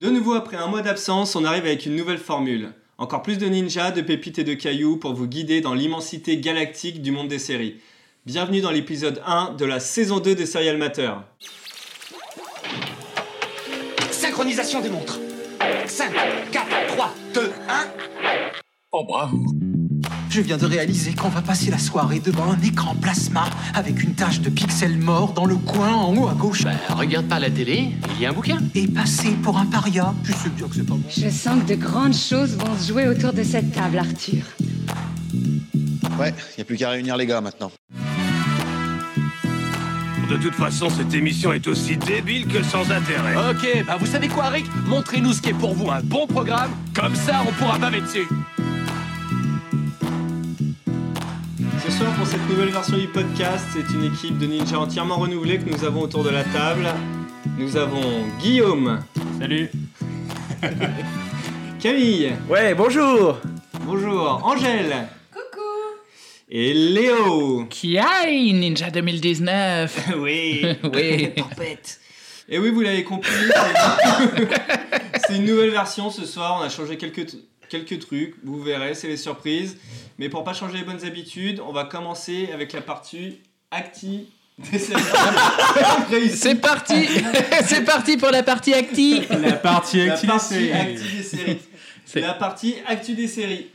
[0.00, 2.72] De nouveau, après un mois d'absence, on arrive avec une nouvelle formule.
[2.98, 7.02] Encore plus de ninjas, de pépites et de cailloux pour vous guider dans l'immensité galactique
[7.02, 7.80] du monde des séries.
[8.24, 11.14] Bienvenue dans l'épisode 1 de la saison 2 des Serial Matter.
[14.12, 15.18] Synchronisation des montres.
[15.86, 16.12] 5,
[16.52, 17.86] 4, 3, 2, 1.
[18.92, 19.36] Oh bravo
[20.38, 24.14] Je viens de réaliser qu'on va passer la soirée devant un écran plasma avec une
[24.14, 26.62] tache de pixels morts dans le coin en haut à gauche.
[26.62, 28.58] Bah, regarde pas la télé, il y a un bouquin.
[28.76, 30.14] Et passer pour un paria.
[30.22, 31.02] Je sais bien que c'est pas bon.
[31.10, 34.44] Je sens que de grandes choses vont se jouer autour de cette table, Arthur.
[36.20, 37.72] Ouais, y a plus qu'à réunir les gars maintenant.
[40.30, 43.34] De toute façon, cette émission est aussi débile que sans intérêt.
[43.50, 44.66] Ok, bah vous savez quoi, Rick?
[44.86, 48.28] Montrez-nous ce qui est pour vous un bon programme, comme ça on pourra baver dessus.
[52.16, 55.84] Pour cette nouvelle version du podcast, c'est une équipe de ninjas entièrement renouvelée que nous
[55.84, 56.86] avons autour de la table.
[57.58, 59.00] Nous avons Guillaume.
[59.38, 59.70] Salut.
[61.80, 62.32] Camille.
[62.48, 63.38] Ouais, bonjour.
[63.82, 64.40] Bonjour.
[64.44, 65.08] Angèle.
[65.32, 65.60] Coucou.
[66.48, 67.66] Et Léo.
[67.70, 70.66] Kiai Ninja 2019 oui.
[70.92, 71.30] Oui.
[72.50, 73.30] Et oui, vous l'avez compris,
[75.26, 76.58] c'est- une nouvelle version ce soir.
[76.60, 77.26] On a changé quelques,
[77.68, 78.34] quelques trucs.
[78.44, 79.76] Vous verrez, c'est les surprises.
[80.18, 83.38] Mais pour pas changer les bonnes habitudes, on va commencer avec la partie
[83.70, 85.02] acti des séries.
[86.10, 86.36] Réussi.
[86.36, 87.06] C'est parti
[87.66, 91.58] C'est parti pour la partie acti La partie La active, partie des séries.
[92.04, 93.66] C'est- La partie actu des séries.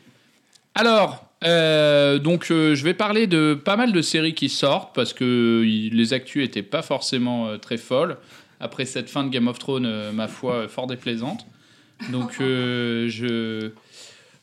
[0.76, 5.14] Alors, euh, donc euh, je vais parler de pas mal de séries qui sortent parce
[5.14, 8.18] que les actus étaient pas forcément euh, très folles.
[8.60, 11.46] Après cette fin de Game of Thrones, euh, ma foi, fort déplaisante.
[12.12, 13.72] Donc euh, je...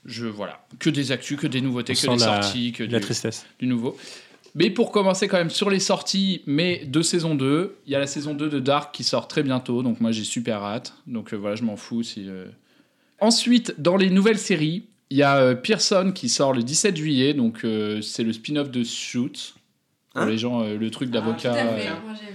[0.07, 2.99] Je, voilà, que des actus, que des nouveautés, On que des la- sorties, que La
[2.99, 3.45] du- tristesse.
[3.59, 3.97] du nouveau.
[4.55, 7.99] Mais pour commencer quand même sur les sorties, mais de saison 2, il y a
[8.01, 10.95] la saison 2 de Dark qui sort très bientôt, donc moi j'ai super hâte.
[11.07, 12.25] Donc euh, voilà, je m'en fous si...
[12.29, 12.47] euh.
[13.21, 17.35] Ensuite, dans les nouvelles séries, il y a euh, Pearson qui sort le 17 juillet,
[17.35, 19.55] donc euh, c'est le spin-off de Suits.
[20.15, 21.55] Pour Hein les gens, euh, le truc d'avocat.
[21.55, 21.77] euh,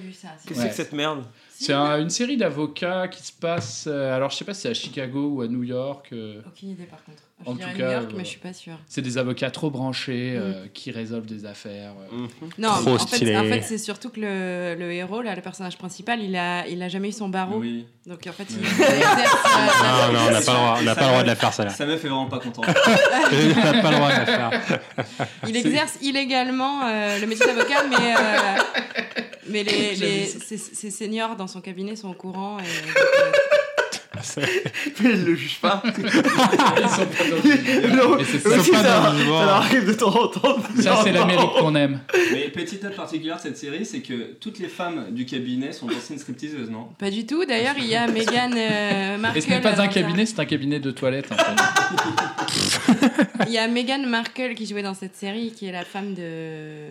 [0.01, 0.29] vu ça.
[0.29, 0.61] Qu'est-ce que Ouais.
[0.61, 1.25] c'est que cette merde?
[1.57, 3.85] C'est un- une série d'avocats qui se passe.
[3.87, 6.07] euh, alors je sais pas si c'est à Chicago ou à New York.
[6.13, 7.19] euh, Aucune idée par contre.
[7.45, 8.77] En Je dirais tout New cas, York, euh, mais je suis pas sûre.
[8.87, 11.91] c'est des avocats trop branchés euh, qui résolvent des affaires.
[12.13, 12.27] euh.
[12.57, 15.77] Non, Trop en fait, en fait c'est surtout que le, le héros, là, le personnage
[15.77, 17.57] principal, il a, il a jamais eu son barreau.
[17.59, 17.85] Oui.
[18.07, 18.61] Donc en fait, il euh,
[20.13, 21.53] Non, non, on n'a pas le droit, on n'a pas le droit de la faire,
[21.53, 21.69] ça là.
[21.71, 22.65] Sa meuf est vraiment pas contente.
[22.67, 24.79] on n'a pas le droit de la faire.
[25.49, 31.35] il exerce illégalement euh, le métier d'avocat, mais, euh, mais les, les, ses, ses seniors
[31.35, 32.57] dans son cabinet sont au courant.
[32.59, 32.63] Et,
[34.37, 34.45] euh,
[35.01, 35.83] Mais il le juge pas.
[35.97, 38.63] Ils sont pas dans le- ça.
[38.63, 39.39] si, pas ça, dans le jugement.
[39.39, 40.57] ça leur arrive de temps en temps.
[40.79, 41.99] Ça, c'est l'Amérique qu'on aime.
[42.31, 45.87] Mais petite note particulière de cette série, c'est que toutes les femmes du cabinet sont
[45.87, 46.87] anciennes stripteaseuses, non?
[46.97, 47.43] Pas du tout.
[47.45, 49.37] D'ailleurs, il y a Meghan euh, Markle.
[49.37, 51.31] Et ce n'est pas un cabinet, c'est un cabinet de toilette.
[51.31, 53.25] En fait.
[53.47, 56.87] Il y a Meghan Markle qui jouait dans cette série, qui est la femme de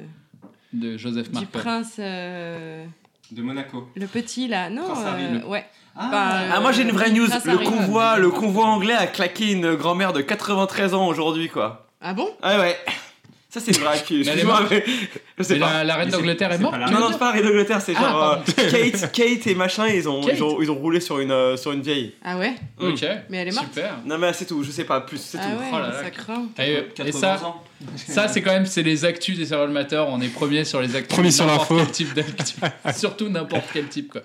[0.75, 1.97] De Joseph du prince.
[1.99, 2.85] euh,
[3.31, 3.89] De Monaco.
[3.97, 5.65] Le petit là, non Prince Harry, euh, le- Ouais.
[5.97, 7.27] Ah, Bah, Ah, moi j'ai une vraie news.
[7.27, 11.87] Le convoi, le convoi anglais a claqué une grand-mère de 93 ans aujourd'hui, quoi.
[12.01, 12.29] Ah bon?
[12.43, 12.77] Ah ouais.
[13.55, 14.03] Ça c'est une vraie.
[14.11, 14.73] Mais elle est Excuse-moi, morte.
[15.39, 15.73] mais pas.
[15.75, 18.01] la, la reine d'Angleterre est morte la Non, non, c'est pas Harry d'Angleterre, c'est Ah,
[18.01, 18.71] genre euh.
[18.91, 21.71] Kate, Kate et machin, ils ont, ils ont, ils ont roulé sur une, euh, sur
[21.71, 22.15] une vieille.
[22.25, 23.07] Ah ouais Ok.
[23.31, 23.99] Mais elle est morte Super.
[24.07, 25.59] Non mais c'est tout, je sais pas plus, c'est Ah tout.
[25.61, 26.03] ouais, Oh là là.
[26.03, 26.47] ça craint.
[26.59, 27.63] Et, et 80 ça, ans.
[27.97, 30.03] ça c'est quand même c'est les actus des Serial Matter.
[30.09, 31.15] On est premier sur les actus.
[31.15, 31.79] Premier sur l'info.
[32.97, 34.23] Surtout n'importe quel type quoi.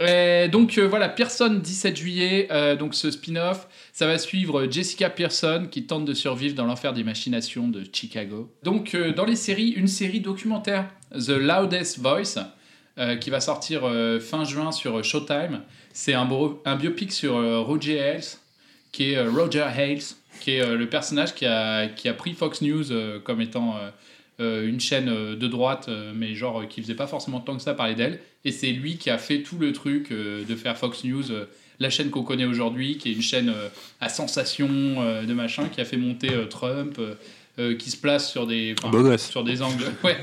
[0.00, 5.10] Et donc euh, voilà, Pearson 17 juillet, euh, donc ce spin-off, ça va suivre Jessica
[5.10, 8.50] Pearson qui tente de survivre dans l'enfer des machinations de Chicago.
[8.62, 12.38] Donc euh, dans les séries, une série documentaire, The Loudest Voice,
[12.98, 15.60] euh, qui va sortir euh, fin juin sur Showtime.
[15.92, 16.28] C'est un,
[16.64, 18.24] un biopic sur euh, Roger Ailes,
[18.92, 20.02] qui est euh, Roger Ailes,
[20.40, 23.76] qui est euh, le personnage qui a, qui a pris Fox News euh, comme étant
[23.76, 23.90] euh, euh,
[24.40, 27.62] une chaîne euh, de droite, euh, mais genre euh, qui faisait pas forcément tant que
[27.62, 28.20] ça parler d'elle.
[28.44, 31.44] Et c'est lui qui a fait tout le truc euh, de faire Fox News, euh,
[31.78, 33.68] la chaîne qu'on connaît aujourd'hui, qui est une chaîne euh,
[34.00, 37.14] à sensation euh, de machin, qui a fait monter euh, Trump, euh,
[37.58, 39.84] euh, qui se place sur des, enfin, sur des angles.
[40.04, 40.16] Ouais.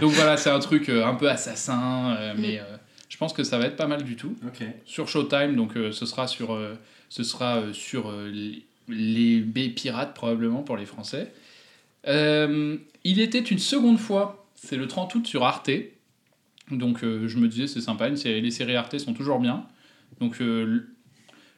[0.00, 2.62] Donc voilà, c'est un truc euh, un peu assassin, euh, mais euh,
[3.08, 4.36] je pense que ça va être pas mal du tout
[4.84, 6.74] sur Showtime, donc euh, ce sera sur, euh,
[7.08, 11.32] ce sera, euh, sur euh, les, les baies pirates probablement pour les Français.
[12.08, 15.70] Euh, il était une seconde fois, c'est le 30 août sur Arte,
[16.70, 19.64] donc euh, je me disais c'est sympa, une série- les séries Arte sont toujours bien.
[20.20, 20.88] Donc euh, le-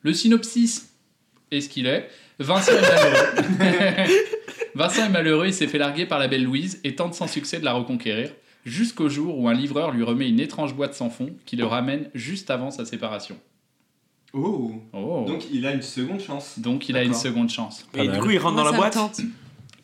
[0.03, 0.93] le synopsis
[1.51, 2.09] est ce qu'il est.
[2.39, 4.13] Vincent est malheureux.
[4.75, 7.59] Vincent est malheureux, il s'est fait larguer par la belle Louise et tente sans succès
[7.61, 8.31] de la reconquérir,
[8.65, 12.09] jusqu'au jour où un livreur lui remet une étrange boîte sans fond qui le ramène
[12.15, 13.37] juste avant sa séparation.
[14.33, 14.73] Oh.
[14.93, 15.25] Oh.
[15.27, 16.59] Donc il a une seconde chance.
[16.59, 17.85] Donc il a une seconde chance.
[17.95, 18.95] Et du coup, il rentre dans la boîte.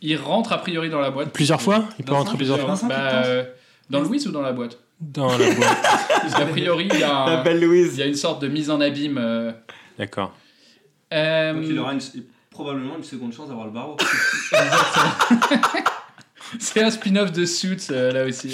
[0.02, 1.32] Il rentre a priori dans la boîte.
[1.32, 3.44] Plusieurs fois Il peut rentrer plusieurs fois Bah, euh,
[3.90, 5.76] dans Louise ou dans la boîte Dans la boîte.
[6.22, 7.96] Parce qu'a priori, il y, a La un- belle il Louise.
[7.96, 9.18] y a une sorte de mise en abîme.
[9.18, 9.52] euh,
[9.98, 10.32] D'accord.
[11.12, 12.00] euh, Donc il aura une-
[12.50, 13.96] probablement une seconde chance d'avoir le barreau.
[16.60, 18.50] C'est un spin-off de Suits, euh, là aussi.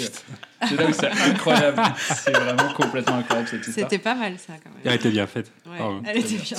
[0.67, 1.79] C'est là où c'est incroyable.
[2.15, 3.87] C'est vraiment complètement incroyable cette histoire.
[3.87, 4.79] C'était pas mal ça quand même.
[4.83, 5.51] Elle été bien faite.
[5.67, 6.57] Ouais, elle était bien.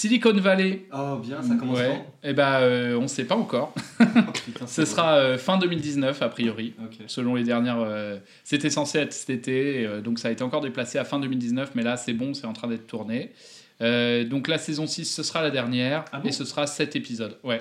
[0.00, 0.86] Silicon Valley.
[0.94, 2.02] Oh bien, ça commence Ouais.
[2.22, 3.74] Et bah, euh, on sait pas encore.
[4.00, 6.72] Oh, putain, Ce sera euh, fin 2019 a priori.
[7.06, 7.80] Selon les dernières.
[7.80, 11.72] euh, C'était censé être cet été, donc ça a été encore déplacé à fin 2019,
[11.74, 13.32] mais là c'est bon, c'est en train d'être tourné.
[13.80, 17.36] Donc la saison 6, ce sera la dernière, Ah bon et ce sera 7 épisodes.
[17.44, 17.60] Ouais.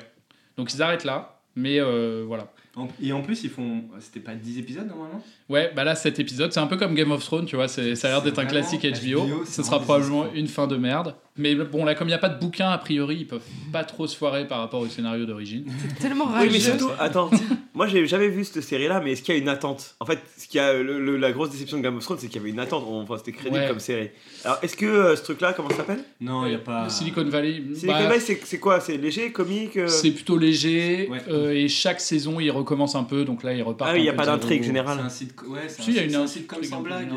[0.56, 1.82] Donc ils arrêtent là, mais
[2.26, 2.54] voilà.
[3.02, 3.84] Et en plus, ils font.
[4.00, 7.12] C'était pas 10 épisodes normalement Ouais, bah là 7 épisodes, c'est un peu comme Game
[7.12, 9.26] of Thrones, tu vois, ça a l'air d'être un classique HBO.
[9.26, 11.16] HBO, Ce sera probablement une fin de merde.
[11.40, 13.42] Mais bon, là, comme il n'y a pas de bouquin, a priori, ils peuvent
[13.72, 15.66] pas trop se foirer par rapport au scénario d'origine.
[16.02, 16.50] Tellement Oui, rageux.
[16.52, 17.32] mais surtout, attends,
[17.74, 19.96] moi j'ai jamais vu cette série-là, mais est-ce qu'il y a une attente?
[20.02, 22.18] En fait, ce qu'il y a, le- le- la grosse déception de Game of Thrones,
[22.20, 23.68] c'est qu'il y avait une attente, enfin c'était crédible Ouais.
[23.70, 24.10] comme série.
[24.44, 26.04] Alors, est-ce que euh, ce truc-là, comment ça s'appelle?
[26.20, 26.84] Non, il y a pas.
[26.84, 28.82] Le Silicon Valley, Silicon bah, Valley, c'est c'est quoi?
[28.82, 31.22] C'est léger, comique euh c'est plutôt léger, Ouais.
[31.30, 33.92] euh, et chaque saison, ils recommencent un peu, donc là, ils repartent.
[33.92, 35.00] Ah oui, il un y a pas d'intrigue C'est générale.
[35.00, 35.34] un site.
[35.48, 37.08] Ouais, c'est Si, il un, c'est un un sitcom sans blague.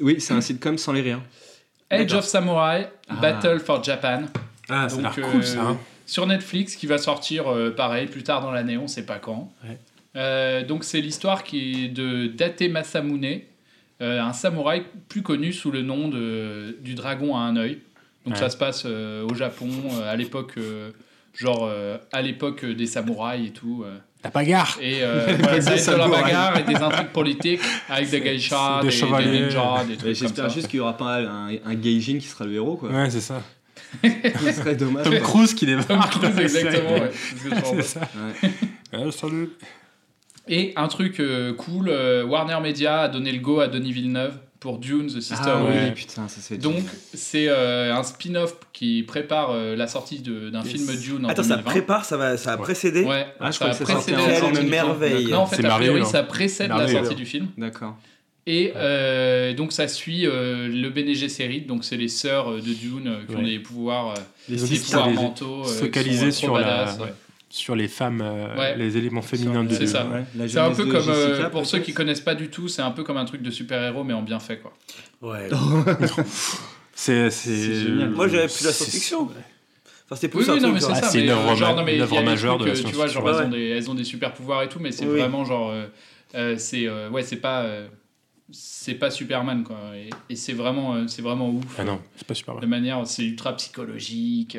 [0.00, 1.20] Oui, c'est un sitcom sans les rires.
[1.98, 2.18] D'accord.
[2.18, 3.14] of Samurai, Ah.
[3.20, 4.22] Battle for Japan.
[4.68, 5.60] Ah, ça Donc, cool euh, ça.
[5.62, 5.78] hein.
[6.06, 9.52] Sur Netflix, qui va sortir euh, pareil plus tard dans l'année, on sait pas quand.
[9.64, 9.78] Ouais.
[10.16, 13.40] Euh, donc c'est l'histoire qui est de Date Masamune,
[14.00, 17.78] un samouraï plus connu sous le nom de, du dragon à un œil.
[18.24, 18.40] Donc Ouais.
[18.40, 20.90] ça se passe euh, au Japon euh, à l'époque, euh,
[21.34, 21.70] genre
[22.12, 23.84] à l'époque des samouraïs et tout.
[24.22, 26.22] La bagarre Et euh, Des de la samouraïs.
[26.22, 29.40] bagarre et des intrigues politiques avec des geishas, des des, des, chevaliers.
[29.46, 32.54] ninjas, des trucs J'espère juste qu'il y aura pas un, un Gaijin qui sera le
[32.54, 32.90] héros quoi.
[32.90, 33.42] Ouais, c'est ça.
[34.04, 35.04] Ce serait dommage.
[35.04, 35.18] Tom.
[35.20, 36.20] Cruise qui débarque.
[36.20, 36.90] Tom Cruise, exactement.
[36.92, 37.10] ouais.
[37.64, 38.00] C'est ça.
[38.92, 38.98] Ouais.
[39.04, 39.50] Ouais, salut.
[40.48, 44.34] Et un truc euh, cool, euh, Warner Media a donné le go à Denis Villeneuve
[44.60, 45.70] pour Dune, The Ah Sisterhood.
[45.72, 46.58] oui, putain, ça se fait.
[46.58, 46.84] Donc
[47.14, 50.72] c'est euh, un spin-off qui prépare euh, la sortie de- d'un Yes.
[50.72, 51.70] film Dune en Attends, ça 2020.
[51.70, 52.62] prépare, ça va, ça va Ouais.
[52.62, 54.68] précéder Ouais, Ah, je ça crois a que ça précédé en sortie du film.
[54.70, 55.26] merveille.
[55.30, 57.48] Non, en fait, C'est a priori, merveilleux, ça précède la sortie du film.
[57.56, 57.96] D'accord.
[58.46, 63.06] Et euh, donc ça suit euh, le Bene Gesserit, donc c'est les sœurs de Dune
[63.06, 67.12] euh, qui ont des pouvoirs, euh, Ils des pouvoirs mentaux, euh, euh, sur la- ouais.
[67.52, 68.76] Sur les femmes, euh, Ouais.
[68.76, 70.06] les éléments féminins de C'est ça.
[70.06, 72.92] Ouais, C'est un peu comme, euh, pour ceux qui connaissent pas du tout, c'est un
[72.92, 74.72] peu comme un truc de super-héros mais en bien fait quoi.
[75.20, 75.48] Ouais.
[76.94, 78.10] C'est C'est génial.
[78.10, 79.22] Moi j'avais plus la c'est- science-fiction.
[79.22, 81.08] Enfin, c'était Oui, plus un oui, non, truc mais c'est genre- Ah, ça.
[81.10, 83.50] c'est une euh, œuvre des majeure de la euh, Tu vois, genre, Ouais, elles, ont
[83.50, 85.18] des, elles ont des super pouvoirs et tout, mais c'est Oui.
[85.18, 85.70] vraiment genre.
[85.70, 85.86] euh,
[86.34, 87.62] euh, c'est euh, ouais, c'est pas.
[87.62, 87.88] euh,
[88.52, 89.78] c'est pas Superman quoi.
[89.94, 91.64] Et, et c'est vraiment, euh, c'est vraiment ouf.
[91.78, 94.58] Ah non, c'est pas super De manière, c'est ultra psychologique.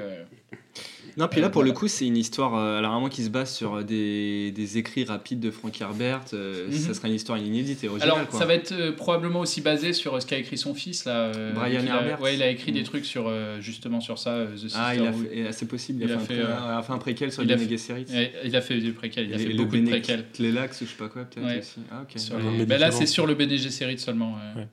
[1.17, 3.29] Non, puis là, Euh, pour le coup, c'est une histoire, euh, alors vraiment qui se
[3.29, 6.21] base sur euh, des, des écrits rapides de Frank Herbert.
[6.33, 6.73] euh, Mhm.
[6.73, 8.15] Ça sera une histoire inédite et originale.
[8.15, 8.39] Alors, quoi.
[8.39, 11.31] ça va être euh, probablement aussi basé sur euh, ce qu'a écrit son fils là.
[11.35, 12.21] euh, Brian qu'il a- Herbert.
[12.21, 12.85] Ouais, il a écrit des Mm.
[12.85, 15.27] trucs sur euh, justement sur ça, euh, The Ah, il a Sisterhood.
[15.29, 17.43] fait, et c'est possible, il, Il a, a fait, un, euh, fait un préquel sur
[17.43, 17.91] il les a fait-.
[18.11, 20.25] Ouais, il a fait des préquels, il a Et- fait et beaucoup de préquels.
[20.33, 21.59] Tleilax ou je sais pas quoi, peut-être Ouais.
[21.59, 21.79] aussi.
[21.91, 22.15] Ah, ok.
[22.57, 24.35] Les- bah là, c'est sur le Bene Gesserit seulement.
[24.55, 24.67] ouais.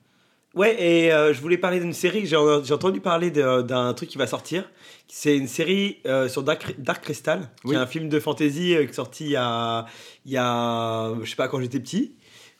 [0.54, 0.76] Ouais.
[0.82, 4.68] Et euh, je voulais parler d'une série, j'ai entendu parler d'un truc qui va sortir.
[5.06, 7.74] C'est une série euh, sur Dark, Dark Crystal, qui Oui.
[7.74, 9.86] est un film de fantasy euh, qui est sorti il y a,
[10.26, 12.14] il y a, je sais pas, quand j'étais petit,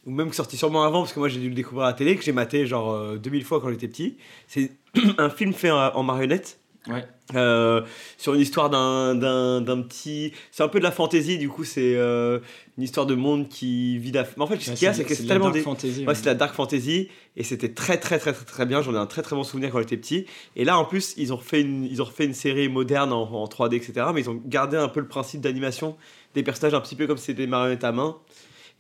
[0.07, 1.91] ou même qui est sorti sûrement avant, parce que moi j'ai dû le découvrir à
[1.91, 4.17] la télé, que j'ai maté genre euh, 2000 fois quand j'étais petit.
[4.47, 4.71] C'est
[5.19, 6.59] un film fait en, en marionnette.
[6.89, 7.05] Ouais.
[7.35, 7.83] Euh,
[8.17, 11.63] sur une histoire d'un d'un d'un petit c'est un peu de la fantasy du coup
[11.65, 12.39] c'est euh,
[12.79, 15.03] une histoire de monde qui vit la mais en fait ce qu'il y a c'est-
[15.03, 16.15] que c'est c'est de la tellement dark des fantasy, ouais, ouais.
[16.15, 18.97] c'est de la dark fantasy et c'était très très très très très bien j'en ai
[18.97, 20.25] un très très bon souvenir quand j'étais petit
[20.57, 23.31] et là en plus ils ont refait une ils ont refait une série moderne en,
[23.31, 25.99] en 3D etc mais ils ont gardé un peu le principe d'animation
[26.35, 28.17] des personnages un petit peu comme c'était des marionnettes à main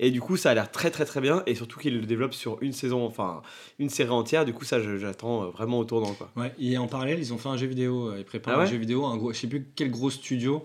[0.01, 2.35] et du coup ça a l'air très très très bien et surtout qu'ils le développent
[2.35, 3.43] sur une saison enfin
[3.79, 6.87] une série entière du coup ça j'attends euh, vraiment au tournant quoi Ouais, et en
[6.87, 8.11] parallèle, ils ont fait un jeu vidéo.
[8.11, 10.11] euh, Ils préparent Ah ouais un jeu vidéo, un gros, je sais plus quel gros
[10.11, 10.65] studio.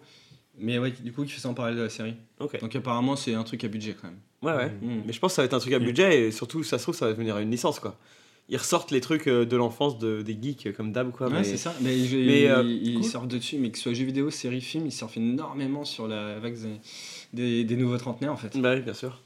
[0.59, 2.13] Mais ouais, du coup, qui fait ça en parallèle de la série.
[2.39, 4.19] ok Donc apparemment, c'est un truc à budget quand même.
[4.43, 5.01] ouais ouais Mm.
[5.07, 6.83] Mais je pense que ça va être un truc à budget et surtout, ça se
[6.83, 7.97] trouve, ça va devenir une licence quoi.
[8.49, 11.27] Ils ressortent les trucs euh, de l'enfance de, des geeks comme d'hab quoi.
[11.27, 11.73] Ouais, mais- c'est ça.
[11.81, 12.13] Mais, ils,
[12.47, 13.03] euh, ils cool.
[13.03, 16.37] surfent dessus, mais que ce soit jeu vidéo, série, film, ils surfent énormément sur la
[16.39, 16.55] vague
[17.33, 18.57] des, nouveaux trentenaires en fait.
[18.57, 19.21] Bah oui, bien sûr.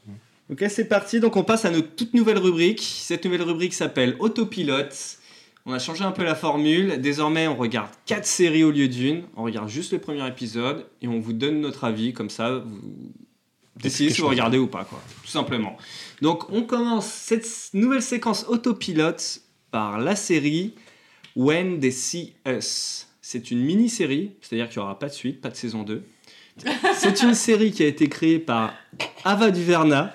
[0.50, 1.20] Ok, c'est parti.
[1.20, 2.80] Donc on passe à notre toute nouvelle rubrique.
[2.80, 5.18] Cette nouvelle rubrique s'appelle Autopilote.
[5.66, 7.00] On a changé un peu la formule.
[7.00, 9.24] Désormais, on regarde quatre séries au lieu d'une.
[9.36, 12.14] On regarde juste le premier épisode et on vous donne notre avis.
[12.14, 12.80] Comme ça, vous
[13.76, 15.02] décidez si vous regardez ou pas, quoi.
[15.22, 15.76] Tout simplement.
[16.22, 20.74] Donc on commence cette nouvelle séquence autopilote par la série
[21.36, 23.06] When They See Us.
[23.20, 26.02] C'est une mini-série, c'est-à-dire qu'il n'y aura pas de suite, pas de saison 2.
[26.94, 28.74] C'est une série qui a été créée par
[29.24, 30.14] Ava Duverna.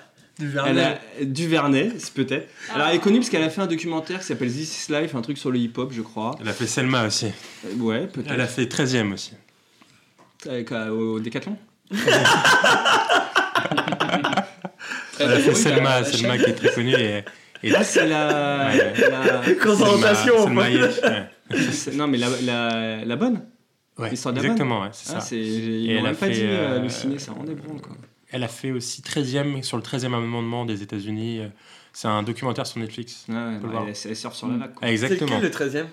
[1.22, 2.48] Duvernay, c'est peut-être.
[2.74, 5.14] Alors elle est connue parce qu'elle a fait un documentaire qui s'appelle This is Life,
[5.14, 6.32] un truc sur le hip-hop, je crois.
[6.40, 7.26] Elle a fait Selma aussi.
[7.26, 8.32] Euh, Ouais, peut-être.
[8.32, 9.32] Elle a fait 13ème aussi.
[10.48, 11.56] Avec, euh, au Décathlon
[15.20, 16.94] Elle a fait Selma, Selma qui est très connue.
[16.94, 17.24] Et,
[17.62, 18.68] et Là, c'est la.
[18.68, 18.94] Ouais.
[19.10, 21.94] la- Concentration, Selma, Selma ouais.
[21.94, 23.42] Non, mais la, la, la bonne
[23.98, 25.26] Ouais, exactement, ouais, c'est Ah, ça.
[25.26, 27.96] c'est- Ils même pas fait, dit euh, euh, halluciner, ça rendait branle quoi.
[28.32, 31.42] Elle a fait aussi 13e sur le 13e amendement des États-Unis.
[31.92, 33.24] C'est un documentaire sur Netflix.
[33.28, 33.84] Ouais, ouais, On peut le ouais, voir.
[33.88, 34.72] elle, elle surfe sur la vague.
[34.74, 34.80] Quoi.
[34.82, 35.28] Ah, Exactement.
[35.28, 35.86] C'est lequel le 13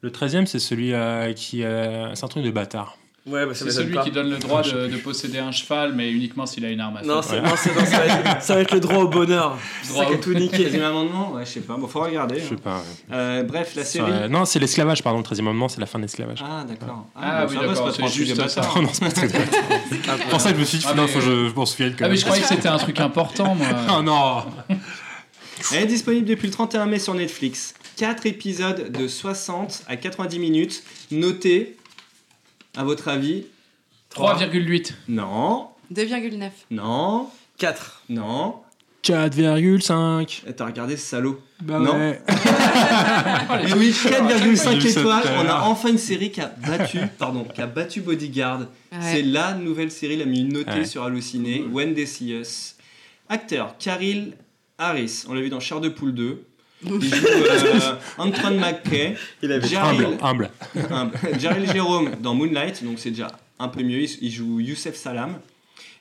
[0.00, 1.62] Le 13e, c'est celui euh, qui.
[1.62, 2.96] euh, c'est un truc de bâtard.
[3.26, 4.02] Ouais, bah ça C'est celui pas.
[4.04, 6.98] qui donne le droit de, de posséder un cheval, mais uniquement s'il a une arme
[6.98, 7.06] à feu.
[7.06, 7.48] Non, c'est, Voilà.
[7.48, 9.56] non, ça, va être, ça va être le droit au bonheur.
[9.82, 10.64] C'est Droit ça qui au- a tout niqué.
[10.64, 11.32] Deuxième amendement?
[11.32, 12.38] Ouais, je sais pas, bon, faut regarder.
[12.40, 12.58] Je sais hein.
[12.62, 12.76] pas.
[12.76, 12.82] ouais.
[13.14, 14.10] Euh, bref, la série.
[14.12, 15.20] euh, non, c'est l'esclavage, pardon.
[15.20, 16.44] Le 13e amendement, c'est la fin de l'esclavage.
[16.44, 17.06] Ah, d'accord.
[17.16, 18.60] Ah bon, oui, d'accord, pas c'est juste ça.
[18.60, 18.82] bâtard.
[18.82, 19.40] Non, c'est pas très bien.
[19.88, 21.92] C'est pour ça que je me suis dit, Ah, non, faut que je, m'en souvienne
[21.92, 22.16] quand Ah, mais même.
[22.18, 23.68] je croyais que c'était un truc important, moi.
[23.98, 24.44] Oh non
[25.72, 27.72] Elle est disponible depuis le 31 mai sur Netflix.
[27.96, 30.82] 4 épisodes de 60 à 90 minutes.
[31.10, 31.76] Notez,
[32.76, 33.46] à votre avis
[34.14, 34.92] 3,8.
[35.08, 36.50] Non, 2,9.
[36.70, 37.28] non,
[37.58, 38.02] 4.
[38.08, 38.56] non.
[39.02, 40.42] 4,5.
[40.48, 41.92] Eh, T'as regardé ce salaud Bah Non.
[41.92, 42.22] ouais.
[43.68, 45.24] Et oui, 4,5 J'ai vu ça étoiles.
[45.44, 48.60] On a enfin une série qui a battu, pardon, qui a battu Bodyguard.
[48.60, 48.98] Ouais.
[49.02, 50.84] C'est la nouvelle série la mieux notée Ouais.
[50.86, 52.76] sur Halluciné, When They See Us.
[53.28, 54.32] Acteur, Caril
[54.78, 55.24] Harris.
[55.28, 56.42] On l'a vu dans Chair de Poule 2.
[56.82, 59.16] Il joue euh, Antoine McKay.
[59.42, 60.50] Il avait Jaril, Humble, humble.
[60.90, 61.18] humble.
[61.38, 63.28] Jaril Jérôme dans Moonlight, donc c'est déjà
[63.58, 64.04] un peu mieux.
[64.20, 65.38] Il, joue Youssef Salam.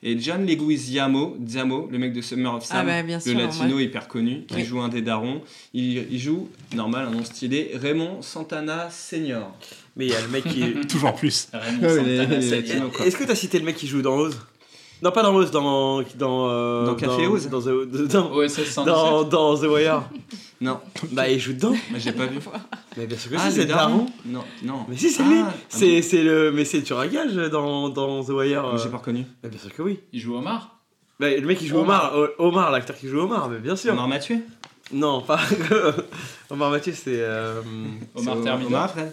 [0.05, 3.45] Et John Leguizamo, Zamo, le mec de Summer of Sam, Ah bah, bien sûr, le
[3.45, 3.85] latino ouais.
[3.85, 4.65] hyper connu, qui Oui.
[4.65, 5.41] joue un des darons.
[5.73, 9.53] Il, il joue, normal, un nom stylé, Raymond Santana Senior.
[9.95, 10.73] Mais il y a le mec qui.
[10.89, 11.47] Toujours plus.
[11.53, 11.87] Raymond
[12.41, 13.05] Santana.
[13.05, 14.37] Est-ce que t'as cité le mec qui joue dans Oz?
[15.01, 16.01] Non, pas dans Oz, dans.
[16.15, 18.85] Dans, euh, Dans Café Oz dans, The- dans, OSS 117.
[18.85, 20.03] dans, dans The Wire.
[20.63, 20.79] Non,
[21.11, 21.73] Bah, il joue dedans.
[21.91, 22.39] mais j'ai pas vu.
[22.97, 24.05] Mais bien sûr que Ah, si, c'est daron Daron?
[24.25, 24.85] Non, non.
[24.87, 25.39] Mais si, c'est Ah, lui.
[25.41, 26.51] ah C'est, c'est le.
[26.51, 28.61] Mais c'est tu un gage dans, dans The Wire.
[28.61, 28.77] bon, euh.
[28.77, 29.25] J'ai pas reconnu.
[29.41, 29.99] Bah, bien sûr que oui.
[30.13, 30.79] Il joue Omar?
[31.19, 33.93] Bah, le mec qui joue Omar, Omar, l'acteur qui joue Omar, mais bien sûr.
[33.93, 34.37] Omar Mathieu?
[34.91, 35.39] Non, pas.
[36.49, 37.19] Omar Mathieu, c'est.
[37.19, 37.61] euh,
[38.15, 38.71] Omar C'est Thermidor.
[38.71, 39.11] Omar, Fred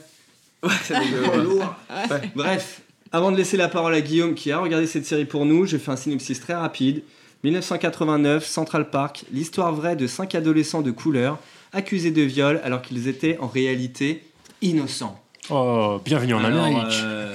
[0.63, 2.31] Ouais, c'est Ouais.
[2.37, 5.65] Bref, avant de laisser la parole à Guillaume qui a regardé cette série pour nous,
[5.67, 7.03] je fais un synopsis très rapide.
[7.45, 11.39] 1989, Central Park, l'histoire vraie de cinq adolescents de couleur
[11.73, 14.23] accusés de viol alors qu'ils étaient en réalité
[14.63, 15.19] innocents.
[15.49, 16.93] Oh, bienvenue en Alors, Amérique.
[17.03, 17.33] euh,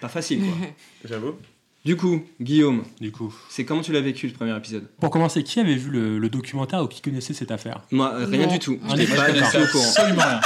[0.00, 0.68] pas facile quoi.
[1.08, 1.34] J'avoue.
[1.82, 3.34] Du coup, Guillaume, Du coup.
[3.48, 4.86] c'est comment tu l'as vécu le premier épisode?
[5.00, 7.80] Pour commencer, qui avait vu le, le documentaire ou qui connaissait cette affaire?
[7.90, 8.52] Moi, euh, rien Non.
[8.52, 8.78] du tout.
[8.86, 9.84] Ah, Je n'ai pas tout au courant.
[9.88, 10.40] absolument rien.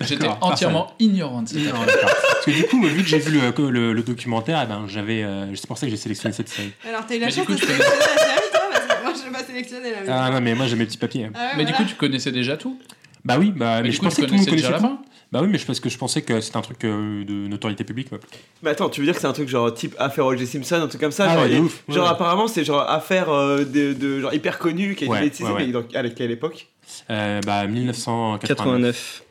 [0.00, 1.86] J'étais entièrement ignorant de cette Non, affaire.
[1.86, 2.10] d'accord.
[2.32, 4.84] Parce que du coup, vu que j'ai vu le, que le, le documentaire, eh ben,
[4.88, 6.72] j'avais, euh, c'est pour ça que j'ai sélectionné cette série.
[6.88, 9.12] Alors, t'as eu la Mais chance coup, de sélectionner la série, toi Parce que moi,
[9.18, 11.30] je l'ai pas sélectionné la Ah non, mais moi j'ai mes petits papiers.
[11.34, 12.78] Ah ouais, Mais du coup, tu connaissais déjà tout
[13.24, 14.82] Bah oui, bah, mais, Mais je coup, pensais que tout le monde connaissais déjà connaissait
[14.84, 15.02] la tout.
[15.04, 17.32] fin Bah oui, mais je, parce que je pensais que c'était un truc euh, de
[17.48, 18.10] notoriété publique.
[18.10, 18.20] moi.
[18.62, 20.46] Mais attends, tu veux dire que c'est un truc genre type affaire O.J.
[20.46, 21.82] Simpson, un truc comme ça Ah genre, ouais, ouf.
[21.88, 22.10] Ouais, genre ouais.
[22.10, 25.56] apparemment c'est genre affaire euh, de, de genre hyper connu qui a été Ouais, ouais,
[25.56, 25.66] ouais.
[25.66, 26.66] mais dans, à quelle époque?
[27.10, 28.48] Euh, bah 1989.
[28.48, 29.23] 89.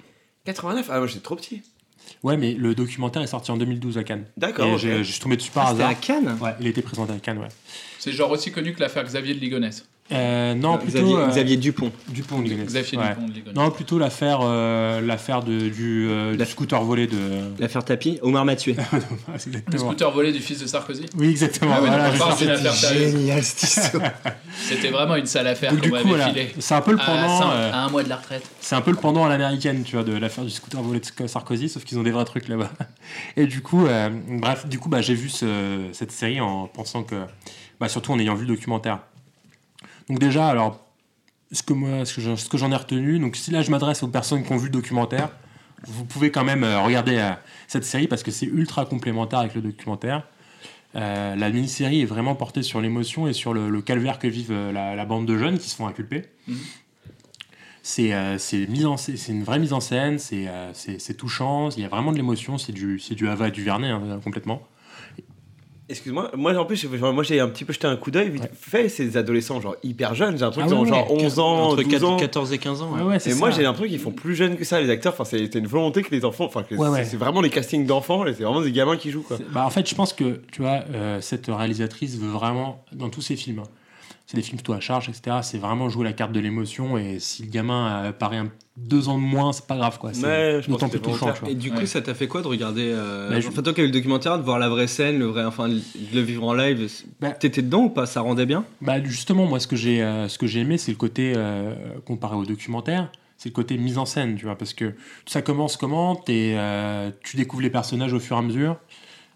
[0.46, 1.62] 89 Ah moi j'étais trop petit.
[2.22, 4.26] Ouais, mais le documentaire est sorti en 2012 à Cannes.
[4.38, 4.66] D'accord.
[4.68, 4.80] Et ok.
[4.80, 5.92] j'ai- je suis tombé dessus par Ah, C'était hasard.
[5.92, 7.48] à Cannes Ouais, il était présenté à Cannes, ouais.
[8.00, 9.86] C'est genre aussi connu que l'affaire Xavier de Ligonnès.
[10.14, 11.92] Euh, non, plutôt Xavier, euh, Xavier Dupont.
[12.10, 12.68] Dupont de Ligonnès.
[12.68, 13.10] Xavier Ouais.
[13.10, 13.56] Dupont de Ligonnès.
[13.56, 17.18] Non, plutôt l'affaire euh, l'affaire de, du, euh, La- du scooter volé de.
[17.60, 18.76] L'affaire Tapi, Omar Mathieu.
[19.28, 19.38] Ah,
[19.72, 21.06] Le scooter volé du fils de Sarkozy.
[21.18, 21.74] Oui, exactement.
[21.76, 23.12] Ah voilà, sérieuse.
[23.12, 24.12] Génial cette histoire.
[24.62, 27.00] C'était vraiment une sale affaire Donc, qu'on du coup, m'avait voilà, c'est un peu le
[27.00, 27.52] À, pendant.
[27.52, 28.44] euh, à un mois de la retraite.
[28.60, 31.28] C'est un peu le pendant à l'américaine, tu vois, de l'affaire du scooter volé de
[31.28, 32.70] Sarkozy, sauf qu'ils ont des vrais trucs là-bas.
[33.38, 37.04] Et du coup, euh, bref, du coup, bah, j'ai vu ce- cette série en pensant
[37.04, 37.16] que,
[37.80, 39.00] bah, surtout en ayant vu le documentaire.
[40.10, 40.80] Donc déjà, alors,
[41.52, 42.16] ce que moi, ce
[42.50, 44.72] que j'en- ai retenu, donc si là je m'adresse aux personnes qui ont vu le
[44.72, 45.30] documentaire,
[45.86, 47.32] vous pouvez quand même euh, regarder euh,
[47.68, 50.24] cette série parce que c'est ultra complémentaire avec le documentaire.
[50.96, 54.54] Euh, la mini-série est vraiment portée sur l'émotion et sur le, le calvaire que vivent
[54.54, 56.24] la, la bande de jeunes qui se font inculper.
[56.48, 56.58] Mhm.
[57.86, 58.38] C'est euh,
[59.28, 60.72] une vraie mise en scène, c'est euh,
[61.18, 64.20] touchant, il y a vraiment de l'émotion, c'est du, du Ava et du Vernet hein,
[64.24, 64.62] complètement.
[65.94, 68.90] Excuse-moi, moi en plus moi j'ai un petit peu jeté un coup d'œil vite fait,
[68.90, 71.24] c'est des adolescents genre hyper jeunes, j'ai un truc Ah genre, ouais, genre ouais.
[71.26, 72.18] 11 ans, Entre 12 ans.
[72.18, 72.92] 14 et 15 ans.
[72.94, 73.02] ouais.
[73.02, 75.24] Ouais, ouais, Et moi j'ai l'impression qu'ils font plus jeunes que ça les acteurs, enfin
[75.26, 77.18] c'est- c'était une volonté que les enfants, enfin Ouais, c'est- ouais.
[77.18, 79.38] vraiment les castings d'enfants, c'est vraiment des gamins qui jouent quoi.
[79.54, 83.22] Bah, en fait, je pense que tu vois, euh, cette réalisatrice veut vraiment, dans tous
[83.22, 83.68] ses films, hein,
[84.34, 85.38] c'est des films plutôt à charge, etc.
[85.44, 88.48] C'est vraiment jouer la carte de l'émotion et si le gamin euh, paraît un,
[88.78, 90.12] deux ans de moins, c'est pas grave quoi.
[90.12, 91.32] C'est Ouais, je pense d'autant que plus touchant.
[91.34, 91.50] tu vois.
[91.52, 91.86] Et du coup, Ouais.
[91.86, 93.94] ça t'a fait quoi de regarder euh, Bah, je- Enfin, toi qui as eu le
[93.94, 95.80] documentaire, de voir la vraie scène, le vrai, enfin, de
[96.16, 96.90] le vivre en live.
[97.22, 98.08] Bah- T'étais dedans ou pas?
[98.08, 98.66] Ça rendait bien?
[98.82, 101.76] Bah justement, moi ce que j'ai euh, ce que j'ai aimé, c'est le côté euh,
[102.06, 104.94] comparé au documentaire, c'est le côté mise en scène, tu vois, parce que
[105.28, 106.20] ça commence comment?
[106.30, 108.78] Euh, tu découvres les personnages au fur et à mesure.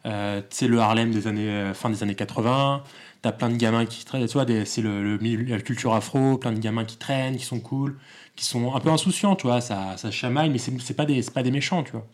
[0.07, 2.83] Euh, c'est le Harlem des années euh, fin des années 80.
[3.21, 6.37] T'as plein de gamins qui traînent, tu vois, des- c'est le, le la culture afro,
[6.37, 7.97] plein de gamins qui traînent, qui sont cool,
[8.35, 11.43] qui sont un peu insouciants, tu vois, ça, ça chamaille, mais c'est pas des pas
[11.43, 12.05] des méchants, tu vois.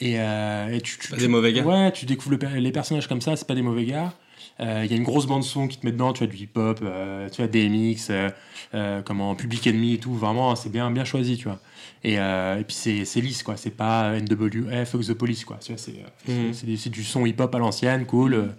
[0.00, 1.62] Et, euh, et tu, tu- Pas tu- des mauvais gars.
[1.64, 4.12] Ouais, tu découvres le les personnages comme ça, c'est pas des mauvais gars.
[4.60, 6.36] Euh, Il y a une grosse bande son qui te met dedans, tu as du
[6.36, 8.30] hip-hop, euh, tu as DMX, euh,
[8.74, 11.58] euh, comment Public Enemy et tout, vraiment c'est bien bien choisi, tu vois.
[12.04, 15.58] Et, et puis c'est lisse quoi, c'est pas NWF, Fuck the Police quoi.
[15.64, 18.50] Tu vois, c'est c'est du son hip-hop à l'ancienne, cool,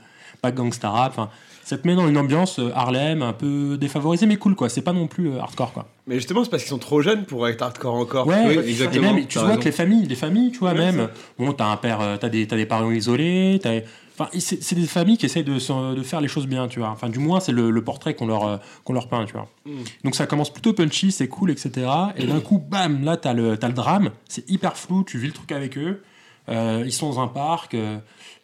[0.41, 1.11] pas gangsta rap.
[1.11, 1.29] Enfin,
[1.63, 4.69] ça te met dans une ambiance Harlem un peu défavorisée mais cool quoi.
[4.69, 5.87] C'est pas non plus hardcore quoi.
[6.07, 8.27] Mais justement, c'est parce qu'ils sont trop jeunes pour être hardcore encore.
[8.27, 9.09] Ouais, oui, exactement.
[9.09, 9.59] Et même, tu vois raison.
[9.59, 12.45] que les familles, les familles, tu vois, Ouais, même, bon, t'as un père, t'as des,
[12.47, 13.81] t'as des parents isolés, t'as-
[14.17, 15.59] enfin, c'est des familles qui essayent de,
[16.03, 16.89] faire les choses bien, tu vois.
[16.89, 19.47] Enfin, du moins, c'est le, le portrait qu'on leur, euh, qu'on leur peint, tu vois.
[19.65, 19.83] Mm.
[20.03, 21.87] Donc ça commence plutôt punchy, c'est cool, etc.
[22.17, 25.51] Et d'un coup, bam, là, t'as le, drame, c'est hyper flou, tu vis le truc
[25.51, 26.03] avec eux.
[26.47, 27.97] Euh, ils sont dans un parc, euh,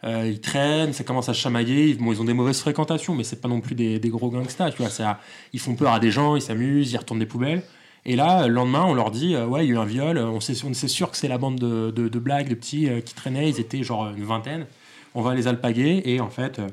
[0.04, 1.90] euh, ils traînent, ça commence à se chamailler.
[1.90, 4.30] Ils, bon, ils ont des mauvaises fréquentations, mais c'est pas non plus des, des gros
[4.30, 4.90] gangsters, tu vois.
[4.90, 5.20] Ça,
[5.54, 7.62] ils font peur à des gens, ils s'amusent, ils retournent des poubelles.
[8.06, 10.18] Et là, le lendemain, on leur dit euh, Ouais, il y a eu un viol,
[10.18, 12.90] on sait, on sait sûr que c'est la bande de, de, de blagues, de petits
[12.90, 14.66] euh, qui traînaient, ils étaient genre une vingtaine.
[15.16, 16.68] On va les alpaguer, et en fait, euh,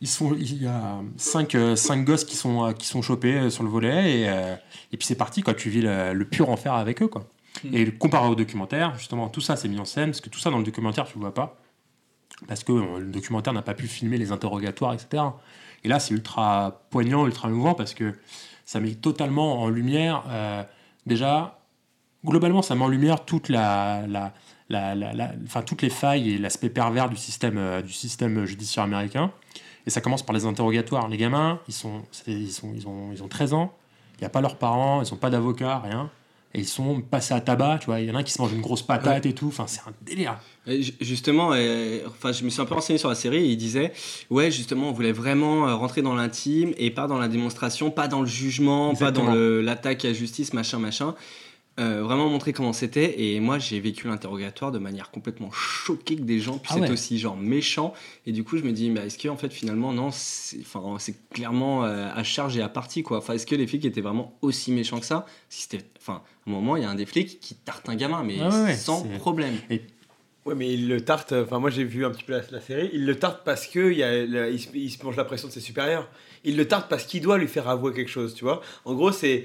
[0.00, 3.50] ils sont, il y a cinq, euh, cinq gosses qui sont, euh, qui sont chopés
[3.50, 4.24] sur le volet, et,
[4.92, 5.54] et puis c'est parti, quoi.
[5.54, 7.26] Tu vis le, le pur enfer avec eux, quoi.
[7.72, 10.50] Et comparé au documentaire, justement, tout ça c'est mis en scène, parce que tout ça
[10.50, 11.56] dans le documentaire, tu le vois pas.
[12.48, 15.22] Parce que le documentaire n'a pas pu filmer les interrogatoires, etc.
[15.84, 18.14] Et là, c'est ultra poignant, ultra émouvant, parce que
[18.66, 20.62] ça met totalement en lumière, euh,
[21.06, 21.60] déjà,
[22.24, 24.34] globalement, ça met en lumière toute la, la,
[24.68, 28.44] la, la- la- enfin, toutes les failles et l'aspect pervers du système, euh, du système
[28.44, 29.30] judiciaire américain.
[29.86, 31.08] Et ça commence par les interrogatoires.
[31.08, 33.72] Les gamins, ils, sont, ils, sont, ils, ont, ils ont 13 ans,
[34.18, 36.10] il n'y a pas leurs parents, ils n'ont pas d'avocat, rien.
[36.54, 38.00] Et ils sont passés à tabac, tu vois.
[38.00, 39.48] Il y en a un qui se mange une grosse patate et tout.
[39.48, 40.38] Enfin, c'est un délire.
[40.66, 43.48] Et ju- Justement, euh, enfin, je me suis un peu renseigné sur la série et
[43.50, 43.92] il disait
[44.30, 48.08] Ouais, justement, on voulait vraiment euh, rentrer dans l'intime et pas dans la démonstration, pas
[48.08, 49.26] dans le jugement, Exactement.
[49.26, 51.14] pas dans l'attaque à justice, machin, machin.
[51.78, 53.20] Euh, vraiment montrer comment c'était.
[53.22, 56.86] Et moi, j'ai vécu l'interrogatoire de manière complètement choquée que des gens puissent Ah ouais.
[56.86, 57.92] être aussi genre méchants.
[58.24, 60.96] Et du coup, je me dis bah, Est-ce que, en fait, finalement, non, c'est enfin,
[60.98, 63.18] c'est clairement euh, à charge et à partie, quoi.
[63.18, 65.26] Enfin, est-ce que les flics étaient vraiment aussi méchants que ça?
[65.50, 65.84] Si c'était.
[65.98, 68.38] Enfin, à un moment, il y a un des flics qui tarte un gamin, mais
[68.40, 69.56] Ah ouais, sans problème.
[70.46, 71.32] Ouais, mais il le tarte.
[71.32, 72.88] Enfin, moi, j'ai vu un petit peu la, la série.
[72.94, 75.24] Il le tarte parce que il, y a, la- il, se, il se mange la
[75.24, 76.08] pression de ses supérieurs.
[76.44, 78.62] Il le tarte parce qu'il doit lui faire avouer quelque chose, tu vois.
[78.86, 79.44] En gros, c'est.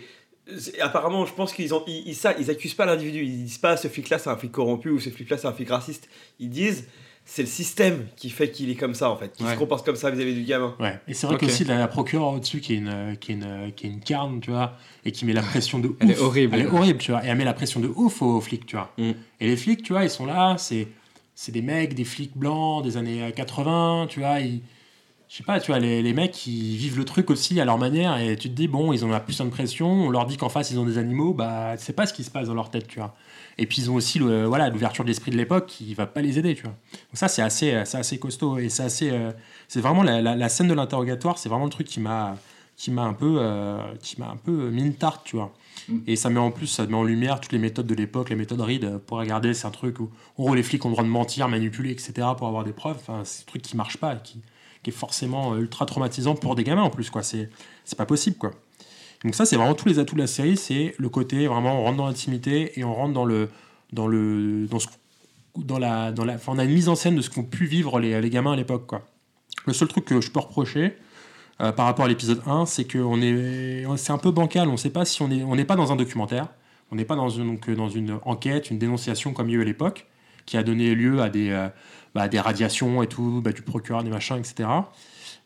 [0.81, 3.23] Apparemment, je pense qu'ils ont, ils, ils, ça, ils accusent pas l'individu.
[3.23, 5.69] Ils disent pas ce flic-là c'est un flic corrompu ou ce flic-là c'est un flic
[5.69, 6.07] raciste.
[6.39, 6.87] Ils disent
[7.23, 9.53] c'est le système qui fait qu'il est comme ça en fait, qu'il Ouais.
[9.53, 10.75] se comporte comme ça vis-à-vis du gamin.
[10.79, 10.99] Ouais.
[11.07, 11.41] Et c'est vrai Ok.
[11.41, 14.41] qu'aussi, la, la procureure au-dessus, qui est une, qui est une, qui est une carne,
[14.41, 14.73] tu vois,
[15.05, 15.95] et qui met la pression de ouf.
[15.99, 16.55] Elle est horrible.
[16.55, 17.23] Elle est horrible, tu vois.
[17.23, 18.91] Et elle met la pression de ouf aux flics, tu vois.
[18.97, 19.11] Mm.
[19.39, 20.87] Et les flics, tu vois, ils sont là, c'est,
[21.35, 24.39] c'est des mecs, des flics blancs des années euh, 80, tu vois.
[24.39, 24.61] Ils,
[25.31, 27.77] je sais pas, tu vois, les, les mecs, ils vivent le truc aussi à leur
[27.77, 30.35] manière, et tu te dis, bon, ils ont la puissance de pression, on leur dit
[30.35, 32.69] qu'en face, ils ont des animaux, bah, c'est pas ce qui se passe dans leur
[32.69, 33.15] tête, tu vois.
[33.57, 36.21] Et puis, ils ont aussi le, voilà, l'ouverture de l'esprit de l'époque qui va pas
[36.21, 36.71] les aider, tu vois.
[36.91, 39.09] Donc, ça, c'est assez, euh, assez costaud, et c'est assez.
[39.09, 39.31] euh,
[39.69, 42.35] c'est vraiment la, la- la scène de l'interrogatoire, c'est vraiment le truc qui m'a
[42.75, 45.53] qui m'a un peu euh, qui m'a un peu mis une tarte, tu vois.
[45.87, 45.97] Mm.
[46.07, 48.35] Et ça met en plus, ça met en lumière toutes les méthodes de l'époque, les
[48.35, 48.83] méthodes RID.
[48.85, 51.09] euh, Pour regarder, c'est un truc où, en gros, les flics ont le droit de
[51.09, 52.13] mentir, manipuler, etc.
[52.37, 52.97] pour avoir des preuves.
[52.99, 54.39] Enfin, c'est un truc qui marche pas, qui,
[54.83, 57.23] qui est forcément euh, ultra traumatisant pour des gamins en plus, quoi.
[57.23, 57.49] C'est,
[57.97, 58.51] pas possible, quoi.
[59.23, 61.83] Donc ça, c'est vraiment tous les atouts de la série, c'est le côté vraiment on
[61.83, 63.49] rentre dans l'intimité et on rentre dans le
[63.93, 64.87] dans le dans ce
[65.57, 67.65] dans la dans la, enfin, on a une mise en scène de ce qu'ont pu
[67.65, 69.05] vivre les, les gamins à l'époque, quoi.
[69.67, 70.97] Le seul truc que je peux reprocher
[71.61, 74.69] euh, par rapport à l'épisode 1, c'est que on est c'est un peu bancal.
[74.69, 76.47] On sait pas si on est on n'est pas dans un documentaire,
[76.91, 79.59] on n'est pas dans une donc, dans une enquête, une dénonciation comme il y a
[79.59, 80.07] eu à l'époque,
[80.45, 81.67] qui a donné lieu à des euh,
[82.15, 84.67] bah, des radiations et tout, bah, du procureur, des machins, etc.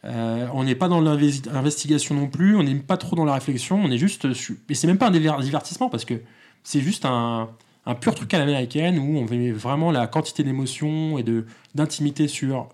[0.04, 3.82] Euh, on n'est pas dans l'investigation non plus, on n'est pas trop dans la réflexion,
[3.84, 4.34] on est juste.
[4.34, 6.16] su- Et c'est même pas un diver- divertissement parce que
[6.64, 7.50] c'est juste un,
[7.86, 12.28] un pur truc à l'américaine où on met vraiment la quantité d'émotions et de d'intimité
[12.28, 12.70] sur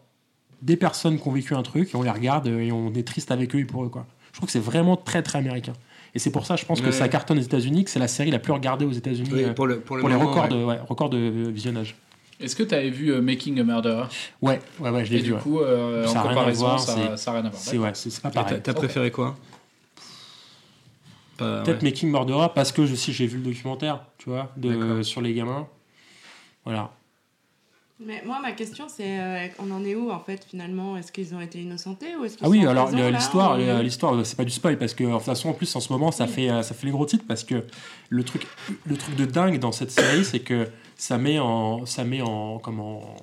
[0.61, 3.31] des personnes qui ont vécu un truc et on les regarde et on est triste
[3.31, 3.89] avec eux et pour eux.
[3.89, 4.05] Quoi.
[4.31, 5.73] Je trouve que c'est vraiment très très américain.
[6.13, 8.31] Et c'est pour ça, je pense que ça cartonne aux États-Unis, que c'est la série
[8.31, 10.49] la plus regardée aux États-Unis Oui, euh, pour le- pour le les records, ouais.
[10.49, 11.95] de, ouais, records de visionnage.
[12.41, 14.05] Est-ce que tu avais vu euh, Making a Murderer?
[14.41, 15.27] Ouais, ouais, ouais, je l'ai Et vu.
[15.27, 15.39] du ouais.
[15.39, 17.49] coup, euh, Ça en a rien à comparaison, voir, ça c'est- ça a rien à
[17.49, 17.61] voir.
[17.61, 18.61] C'est ouais, c'est pas Et T'as pareil.
[18.63, 19.35] t'as préféré quoi?
[21.37, 21.89] Peut-être ouais.
[21.89, 25.33] Making Murderer parce que je sais, j'ai vu le documentaire, tu vois, de, sur les
[25.33, 25.67] gamins.
[26.65, 26.91] Voilà.
[28.03, 30.97] Mais moi, ma question, c'est euh, on en est où en fait finalement?
[30.97, 34.35] Est-ce qu'ils ont été innocentés ou est-ce Ah oui, alors l'histoire, le- l'histoire, euh, c'est
[34.35, 36.49] pas du spoil parce que de toute façon en plus en ce moment ça fait
[36.49, 37.63] euh, ça fait les gros titres parce que
[38.09, 38.47] le truc
[38.87, 40.67] le truc de dingue dans cette série c'est que
[41.01, 43.15] ça met en ça met en comment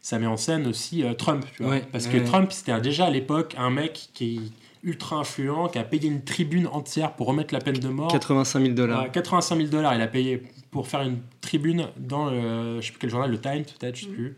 [0.00, 1.72] ça met en scène aussi euh, Trump, tu vois.
[1.72, 2.24] Ouais, parce ouais, que ouais.
[2.24, 6.22] Trump c'était déjà à l'époque un mec qui est ultra influent, qui a payé une
[6.22, 8.12] tribune entière pour remettre la peine de mort.
[8.12, 9.02] 85 000 dollars.
[9.02, 12.92] Ouais, 85 000 dollars, il a payé pour faire une tribune dans le, je sais
[12.92, 14.36] plus quel journal, le Times peut-être, je sais plus,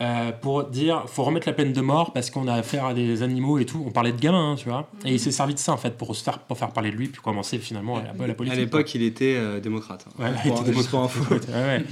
[0.00, 3.22] euh, pour dire faut remettre la peine de mort parce qu'on a affaire à des
[3.22, 3.82] animaux et tout.
[3.86, 4.88] On parlait de gamins, hein, tu vois.
[5.04, 6.96] Et il s'est servi de ça en fait pour se faire, pour faire parler de
[6.96, 8.58] lui, puis commencer finalement la, la politique.
[8.58, 10.06] À l'époque, il était euh, démocrate.
[10.08, 10.22] hein.
[10.22, 11.10] Ouais, il était démocrate.
[11.30, 11.84] Ouais, ouais.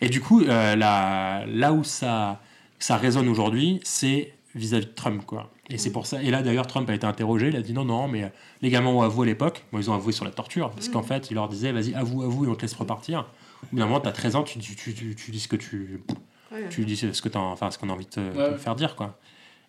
[0.00, 2.40] Et du coup, euh, là, là où ça,
[2.80, 5.48] ça résonne aujourd'hui, c'est vis-à-vis de Trump, quoi.
[5.70, 6.20] Et c'est pour ça.
[6.22, 7.48] Et là, d'ailleurs, Trump a été interrogé.
[7.48, 8.28] Il a dit non, non, mais euh,
[8.60, 9.64] les gamins ont avoué à l'époque.
[9.72, 12.22] Bon, ils ont avoué sur la torture, parce qu'en fait, il leur disait, vas-y, avoue,
[12.22, 13.20] avoue, et on te laisse repartir.
[13.62, 15.54] Au bout d'un moment, t'as 13 ans, tu, tu, tu, tu, tu dis ce que
[15.56, 16.02] tu,
[16.52, 16.68] Ouais.
[16.70, 18.56] tu dis ce que t'as, enfin, ce qu'on a envie de te, Ouais.
[18.58, 19.18] faire dire, quoi.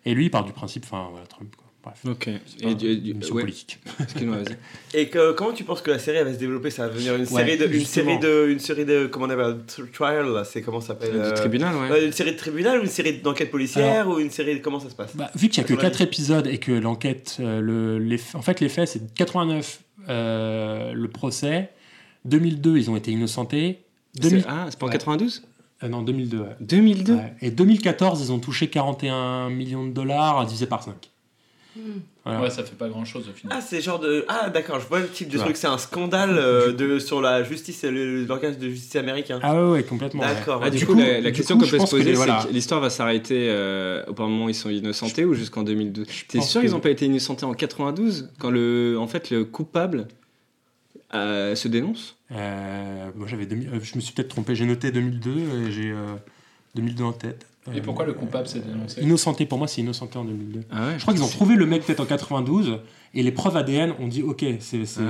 [0.04, 1.64] Et lui, il part du principe, enfin, voilà, Trump, quoi.
[1.82, 1.98] Bref.
[2.06, 2.28] Ok.
[2.62, 3.42] Et du- du- une mission ouais.
[3.42, 3.78] politique.
[4.00, 4.98] Excuse-moi, vas-y.
[4.98, 6.70] Et que, comment tu penses que la série elle va se développer?
[6.70, 9.30] Ça va devenir une Ouais, série de, une série de, une série de, comment on
[9.30, 11.90] appelle, tr- trial là, c'est comment ça s'appelle Du euh, tribunal, ouais.
[11.90, 14.80] ouais, Une série de tribunal ou une série d'enquête policière ou une série de comment
[14.80, 15.14] ça se passe?
[15.14, 17.98] Bah, vu qu'il n'y a que ton 4 avis épisodes et que l'enquête, euh, le,
[17.98, 21.68] les, en fait, les faits, c'est 89 euh, le procès,
[22.24, 23.80] 2002, ils ont été innocentés.
[24.20, 24.92] 2000 C'est- Ah, c'est pas en Ouais.
[24.94, 25.42] 92
[25.84, 26.38] Euh, non, 2002.
[26.38, 26.46] ouais.
[26.60, 27.34] 2002 Ouais.
[27.42, 30.94] Et 2014, ils ont touché 41 millions de dollars divisé par 5.
[32.24, 32.40] Voilà.
[32.40, 33.58] Ouais, ça fait pas grand chose au final.
[33.58, 34.24] Ah, c'est genre de.
[34.28, 35.44] Ah, d'accord, je vois le type de Ouais.
[35.44, 35.56] truc.
[35.56, 39.40] C'est un scandale euh, de, sur la justice, le- l'organe de justice américain.
[39.42, 40.22] Ah ouais, ouais, complètement.
[40.22, 40.28] ouais.
[40.34, 40.60] D'accord.
[40.64, 42.44] Ah, du, Du coup, coup- la, la du question qu'on peut se poser, c'est voilà.
[42.48, 46.40] que l'histoire va s'arrêter euh, au moment où ils sont innocentés ou jusqu'en 2012 T'es
[46.40, 50.06] sûr qu'ils n'ont pas été innocentés en 92 quand le, en fait, le coupable
[51.14, 54.54] euh, se dénonce Euh, moi, j'avais 2000 euh, je me suis peut-être trompé.
[54.54, 55.30] J'ai noté 2002
[55.68, 56.14] et j'ai euh,
[56.74, 57.46] 2002 en tête.
[57.72, 59.00] Et Euh, pourquoi le coupable s'est dénoncé?
[59.00, 60.60] Innocenté, pour moi, c'est innocenté en 2002.
[60.70, 62.80] Ah ouais Je crois qu'ils ont trouvé le mec peut-être en 92
[63.14, 65.02] et les preuves ADN ont dit ok, c'est Ah,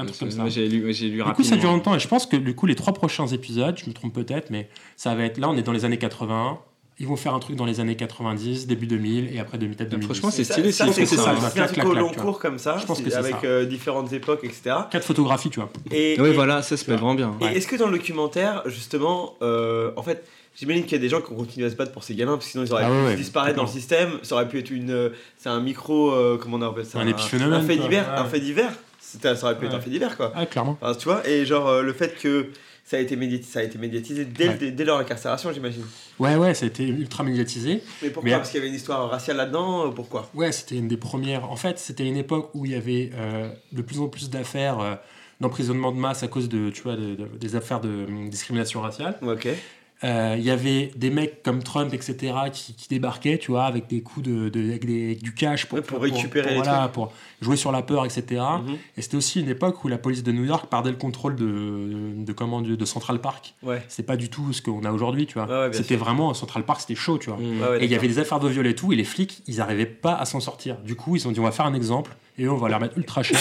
[0.00, 0.48] un truc comme ça.
[0.48, 2.74] J'ai lu, lu Du coup, ça dure longtemps et je pense que du coup, les
[2.76, 5.72] trois prochains épisodes, je me trompe peut-être, mais ça va être là, on est dans
[5.72, 6.58] les années 80.
[7.00, 10.04] Ils vont faire un truc dans les années 90, début 2000 et après 2000 2010.
[10.04, 11.34] franchement, c'est stylé, c'est ça.
[11.52, 13.46] C'est un truc au long cours comme ça, Je pense que c'est avec ça.
[13.46, 14.76] euh, différentes époques, etc.
[14.90, 15.70] Quatre photographies, tu vois.
[15.90, 17.32] Et, Oui, et- voilà, ça se peut vraiment bien.
[17.40, 21.08] Et est-ce que dans le documentaire, justement, euh, en fait, j'imagine qu'il y a des
[21.08, 22.84] gens qui ont continué à se battre pour ces gamins, parce que sinon ils auraient
[22.84, 24.90] Ah pu ouais, disparaître dans le système, ça aurait pu être une.
[24.90, 25.08] euh,
[25.38, 26.12] C'est un micro.
[26.12, 26.98] euh, comment on appelle ça?
[26.98, 28.08] Un épiphénomène, Un fait divers.
[28.12, 28.18] Ouais.
[28.20, 28.72] Un fait divers.
[29.00, 30.32] Ça aurait pu être un fait divers, quoi.
[30.36, 30.76] Ah, clairement.
[30.82, 32.48] Enfin, tu vois, et genre euh, le fait que
[32.90, 34.56] ça a été, médiati- ça a été médiatisé dès, Ouais.
[34.58, 35.84] dès, dès leur incarcération, j'imagine.
[36.18, 37.82] Ouais, ouais, ça a été ultra médiatisé.
[38.02, 38.30] Mais pourquoi?
[38.32, 40.28] Mais- Parce qu'il y avait une histoire raciale là-dedans euh, Pourquoi?
[40.34, 41.48] Ouais, c'était une des premières.
[41.48, 44.80] En fait, c'était une époque où il y avait euh, de plus en plus d'affaires
[44.80, 44.94] euh,
[45.40, 48.80] d'emprisonnement de masse à cause de, tu vois, de- de- des affaires de hum, discrimination
[48.80, 49.16] raciale.
[49.22, 49.46] Ok.
[50.02, 52.16] Euh, Il y avait des mecs comme Trump, etc.,
[52.52, 55.66] qui, qui débarquaient, tu vois, avec des coups de, de- avec, des- avec du cash
[55.66, 56.92] pour, Ouais, pour récupérer pour, les voilà, trucs.
[56.92, 58.40] pour jouer sur la peur, etc.
[58.64, 58.76] Mhm.
[58.96, 61.44] Et c'était aussi une époque où la police de New York perdait le contrôle de,
[61.44, 63.54] de, de comment, de, de Central Park.
[63.62, 63.82] Ouais.
[63.88, 65.46] C'est pas du tout ce qu'on a aujourd'hui, tu vois.
[65.46, 65.98] Ouais, c'était sûr.
[66.04, 67.38] vraiment Central Park, c'était chaud, tu vois.
[67.38, 69.56] Ouais, et il y avait des affaires de viol et tout, et les flics, ils
[69.56, 70.78] n'arrivaient pas à s'en sortir.
[70.80, 72.80] Du coup, ils ont dit on va faire un exemple et eux, on va leur
[72.80, 73.38] mettre ultra cher.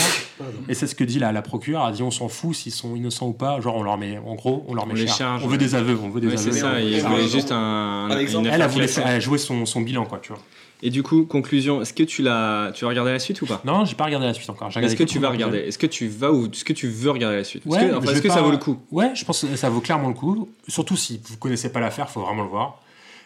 [0.68, 2.72] et c'est ce que dit la, la procureure, elle a dit on s'en fout s'ils
[2.72, 3.60] sont innocents ou pas.
[3.62, 5.16] Genre, on leur met, en gros, on leur met On les cher.
[5.16, 5.58] charge, on veut ouais.
[5.58, 6.52] des aveux, on veut des Ouais, aveux.
[6.52, 8.50] ça, il voulait juste un, Un une exemple.
[8.52, 10.42] Elle, a joué son, son bilan, quoi, tu vois.
[10.82, 13.62] Et du coup, conclusion, est-ce que tu l'as, tu vas regarder la suite ou pas?
[13.66, 14.70] Non, j'ai pas regardé la suite encore.
[14.78, 15.58] Est-ce que tu vas regarder?
[15.60, 17.66] Est-ce que tu vas ou est-ce que tu veux regarder la suite?
[17.66, 18.80] Est-ce Ouais, que, enfin, je est-ce que ça vaut le coup?
[18.92, 20.50] Ouais, je pense que ça vaut clairement le coup.
[20.70, 22.82] Surtout si vous connaissez pas l'affaire, faut vraiment le voir.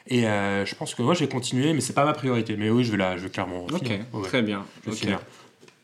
[0.08, 2.58] Et euh, je pense que moi, je vais continuer, mais c'est pas ma priorité.
[2.58, 3.66] Mais oui, je vais la, je vais clairement.
[3.72, 4.00] Ok, finir.
[4.14, 4.28] Ouais, ouais.
[4.28, 4.66] très bien.
[4.84, 5.00] Je vais Ok.
[5.02, 5.20] finir.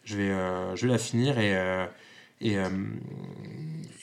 [0.10, 1.56] Je vais, euh, je vais la finir et.
[1.56, 1.86] euh,
[2.42, 2.70] et, euh,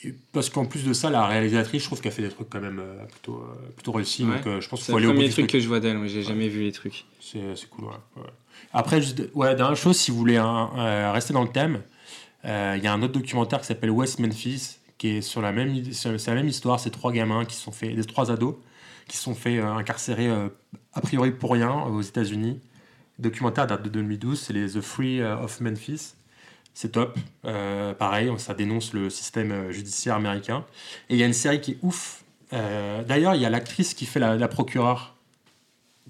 [0.03, 2.61] et parce qu'en plus de ça, la réalisatrice, je trouve qu'elle fait des trucs quand
[2.61, 3.43] même plutôt,
[3.75, 4.23] plutôt réussis.
[4.25, 4.35] Ouais.
[4.35, 5.51] Donc je pense qu'il C'est faut le aller au bout premier truc truc.
[5.53, 5.97] que je vois d'elle.
[5.97, 7.05] Moi, j'ai jamais vu les trucs.
[7.19, 7.39] C'est
[7.71, 7.91] cool, ouais.
[8.17, 8.29] ouais.
[8.73, 11.81] Après, juste, ouais, dernière chose, si vous voulez hein, rester dans le thème,
[12.45, 15.51] euh, il y a un autre documentaire qui s'appelle West Memphis, qui est sur la
[15.51, 16.79] même, la même histoire.
[16.79, 18.55] C'est trois gamins qui sont fait, des trois ados,
[19.07, 20.47] qui sont fait euh, incarcérer euh,
[20.93, 22.59] a priori pour rien aux États-Unis.
[23.19, 26.13] Documentaire date de 2012, c'est les The Free euh, of Memphis.
[26.73, 27.17] C'est top.
[27.45, 30.63] Euh, pareil, ça dénonce le système euh, judiciaire américain.
[31.09, 32.23] Et il y a une série qui est ouf.
[32.53, 35.15] Euh, D'ailleurs, il y a l'actrice qui fait la, la procureure.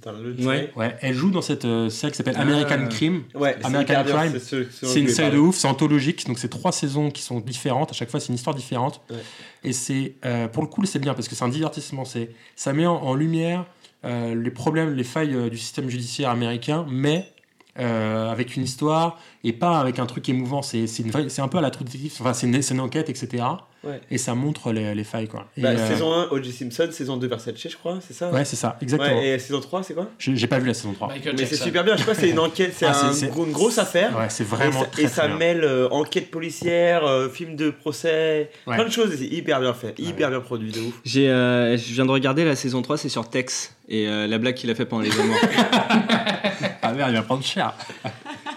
[0.02, 0.72] Dans le Ouais.
[0.76, 2.42] Ouais, elle joue dans cette euh, série qui s'appelle Ah.
[2.42, 3.24] American Crime.
[3.34, 4.40] Ouais, c'est American Crime.
[4.40, 7.90] c'est une série de ouf, c'est anthologique, donc c'est trois saisons qui sont différentes.
[7.92, 9.02] À chaque fois, c'est une histoire différente.
[9.10, 9.16] Ouais.
[9.64, 12.06] Et c'est euh, pour le coup, c'est bien parce que c'est un divertissement.
[12.06, 13.66] C'est ça met en, en lumière
[14.06, 17.32] euh, les problèmes, les failles euh, du système judiciaire américain, mais
[17.80, 20.62] euh, avec une histoire et pas avec un truc émouvant.
[20.62, 20.86] C'est
[21.40, 22.18] un peu à la Detective.
[22.20, 23.44] Enfin, c'est une enquête, etc.
[23.84, 24.02] Ouais.
[24.10, 25.48] Et ça montre les, les failles, quoi.
[25.58, 26.52] Bah, euh, Saison 1, O.J.
[26.52, 29.20] Simpson, saison 2, Versace, je crois, c'est ça Ouais, c'est ça, exactement.
[29.20, 31.10] Ouais, et saison 3, c'est quoi J'ai pas vu la saison 3.
[31.38, 33.78] Mais c'est super bien, je sais pas, c'est une enquête, c'est Ah, un une grosse
[33.78, 34.18] affaire.
[34.18, 37.70] Ouais, c'est vraiment Et ça, très, et ça mêle euh, enquête policière, euh, film de
[37.70, 38.76] procès, Ouais.
[38.76, 40.94] plein de choses, et c'est hyper bien fait, hyper bien produit, de ouf.
[41.06, 43.74] J'ai, euh, je viens de regarder la saison 3, c'est sur Tex.
[43.90, 45.38] Et euh, la blague qu'il a fait pendant les amours.
[46.82, 47.74] Ah merde, il va prendre cher.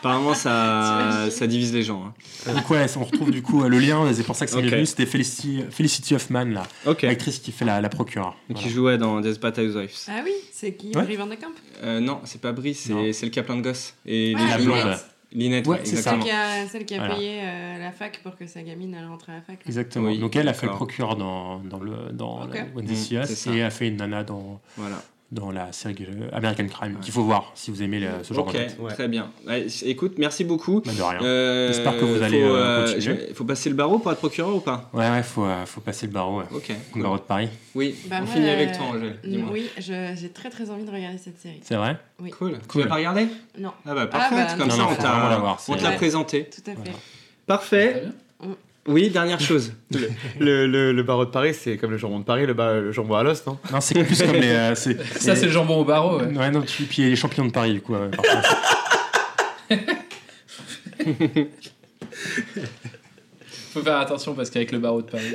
[0.01, 2.05] Apparemment, ça, ça divise les gens.
[2.47, 2.53] hein.
[2.55, 4.65] Donc ouais, on retrouve du coup euh, le lien, c'est pour ça que c'est Ok.
[4.65, 6.63] venu, c'était Felicity, Felicity Huffman, là,
[7.03, 8.37] l'actrice qui fait la, la procureure.
[8.55, 9.95] Qui jouait dans Desperate Housewives.
[10.09, 10.89] Ah oui, c'est qui?
[10.97, 11.03] Ouais.
[11.05, 13.63] Brie Van de Kamp Euh, non, c'est pas Brie, c'est celle qui a plein de
[13.63, 13.95] gosses.
[14.07, 14.99] Et les la blonde.
[15.33, 15.97] Linette, Ouais, ouais, c'est.
[15.97, 17.15] Celle qui a, celle qui a Voilà.
[17.15, 19.55] payé euh, la fac pour que sa gamine elle rentre à la fac.
[19.59, 19.63] là.
[19.67, 20.09] Exactement.
[20.09, 22.55] Oui, Donc elle a fait le procureur dans, dans, le, dans Ok.
[22.55, 25.01] la Wednesday Mm, et a fait une nana dans, Voilà.
[25.33, 25.95] Dans la série
[26.33, 28.77] American Crime, qu'il faut voir si vous aimez le- ce genre Ok, d'enquête.
[28.89, 29.31] très bien.
[29.47, 30.83] Ouais, écoute, merci beaucoup.
[30.85, 31.23] Bah, de rien.
[31.23, 33.27] Euh, J'espère que vous allez faut, euh, euh, continuer.
[33.29, 34.91] je- faut passer le barreau pour être procureur ou pas?
[34.93, 36.39] Ouais, ouais, faut, euh, faut passer le barreau.
[36.41, 36.47] Ouais.
[36.53, 36.69] Ok.
[36.71, 37.03] Le cool.
[37.03, 37.49] barreau de Paris.
[37.77, 39.19] Oui, Bah, on moi, finit avec toi, Angèle.
[39.23, 39.51] Dis-moi.
[39.53, 41.61] Oui, j'ai très très envie de regarder cette série.
[41.63, 41.97] C'est vrai?
[42.21, 42.31] Oui.
[42.31, 42.59] Cool.
[42.63, 42.83] Tu Cool.
[42.83, 43.71] l'as pas regardé Non.
[43.87, 44.75] Ah bah parfait, bah, comme non.
[44.75, 45.97] ça Non, on faut vraiment la t'a voir, on te c'est- l'a Ouais.
[45.97, 46.51] présenté.
[46.51, 46.91] Tout à fait.
[47.47, 48.03] Parfait.
[48.91, 49.73] Oui, dernière chose.
[50.39, 52.93] Le, le, le barreau de Paris, c'est comme le jambon de Paris, le, ba- le
[52.93, 53.59] jambon à l'os, non?
[53.73, 54.49] Non, c'est plus comme les.
[54.51, 56.19] euh, c'est- Ça, c'est le jambon au barreau.
[56.21, 56.27] ouais.
[56.37, 57.95] Ouais, non, puis, puis les champignons de Paris, du coup.
[57.95, 58.43] ouais, parfois.
[63.73, 65.35] Faut faire attention parce qu'avec le barreau de Paris,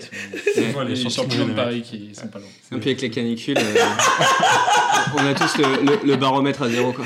[0.54, 2.48] c'est les les champignons de de- Paris qui sont pas loin.
[2.74, 3.76] Et puis avec les canicules, euh,
[5.16, 6.92] on a tous le, le- le baromètre à zéro.
[6.92, 7.06] quoi.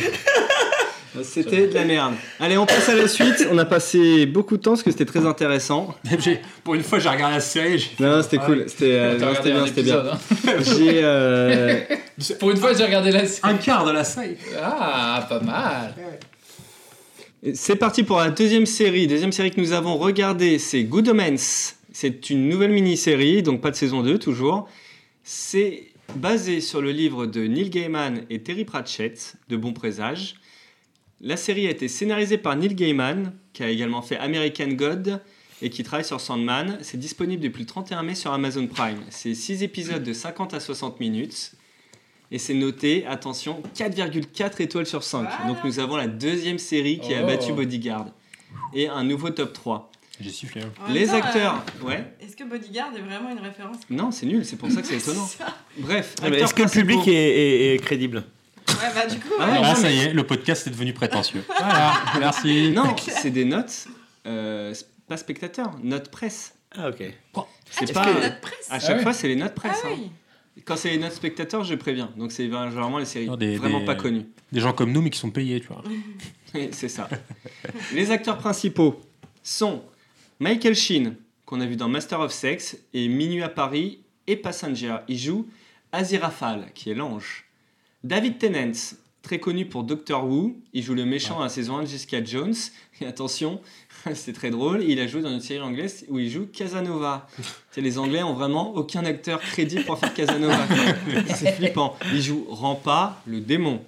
[1.24, 2.14] C'était de la merde.
[2.40, 3.48] Allez, on passe à la suite.
[3.52, 5.96] On a passé beaucoup de temps parce que c'était très intéressant.
[6.64, 7.80] Pour une fois, j'ai regardé la série.
[7.80, 8.66] j'ai- Non, c'était cool.
[8.68, 9.98] C'était euh, non, c'était bien, c'était bien.
[10.06, 10.18] hein.
[10.62, 11.80] J'ai euh,
[12.40, 13.52] Pour une fois, j'ai regardé la série.
[13.54, 14.36] Un quart de la série.
[14.62, 15.96] Ah, pas mal.
[17.54, 19.08] C'est parti pour la deuxième série.
[19.08, 21.76] Deuxième série que nous avons regardée, c'est Good Omens.
[21.92, 24.68] C'est une nouvelle mini-série, donc pas de saison 2 toujours.
[25.24, 30.36] C'est basé sur le livre de Neil Gaiman et Terry Pratchett, de Bon Présage.
[31.22, 35.22] La série a été scénarisée par Neil Gaiman, qui a également fait American God
[35.62, 36.78] et qui travaille sur Sandman.
[36.82, 39.00] C'est disponible depuis le 31 mai sur Amazon Prime.
[39.10, 41.52] C'est 6 épisodes de 50 à 60 minutes.
[42.32, 45.28] Et c'est noté, attention, 4,4 étoiles sur 5.
[45.48, 47.28] Donc nous avons la deuxième série qui a Oh.
[47.28, 48.06] battu Bodyguard.
[48.74, 49.92] Et un nouveau top 3.
[50.22, 50.62] J'ai sifflé.
[50.62, 50.72] hein.
[50.82, 51.96] En même Les temps, acteurs, ouais.
[52.22, 53.78] euh, Est-ce que Bodyguard est vraiment une référence?
[53.90, 55.28] Non, c'est nul, c'est pour ça que c'est étonnant.
[55.78, 56.88] Bref, Ah, mais acteurs Est-ce que le principaux.
[57.02, 58.24] public est, est- est crédible?
[58.82, 59.28] Ouais, bah du coup.
[59.40, 59.52] Ah ouais.
[59.54, 61.44] ouais, Ah, non, ça mais- y est, le podcast est devenu prétentieux.
[61.60, 62.72] Voilà, merci.
[62.72, 63.88] Non, c'est des notes,
[64.26, 64.74] euh,
[65.08, 66.54] pas spectateurs, notes presse.
[66.76, 67.04] Ah, ok.
[67.72, 68.04] C'est tu pas.
[68.04, 69.04] fais notre presse À chaque Ah ouais.
[69.04, 69.82] fois, c'est les notes Ah presse.
[69.86, 69.90] hein.
[69.98, 70.12] oui.
[70.66, 72.12] Quand c'est les notes spectateurs, je préviens.
[72.18, 74.26] Donc c'est généralement les séries Non, des- vraiment des- pas connues.
[74.52, 75.84] Des gens comme nous, mais qui sont payés, tu vois.
[76.54, 77.08] Oui, c'est ça.
[77.94, 79.00] les acteurs principaux
[79.44, 79.84] sont
[80.40, 84.98] Michael Sheen, qu'on a vu dans Master of Sex, et Minuit à Paris, et Passenger.
[85.08, 85.48] Il joue
[85.92, 87.46] Aziraphale, qui est l'ange.
[88.06, 88.72] David Tennant,
[89.22, 92.24] très connu pour Doctor Who, il joue le méchant à la saison 1 de Jessica
[92.24, 92.56] Jones.
[93.02, 93.60] Et attention,
[94.14, 97.28] c'est très drôle, il a joué dans une série anglaise où il joue Casanova.
[97.78, 100.66] Les Anglais ont vraiment aucun acteur crédible pour faire Casanova.
[101.36, 101.98] c'est flippant.
[102.14, 103.82] Il joue Rampa, le démon.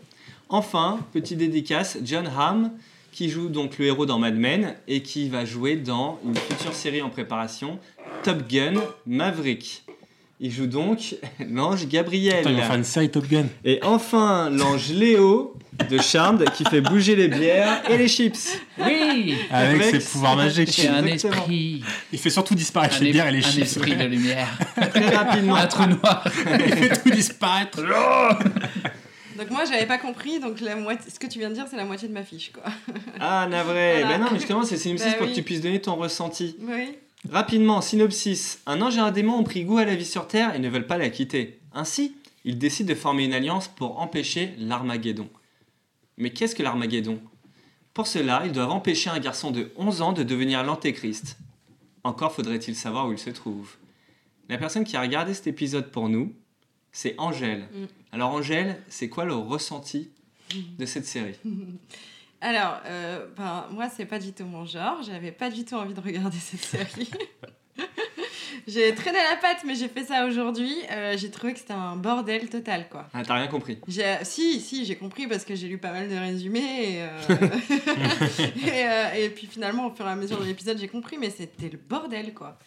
[0.50, 2.72] Enfin, petite dédicace, John Hamm,
[3.14, 6.74] qui joue donc le héros dans Mad Men et qui va jouer dans une future
[6.74, 7.80] série en préparation,
[8.24, 8.74] Top Gun
[9.06, 9.86] Maverick.
[10.44, 11.16] Il joue donc
[11.52, 12.40] l'ange Gabriel.
[12.40, 13.46] Attends, ils vont faire une série Top Gun.
[13.64, 15.56] Et enfin, l'ange Léo
[15.90, 18.58] de Charmed qui fait bouger les bières et les chips.
[18.80, 20.70] Oui Avec Avec ses pouvoirs magiques.
[20.72, 21.44] C'est un Exactement.
[21.44, 21.84] esprit.
[22.12, 23.64] Il fait surtout disparaître Un, les es- bières et les un chips.
[23.64, 24.48] esprit de lumière.
[24.94, 25.56] Très rapidement.
[25.56, 26.24] un trou noir.
[26.26, 27.80] Il fait tout disparaître.
[29.38, 31.78] Donc moi j'avais pas compris, donc la moitié, ce que tu viens de dire c'est
[31.78, 32.64] la moitié de ma fiche quoi.
[33.20, 34.02] Ah, navré.
[34.02, 34.18] Voilà.
[34.18, 35.32] Ben non, mais justement, c'est synopsis Bah pour oui.
[35.32, 36.56] que tu puisses donner ton ressenti.
[36.62, 36.90] Oui.
[37.30, 38.62] Rapidement, synopsis.
[38.66, 40.70] Un ange et un démon ont pris goût à la vie sur Terre et ne
[40.70, 41.60] veulent pas la quitter.
[41.74, 45.30] Ainsi, ils décident de former une alliance pour empêcher l'Armageddon.
[46.18, 47.20] Mais qu'est-ce que l'Armageddon?
[47.94, 51.38] Pour cela, ils doivent empêcher un garçon de 11 ans de devenir l'Antéchrist.
[52.04, 53.76] Encore faudrait-il savoir où il se trouve.
[54.50, 56.34] La personne qui a regardé cet épisode pour nous,
[56.92, 57.68] c'est Angèle.
[57.74, 57.86] Mm.
[58.12, 60.10] Alors Angèle, c'est quoi le ressenti
[60.80, 61.36] de cette série?
[62.42, 65.02] Alors, euh, ben, moi, c'est pas du tout mon genre.
[65.04, 67.10] J'avais pas du tout envie de regarder cette série.
[68.68, 70.74] j'ai traîné la patte, mais j'ai fait ça aujourd'hui.
[70.92, 73.08] Euh, j'ai trouvé que c'était un bordel total, quoi.
[73.14, 73.78] Ah, t'as rien compris.
[73.88, 76.96] J'ai- Si, si, j'ai compris parce que j'ai lu pas mal de résumés.
[76.96, 77.10] Et, euh,
[78.66, 81.30] et, euh, et puis finalement, au fur et à mesure de l'épisode, j'ai compris, mais
[81.30, 82.58] c'était le bordel, quoi.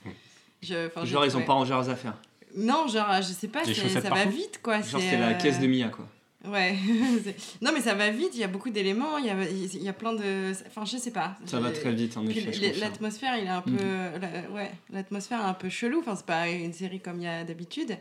[0.62, 2.14] Je, Genre, ils ont pas rangé leurs affaires.
[2.56, 4.80] Non, genre, je sais pas, ça va vite, quoi.
[4.80, 6.06] Genre, c'est, la euh, caisse de Mia, quoi.
[6.46, 6.76] Ouais.
[7.62, 9.88] Non, mais ça va vite, il y a beaucoup d'éléments, il y a, il y
[9.88, 10.52] a plein de.
[10.66, 11.37] Enfin, je sais pas.
[11.46, 12.72] Ça va très vite, en effet.
[12.78, 13.70] L'atmosphère, il est un peu.
[13.72, 14.20] Mhm.
[14.20, 16.00] la- ouais, l'atmosphère est un peu chelou.
[16.00, 17.96] Enfin, c'est pas une série comme il y a d'habitude,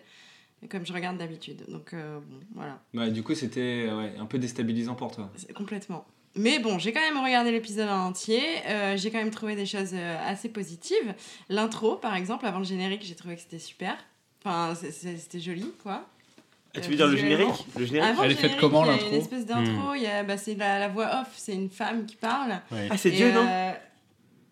[0.69, 1.63] comme je regarde d'habitude.
[1.69, 2.79] Donc, euh, bon, voilà.
[2.93, 5.31] Ouais, du coup, c'était ouais, un peu déstabilisant pour toi.
[5.55, 6.05] Complètement.
[6.35, 8.41] Mais bon, j'ai quand même regardé l'épisode en entier.
[8.67, 11.13] euh, j'ai quand même trouvé des choses euh, assez positives.
[11.47, 13.95] L'intro, par exemple, avant le générique, j'ai trouvé que c'était super.
[14.43, 16.09] Enfin, c'était joli, quoi.
[16.75, 18.83] Ah, tu Euh, veux dire le générique Le générique Avant Elle le est faite comment,
[18.83, 19.95] Il y a l'intro une espèce d'intro, Hmm.
[19.95, 22.59] il y a- bah, c'est la, la voix off, c'est une femme qui parle.
[22.71, 22.87] Ouais.
[22.89, 23.71] Ah, c'est Dieu, non euh,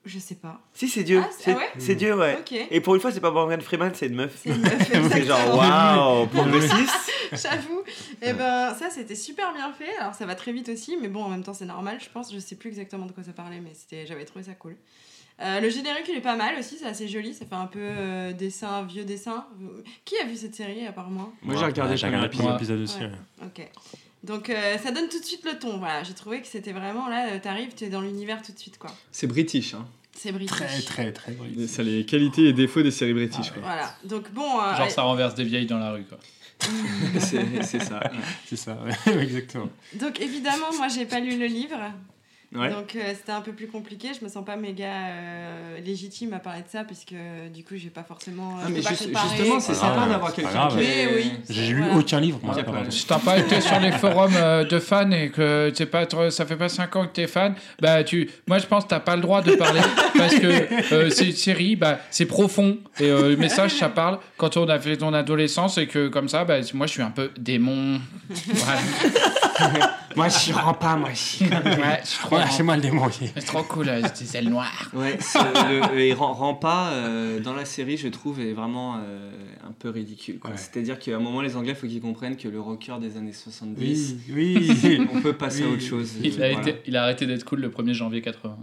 [0.06, 0.60] Je sais pas.
[0.74, 1.22] Si, c'est Dieu.
[1.24, 2.38] Ah, c'est- ah ouais c'est Dieu, ouais.
[2.72, 4.34] Et pour une fois, c'est pas Morgan Freeman, c'est une meuf.
[4.42, 4.72] C'est une meuf,
[5.12, 7.12] c'est genre, waouh, progressiste.
[7.34, 7.84] J'avoue.
[8.22, 9.96] Et ben ça c'était super bien fait.
[10.00, 12.34] Alors ça va très vite aussi, mais bon en même temps c'est normal, je pense.
[12.34, 14.76] Je sais plus exactement de quoi ça parlait, mais c'était j'avais trouvé ça cool.
[15.42, 17.80] Euh, le générique il est pas mal aussi, c'est assez joli, ça fait un peu
[17.82, 19.46] euh, dessin, vieux dessin.
[20.06, 22.52] Qui a vu cette série à part moi Moi, j'ai regardé Ouais, j'ai regardé épisode.
[22.54, 23.00] l'épisode aussi.
[23.00, 23.06] Ouais.
[23.06, 23.48] ouais.
[23.48, 23.70] Ok.
[24.24, 25.78] Donc euh, ça donne tout de suite le ton.
[25.80, 28.78] Voilà, j'ai trouvé que c'était vraiment là, t'arrives, tu es dans l'univers tout de suite
[28.78, 28.92] quoi.
[29.12, 29.74] C'est british.
[29.74, 29.88] Hein.
[30.16, 30.52] C'est british.
[30.56, 31.68] Très, très, très british.
[31.70, 33.50] Ça, les qualités et défauts des séries british.
[33.50, 33.64] quoi.
[33.64, 33.96] Voilà.
[34.04, 34.60] Donc bon.
[34.62, 36.20] euh, Genre, ça renverse des vieilles dans la rue, quoi.
[37.20, 38.00] c'est ça.
[38.46, 39.70] C'est ça, ouais, exactement.
[39.96, 41.78] Donc évidemment, moi j'ai pas lu le livre.
[42.54, 42.70] Ouais.
[42.70, 44.10] Donc euh, c'était un peu plus compliqué.
[44.20, 47.76] Je me sens pas méga euh, légitime à parler de ça puisque euh, du coup
[47.78, 48.58] j'ai pas forcément.
[48.62, 51.32] Ah, je mais pas juste- justement, c'est Ah, sympa d'avoir quelqu'un qui oui.
[51.50, 51.96] J'ai lu Voilà.
[51.98, 52.54] aucun livre, moi.
[52.54, 52.90] Pas grave.
[52.92, 56.30] Si t'as pas été sur les forums euh, de fans et que t'es pas trop-
[56.30, 59.00] ça fait pas 5 ans que t'es fan, bah tu, moi je pense que t'as
[59.00, 59.80] pas le droit de parler
[60.18, 64.20] parce que euh, c'est une série, bah c'est profond et euh, le message ça parle
[64.38, 67.12] quand on a fait ton adolescence et que comme ça, bah moi je suis un
[67.12, 68.02] peu démon.
[68.48, 68.80] Voilà.
[70.18, 71.10] Moi, je rends pas, moi.
[71.14, 73.30] je- Ouais, je suis trop, Ouais, chez moi le démon aussi.
[73.34, 74.90] c'est trop cool, euh, des ailes noires.
[74.94, 79.32] Ouais, c'est- le, et Ram- Rampa euh, dans la série, je trouve, est vraiment euh,
[79.66, 80.38] un peu ridicule.
[80.44, 80.52] Ouais.
[80.56, 84.18] C'est-à-dire qu'à un moment, les Anglais, faut qu'ils comprennent que le rocker des années 70,
[84.34, 85.08] Oui, oui.
[85.14, 86.12] on peut passer à autre chose.
[86.22, 86.68] Il a, Voilà.
[86.70, 88.58] été, il a arrêté d'être cool le 1er janvier 80.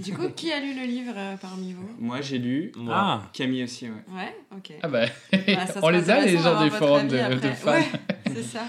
[0.00, 1.88] Du coup, qui a lu le livre euh, parmi vous?
[2.00, 2.72] Moi, j'ai lu.
[2.76, 2.92] Moi.
[2.96, 3.92] Ah, Camille aussi, ouais.
[4.16, 4.72] Ouais, ok.
[4.82, 5.38] Ah bah, Bah,
[5.82, 7.18] on les a les gens des forums de,
[7.54, 7.70] fans.
[7.70, 7.84] Ouais,
[8.34, 8.62] c'est ça.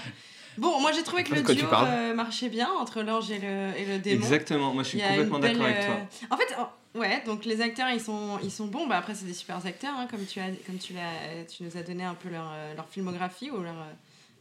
[0.58, 3.84] Bon, moi j'ai trouvé que le duo euh, marchait bien entre l'ange et le, et
[3.84, 4.20] le démon.
[4.22, 5.94] Exactement, moi, je suis complètement d'accord avec toi.
[5.94, 8.86] euh, En fait, oh, ouais, donc les acteurs ils sont, ils sont bons.
[8.86, 11.76] Bah, après, c'est des super acteurs, hein, comme, tu as, comme tu, l'as, tu nous
[11.76, 13.74] as donné un peu leur, euh, leur filmographie ou leur,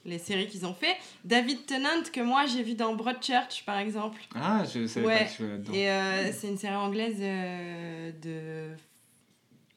[0.06, 0.96] les séries qu'ils ont fait.
[1.24, 4.20] David Tennant, que moi j'ai vu dans Broadchurch par exemple.
[4.36, 5.76] Ah, je savais pas que tu.
[5.76, 8.76] Et euh, c'est une série anglaise euh, de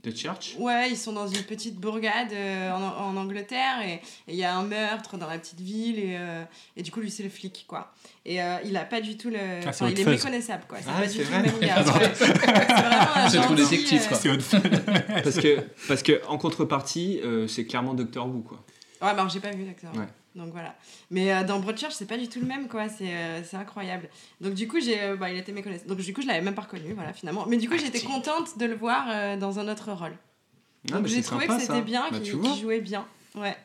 [0.07, 4.37] De Church Ouais, ils sont dans une petite bourgade euh, en, en Angleterre et il
[4.37, 6.45] y a un meurtre dans la petite ville et, euh,
[6.77, 7.93] et du coup lui c'est le flic quoi.
[8.25, 9.37] Et euh, il a pas du tout le...
[9.65, 10.79] Ah, enfin, il est méconnaissable quoi.
[10.81, 11.49] C'est Ah, pas du tout vrai le.
[12.15, 14.17] C'est vraiment un C'est trop détective, quoi.
[14.17, 18.59] c'est parce que, parce que en contrepartie, euh, c'est clairement Doctor Who, quoi.
[19.03, 19.93] Ouais, mais alors j'ai pas vu l'acteur.
[19.95, 20.07] Ouais.
[20.37, 20.77] Donc voilà.
[21.11, 22.89] Mais euh, dans Broadchurch, c'est pas du tout le même, quoi.
[22.89, 24.09] C'est euh, c'est incroyable.
[24.41, 25.89] Donc du coup, j'ai, euh, bah, il était méconnaissable.
[25.89, 27.47] Donc du coup, je l'avais même pas reconnu, voilà, finalement.
[27.47, 30.17] Mais du coup, j'étais contente de le voir euh, dans un autre rôle.
[30.93, 33.07] Ah, j'ai trouvé sympa, que c'était bien, Bah, qu'il jouait bien.
[33.35, 33.57] Ouais.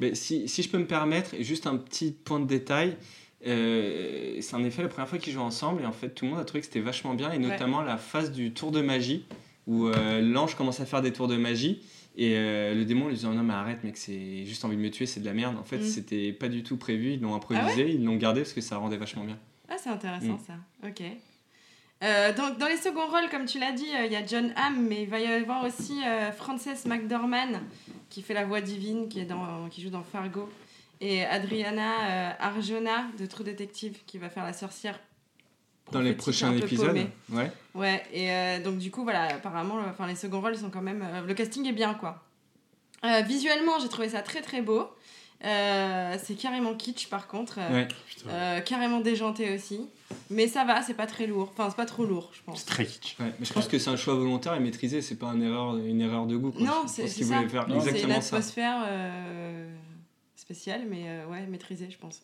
[0.00, 2.96] Mais si, si je peux me permettre, et juste un petit point de détail,
[3.46, 6.32] euh, c'est en effet la première fois qu'ils jouent ensemble et en fait tout le
[6.32, 9.26] monde a trouvé que c'était vachement bien et notamment la phase du tour de magie
[9.68, 11.80] où euh, l'ange commence à faire des tours de magie
[12.18, 14.90] et euh, le démon lui dit non mais arrête mec c'est juste envie de me
[14.90, 15.84] tuer c'est de la merde en fait Mm.
[15.84, 18.76] c'était pas du tout prévu ils l'ont Ah improvisé ils l'ont gardé parce que ça
[18.76, 19.38] rendait vachement bien
[19.70, 20.38] Ah, c'est intéressant Mm.
[20.46, 20.54] ça.
[20.88, 21.02] Ok.
[22.04, 24.52] Euh, donc, dans les seconds rôles, comme tu l'as dit, euh, il y a John
[24.54, 27.60] Hamm, mais il va y avoir aussi euh, Frances McDormand
[28.08, 30.48] qui fait la voix divine, qui, est dans, qui joue dans Fargo,
[31.00, 35.00] et Adriana Arjona de True Detective qui va faire la sorcière.
[35.92, 36.96] Dans les prochains épisodes
[37.30, 40.70] ouais Ouais, et euh, donc du coup, voilà, apparemment, le- enfin, les seconds rôles sont
[40.70, 41.02] quand même.
[41.02, 42.22] euh, le casting est bien, quoi.
[43.04, 44.88] Euh, visuellement, j'ai trouvé ça très très beau.
[45.44, 47.58] Euh, c'est carrément kitsch, par contre.
[47.60, 47.88] euh, ouais
[48.26, 49.88] euh, carrément déjanté aussi.
[50.30, 51.50] Mais ça va, c'est pas très lourd.
[51.52, 52.60] Enfin, c'est pas trop lourd, je pense.
[52.60, 53.16] C'est très kitsch.
[53.20, 55.76] Ouais, mais je pense que c'est un choix volontaire et maîtrisé, c'est pas une erreur,
[55.76, 56.50] une erreur de goût.
[56.50, 56.66] Quoi.
[56.66, 58.36] Non, c'est qu'ils voulaient faire C'est une exactement ça.
[58.36, 59.70] atmosphère euh,
[60.34, 62.20] spéciale, mais euh, ouais, maîtrisée, je pense.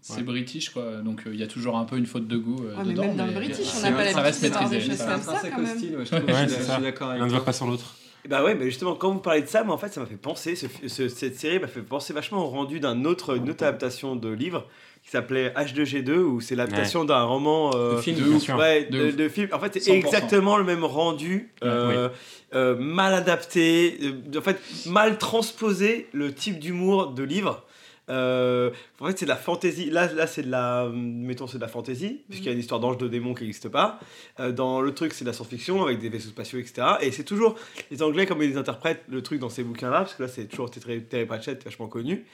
[0.00, 0.96] C'est british, quoi.
[1.04, 3.02] Donc il y a toujours un peu une faute de goût euh, Ouais, mais dedans.
[3.06, 4.76] même dans le mais british, on n'a pas ça reste maîtrisé.
[4.76, 5.96] intrinsèque ouais, je.
[5.96, 7.94] Ouais, je c'est je suis d'accord avec L'un ne va pas sur l'autre.
[8.28, 10.16] Bah ouais, mais justement, quand vous parlez de ça, moi en fait, ça m'a fait
[10.16, 13.64] penser, ce, ce- cette série m'a fait penser vachement au rendu d'un autre, une autre
[13.64, 14.66] adaptation de livre
[15.04, 17.70] qui s'appelait H2G2, où c'est l'adaptation d'un roman.
[17.74, 18.42] euh, De film, de bien ouf.
[18.42, 18.56] sûr.
[18.56, 19.16] Ouais, De de, ouf.
[19.16, 19.48] de film.
[19.52, 19.94] En fait, c'est 100%.
[19.94, 22.08] exactement le même rendu, euh,
[22.54, 27.64] euh, mal adapté, euh, en fait, mal transposé le type d'humour de livre.
[28.10, 29.90] Euh, en fait, c'est de la fantaisie.
[29.90, 32.80] Là, là c'est de la, mettons, c'est de la fantaisie, puisqu'il y a une histoire
[32.80, 34.00] d'ange de démon qui n'existe pas.
[34.40, 36.86] Euh, dans le truc, c'est de la science-fiction avec des vaisseaux spatiaux, etc.
[37.00, 37.54] Et c'est toujours
[37.90, 40.70] les Anglais comme ils interprètent le truc dans ces bouquins-là, parce que là, c'est toujours
[40.70, 42.24] Terry Pratchett, vachement connu.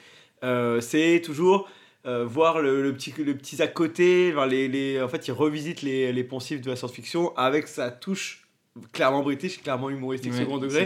[0.43, 1.67] Euh, c'est toujours
[2.05, 4.31] euh, voir le, le petit, le petit à côté.
[4.33, 7.89] enfin, les, les- en fait, il revisite les, les poncifs de la science-fiction avec sa
[7.91, 8.47] touche
[8.91, 10.81] clairement british, clairement humoristique Ouais, second degré.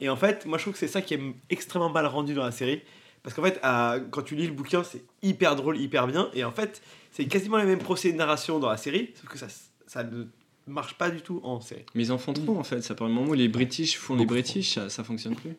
[0.00, 1.20] Et en fait, moi je trouve que c'est ça qui est
[1.50, 2.82] extrêmement mal rendu dans la série.
[3.22, 6.28] Parce qu'en fait, à- quand tu lis le bouquin, c'est hyper drôle, hyper bien.
[6.34, 9.38] Et en fait, c'est quasiment les mêmes procédés de narration dans la série, sauf que
[9.38, 9.46] ça,
[9.86, 10.24] ça ne
[10.66, 11.84] marche pas du tout en série.
[11.94, 12.80] Mais ils en font trop en fait.
[12.82, 15.54] Ça part du moment où les British font les British, ça, ça fonctionne plus.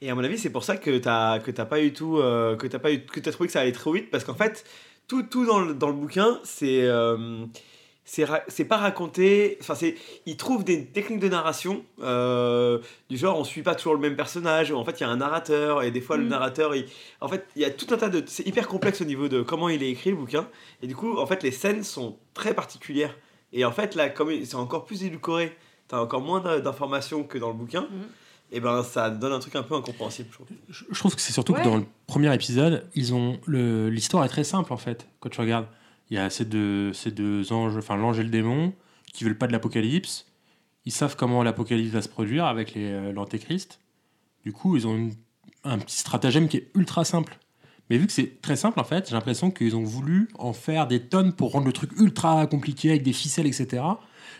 [0.00, 2.54] Et à mon avis, c'est pour ça que t'as que t'as pas eu tout, euh,
[2.56, 4.64] que t'as pas eu, que t'as trouvé que ça allait trop vite, parce qu'en fait,
[5.08, 7.44] tout, tout dans, le, dans le bouquin, c'est euh,
[8.10, 9.58] c'est ra- pas raconté.
[9.60, 9.94] Enfin, c'est
[10.24, 12.78] il trouve des techniques de narration euh,
[13.10, 14.72] du genre on suit pas toujours le même personnage.
[14.72, 16.28] En fait, il y a un narrateur et des fois le Mm.
[16.28, 16.86] narrateur, il,
[17.20, 19.42] en fait, il y a tout un tas de, c'est hyper complexe au niveau de
[19.42, 20.48] comment il est écrit le bouquin.
[20.82, 23.14] Et du coup, en fait, les scènes sont très particulières.
[23.52, 25.54] Et en fait, là, comme c'est encore plus édulcoré,
[25.88, 27.86] t'as encore moins d'in- d'informations que dans le bouquin.
[28.50, 30.46] Et ben, ça donne un truc un peu incompréhensible, je trouve.
[30.90, 31.60] Je trouve que c'est surtout Ouais.
[31.60, 35.06] que dans le premier épisode, ils ont le l'histoire est très simple en fait.
[35.20, 35.66] Quand tu regardes,
[36.10, 38.72] il y a ces deux ces deux anges, enfin l'ange et le démon,
[39.12, 40.26] qui veulent pas de l'apocalypse.
[40.84, 43.80] Ils savent comment l'apocalypse va se produire avec euh, l'antéchrist.
[44.44, 45.14] Du coup, ils ont une-
[45.64, 47.38] un petit stratagème qui est ultra simple.
[47.90, 50.86] Mais vu que c'est très simple en fait, j'ai l'impression qu'ils ont voulu en faire
[50.86, 53.82] des tonnes pour rendre le truc ultra compliqué avec des ficelles, etc.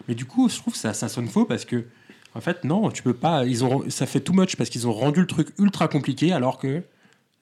[0.07, 1.87] Mais du coup, je trouve que ça, ça sonne faux parce que
[2.35, 3.45] en fait, non, tu peux pas.
[3.47, 6.59] Ils ont, ça fait too much parce qu'ils ont rendu le truc ultra compliqué alors
[6.59, 6.83] que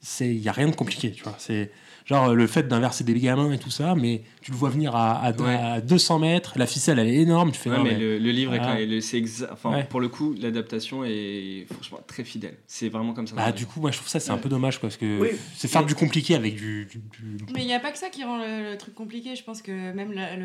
[0.01, 1.35] c'est, il y a rien de compliqué, tu vois.
[1.39, 1.70] C'est
[2.07, 5.14] genre le fait d'inverser des gamins et tout ça, mais tu le vois venir à,
[5.18, 5.54] à, Ouais.
[5.54, 7.68] à 200 mètres, la ficelle elle est énorme, tu fais.
[7.68, 8.66] Ouais, non, mais, mais- le, le livre est Ah.
[8.66, 9.84] quand même- le- c'est exa- enfin Ouais.
[9.84, 12.54] pour le coup l'adaptation est franchement très fidèle.
[12.68, 13.34] C'est vraiment comme ça.
[13.36, 15.28] Bah, du coup, moi je trouve ça c'est un peu dommage parce que Oui.
[15.57, 16.86] c'est faire du compliqué avec du.
[16.86, 19.34] du- du- Mais il n'y a pas que ça qui rend le, le truc compliqué.
[19.34, 20.36] Je pense que même la-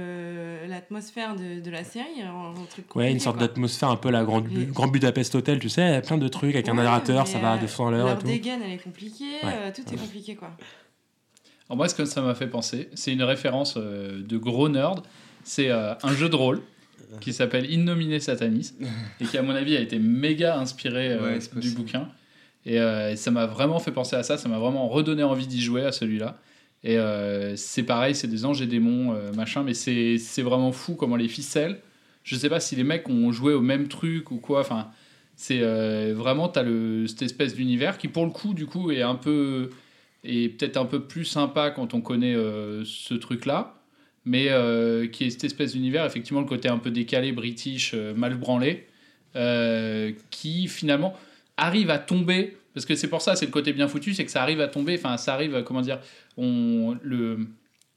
[0.68, 2.98] l'atmosphère de, de la série rend le truc compliqué.
[3.08, 6.18] Ouais, une sorte d'atmosphère un peu la grande, Et- Grand Budapest Hotel, tu sais, plein
[6.18, 8.28] de trucs avec un narrateur, ça va à euh, 200 à l'heure tout.
[8.28, 9.26] dégaine, elle est compliquée.
[9.44, 9.50] Ouais.
[9.54, 10.50] euh, tout est compliqué, quoi.
[11.72, 15.00] Alors moi, ce que ça m'a fait penser, c'est une référence euh, de gros nerd.
[15.46, 16.62] C'est euh, un jeu de rôle
[17.22, 18.74] qui s'appelle Innominé Satanis
[19.22, 22.10] et qui, à mon avis, a été méga inspiré euh, Ouais, du bouquin.
[22.66, 22.76] Et
[23.16, 24.38] ça m'a vraiment fait penser à ça.
[24.38, 26.42] Ça m'a vraiment redonné envie d'y jouer à celui-là.
[26.84, 26.98] Et
[27.56, 31.80] c'est pareil, c'est des anges et démons, machin, mais c'est vraiment fou comment les ficelles.
[32.26, 34.60] Je sais pas si les mecs ont joué au même truc ou quoi.
[34.60, 34.90] Enfin,
[35.38, 35.62] c'est
[36.12, 36.66] vraiment, t'as
[37.08, 39.70] cette espèce d'univers qui, pour le coup, du coup, est un peu
[40.24, 43.82] et peut-être un peu plus sympa quand on connaît euh, ce truc-là,
[44.26, 48.14] mais euh, qui est cette espèce d'univers, effectivement, le côté un peu décalé, british, euh,
[48.14, 48.88] mal branlé,
[50.30, 51.16] qui finalement
[51.56, 54.32] arrive à tomber, parce que c'est pour ça, c'est le côté bien foutu, c'est que
[54.32, 56.00] ça arrive à tomber, enfin, ça arrive, comment dire,
[56.38, 57.38] le,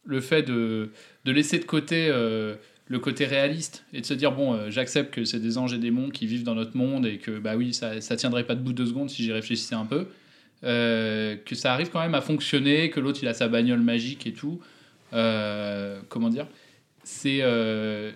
[0.04, 0.92] le fait de,
[1.24, 5.40] de laisser de côté le côté réaliste et de se dire, bon, j'accepte que c'est
[5.40, 8.14] des anges et démons qui vivent dans notre monde et que, bah oui, ça, ça
[8.14, 10.06] tiendrait pas debout deux secondes si j'y réfléchissais un peu.
[10.64, 14.26] Euh, que ça arrive quand même à fonctionner, que l'autre il a sa bagnole magique
[14.26, 14.60] et tout.
[15.12, 16.46] Euh, comment dire?
[17.02, 18.12] C'est euh,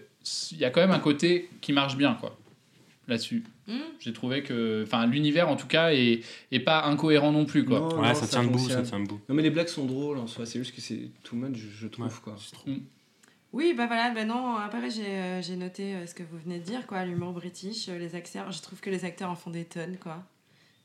[0.52, 2.36] il y a quand même un côté qui marche bien quoi
[3.06, 3.44] là-dessus.
[3.66, 3.78] Mm.
[4.00, 6.20] J'ai trouvé que, enfin, l'univers en tout cas est,
[6.52, 7.80] est pas incohérent non plus quoi.
[7.80, 8.86] Non, non, fonctionne.
[9.28, 10.46] Non mais les blagues sont drôles en soi.
[10.46, 12.36] C'est juste que c'est too much, je, je trouve quoi.
[13.52, 16.58] Oui, bah voilà, bah non, après j'ai euh, j'ai noté euh, ce que vous venez
[16.58, 19.50] de dire, quoi, l'humour british, euh, les acteurs, je trouve que les acteurs en font
[19.50, 20.22] des tonnes, quoi.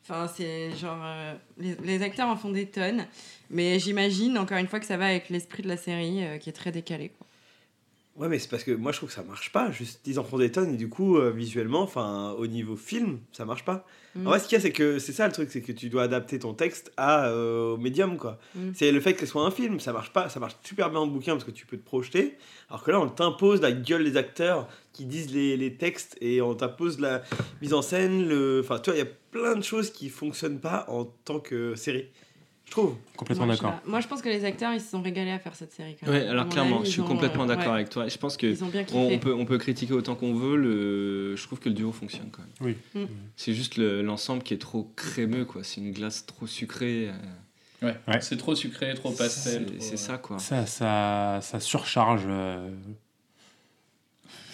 [0.03, 3.05] Enfin, c'est genre, euh, les, les acteurs en font des tonnes,
[3.49, 6.49] mais j'imagine, encore une fois, que ça va avec l'esprit de la série, euh, qui
[6.49, 7.25] est très décalé, quoi.
[8.15, 9.71] Ouais, mais c'est parce que moi je trouve que ça marche pas.
[9.71, 13.19] Juste, ils en font des tonnes et du coup, euh, visuellement, enfin, au niveau film,
[13.31, 13.87] ça marche pas.
[14.13, 14.27] Mm.
[14.27, 15.89] En vrai, ce qu'il y a, c'est que c'est ça le truc, c'est que tu
[15.89, 18.37] dois adapter ton texte à, euh, au médium, quoi.
[18.53, 18.69] Mm.
[18.75, 20.99] C'est le fait que ce soit un film, ça marche pas, ça marche super bien
[20.99, 22.37] en bouquin parce que tu peux te projeter.
[22.69, 26.41] Alors que là, on t'impose la gueule des acteurs qui disent les, les textes et
[26.41, 27.21] on t'impose la
[27.61, 28.27] mise en scène.
[28.27, 28.61] Le...
[28.63, 31.75] Enfin, tu vois, il y a plein de choses qui fonctionnent pas en tant que
[31.75, 32.05] série.
[32.65, 32.95] Je trouve.
[33.17, 33.81] Complètement pas.
[33.85, 36.09] Moi, je pense que les acteurs, ils se sont régalés à faire cette série, quand
[36.09, 36.21] même.
[36.23, 37.73] Ouais, alors clairement, avis, je suis ont, complètement euh, d'accord ouais.
[37.79, 38.07] avec toi.
[38.07, 40.55] Je pense que Ils ont bien on, on peut, on peut critiquer autant qu'on veut.
[40.55, 42.75] Le, je trouve que le duo fonctionne quand même.
[42.95, 43.01] Oui.
[43.01, 43.05] Mm.
[43.35, 45.63] C'est juste le- l'ensemble qui est trop crémeux, quoi.
[45.63, 47.09] C'est une glace trop sucrée.
[47.09, 47.91] euh.
[48.07, 49.67] Ouais, c'est trop sucré, trop pastel.
[49.79, 50.39] C'est- trop, ça, quoi.
[50.39, 52.23] Ça, ça, ça surcharge.
[52.27, 52.69] euh,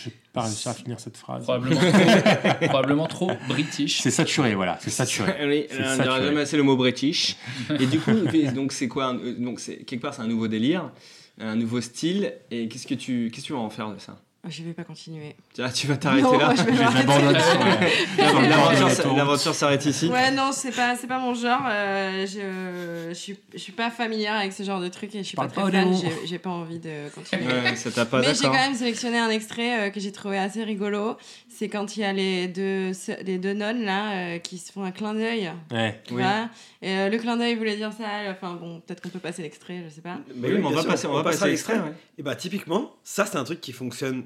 [0.03, 1.43] J'ai pas réussi à finir cette phrase.
[1.43, 4.01] Probablement trop, probablement trop british.
[4.01, 5.33] C'est saturé, voilà, c'est saturé.
[5.47, 7.35] Oui, on jamais assez le mot british.
[7.79, 8.11] Et du coup,
[8.53, 10.91] donc c'est quoi un- Donc quelque part c'est un nouveau délire,
[11.39, 12.33] un nouveau style.
[12.51, 14.17] Et qu'est-ce que tu qu'est-ce que tu vas en faire de ça?
[14.47, 15.35] Je vais pas continuer.
[15.59, 16.53] Ah, tu vas t'arrêter là.
[19.15, 20.07] L'aventure s'arrête ici.
[20.07, 21.61] Ouais, non, c'est pas, c'est pas mon genre.
[21.69, 25.23] euh, je, je, suis, je suis pas familière avec ce genre de trucs et je
[25.23, 25.93] suis Parle pas très fan.
[25.93, 27.45] J'ai, j'ai pas envie de continuer.
[27.51, 30.37] Ouais, ça t'a pas Mais j'ai quand même sélectionné un extrait euh, que j'ai trouvé
[30.37, 31.17] assez rigolo.
[31.49, 32.91] C'est quand il y a les deux,
[33.23, 35.51] les deux nonnes là euh, qui se font un clin d'œil.
[35.71, 35.99] Ouais.
[36.05, 36.21] Tu Oui.
[36.21, 36.49] vois
[36.81, 38.05] et euh, le clin d'œil voulait dire ça.
[38.31, 40.17] Enfin bon, peut-être qu'on peut passer l'extrait, je sais pas.
[40.33, 41.73] Oui, mais on va sûr, passer, on va passer l'extrait.
[41.73, 41.91] ouais.
[42.17, 44.23] Et bah typiquement, ça c'est un truc qui fonctionne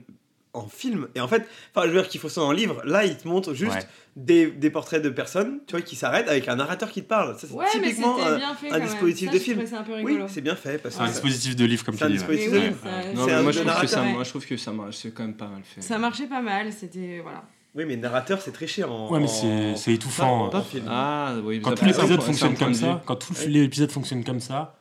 [0.53, 1.07] en film.
[1.15, 2.81] Et en fait, enfin je veux dire qu'il fonctionne en livre.
[2.85, 3.79] Là, il te montre juste Ouais.
[4.15, 7.37] des, des portraits de personnes, tu vois, qui s'arrêtent avec un narrateur qui te parle.
[7.39, 8.71] Ça c'est Ouais, typiquement bien fait.
[8.71, 9.65] un dispositif Ça, de film.
[9.67, 10.25] ça un peu Oui, rigolo.
[10.27, 12.07] c'est bien fait parce C'est que un ça- dispositif de livre, comme C'est tu un
[12.07, 12.13] dis.
[12.13, 12.19] ouais.
[12.19, 12.77] dispositif de livre.
[12.83, 14.71] ça- Non, C'est mais un moi, je trouve que ça, moi, je trouve que ça
[14.71, 14.95] marche.
[14.97, 15.81] C'est quand même pas mal fait.
[15.81, 16.71] Ça marchait pas mal.
[16.71, 17.43] C'était voilà.
[17.75, 19.09] Oui, mais narrateur c'est très cher en.
[19.11, 20.49] Ouais, mais c'est c'est étouffant.
[20.49, 20.85] pas en film.
[20.87, 21.59] Ah, oui.
[21.59, 24.75] Quand ça tout l'épisode c'est fonctionne comme ça, quand tout l'épisode fonctionne comme ça,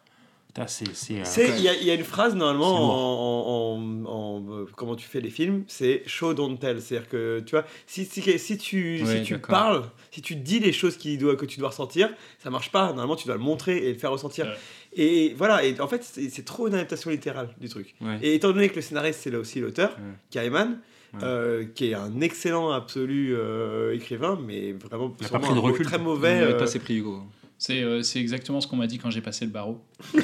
[1.57, 5.07] Il y, a- il y a une phrase normalement en, en- en- euh, comment tu
[5.07, 6.81] fais les films, c'est show don't tell.
[6.83, 10.59] C'est-à-dire que tu vois, si, si, si tu, Oui, si tu parles, si tu dis
[10.61, 12.11] les choses qui doit, que tu dois ressentir,
[12.43, 12.89] ça marche pas.
[12.89, 14.45] Normalement, tu dois le montrer et le faire ressentir.
[14.47, 14.53] Ouais.
[14.95, 17.95] Et voilà, et en fait, c'est trop une adaptation littérale du truc.
[18.03, 18.19] Ouais.
[18.23, 20.13] Et étant donné que le scénariste, c'est là aussi l'auteur, Ouais.
[20.31, 20.79] Kaiman,
[21.15, 21.21] Ouais.
[21.25, 25.59] euh, qui est un excellent absolu euh, écrivain, mais vraiment Il a pas pris de
[25.59, 25.87] un recul.
[25.87, 26.41] très mauvais.
[26.41, 27.21] n'avez euh, pas ses prix, Hugo.
[27.65, 29.81] C'est euh, c'est exactement ce qu'on m'a dit quand j'ai passé le barreau.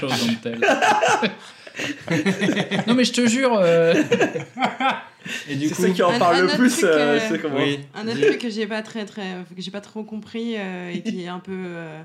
[0.00, 0.60] Chose dont elle.
[2.86, 3.52] non mais je te jure.
[3.60, 3.92] euh,
[5.48, 6.70] Et du c'est coup, ceux qui en Un- parlent un le autre plus.
[6.72, 7.80] truc, euh, c'est comment oui.
[7.94, 11.02] Un autre truc que j'ai pas très très que j'ai pas trop compris euh, et
[11.02, 12.00] qui est un peu euh,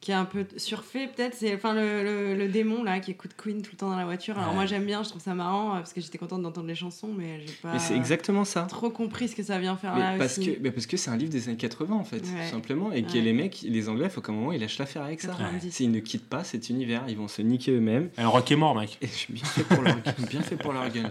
[0.00, 3.32] qui est un peu surfait peut-être c'est enfin le, le, le démon là qui écoute
[3.36, 4.36] Queen tout le temps dans la voiture.
[4.38, 4.54] Alors Ouais.
[4.54, 7.08] moi j'aime bien, je trouve ça marrant euh, parce que j'étais contente d'entendre les chansons
[7.16, 8.62] mais j'ai pas Mais c'est exactement ça.
[8.62, 10.54] trop compris ce que ça vient faire Mais là parce, aussi.
[10.54, 12.44] que, mais parce que c'est un livre des années 80 en fait, Ouais.
[12.44, 12.92] tout simplement.
[12.92, 15.20] Et que les mecs, les Anglais, il faut qu'à un moment ils lâchent l'affaire avec
[15.20, 15.28] ça.
[15.28, 15.70] 90.
[15.72, 18.10] S'ils ne quittent pas cet univers, ils vont se niquer eux-mêmes.
[18.18, 18.98] Un rock est mort, mec.
[19.02, 19.96] Et je suis bien fait pour leur.
[20.30, 21.10] Bien fait pour leur gueule.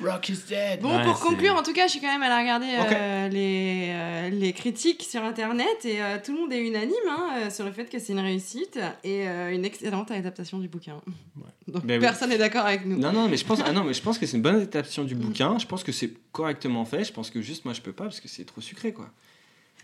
[0.00, 0.80] Rock is dead.
[0.80, 3.88] Bon, Ouais, pour conclure, en tout cas, je suis quand même allée regarder euh, les,
[3.90, 7.72] euh, les critiques sur Internet et euh, tout le monde est unanime hein, sur le
[7.72, 11.00] fait que c'est une réussite et euh, une excellente adaptation du bouquin.
[11.68, 12.98] Donc Ben personne n'est d'accord avec nous.
[12.98, 15.04] Non, non, mais je pense, ah non, mais je pense que c'est une bonne adaptation
[15.04, 15.58] du bouquin.
[15.58, 17.04] Je pense que c'est correctement fait.
[17.04, 19.10] Je pense que juste moi je peux pas parce que c'est trop sucré quoi.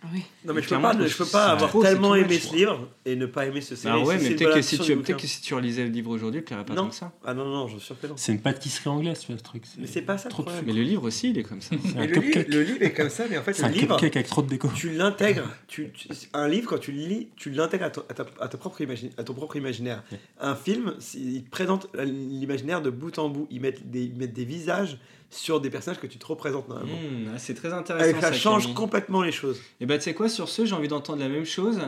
[0.04, 0.22] Ah oui.
[0.44, 3.14] Non, mais je peux pas, je peux pas avoir trop, tellement aimé ce livre et
[3.14, 4.00] ne pas aimer ce série.
[4.00, 5.14] Bah ouais, mais peut-être que, si tu, bouquin.
[5.14, 6.82] que si tu relisais le livre aujourd'hui, il plairait pas Non.
[6.84, 7.12] tant que ça.
[7.24, 8.14] Ah non, non, je suis sûr que non.
[8.16, 9.62] C'est une pâtisserie anglaise, tu vois, ce truc.
[9.78, 10.66] Mais c'est pas ça le trop de problème.
[10.66, 11.76] Mais le livre aussi, il est comme ça.
[11.96, 14.26] Mais le, livre, le est comme ça, mais en fait, C'est le un livre, avec
[14.26, 14.68] trop de déco.
[14.74, 15.48] tu l'intègres.
[15.68, 18.48] Tu, tu- un livre, quand tu le lis, tu l'intègres à, ton- à ta, à
[18.48, 18.82] ta propre
[19.16, 20.02] à ton propre imaginaire.
[20.40, 23.46] Un film, il te présente l'imaginaire de bout en bout.
[23.50, 24.98] Ils mettent des, ils mettent des visages
[25.32, 26.92] sur des personnages que tu te représentes normalement.
[26.92, 28.18] Mmh, ah, c'est très intéressant.
[28.18, 28.74] Et ça change Camille.
[28.74, 29.60] complètement les choses.
[29.80, 31.80] Et bah tu sais quoi, sur ce, j'ai envie d'entendre la même chose,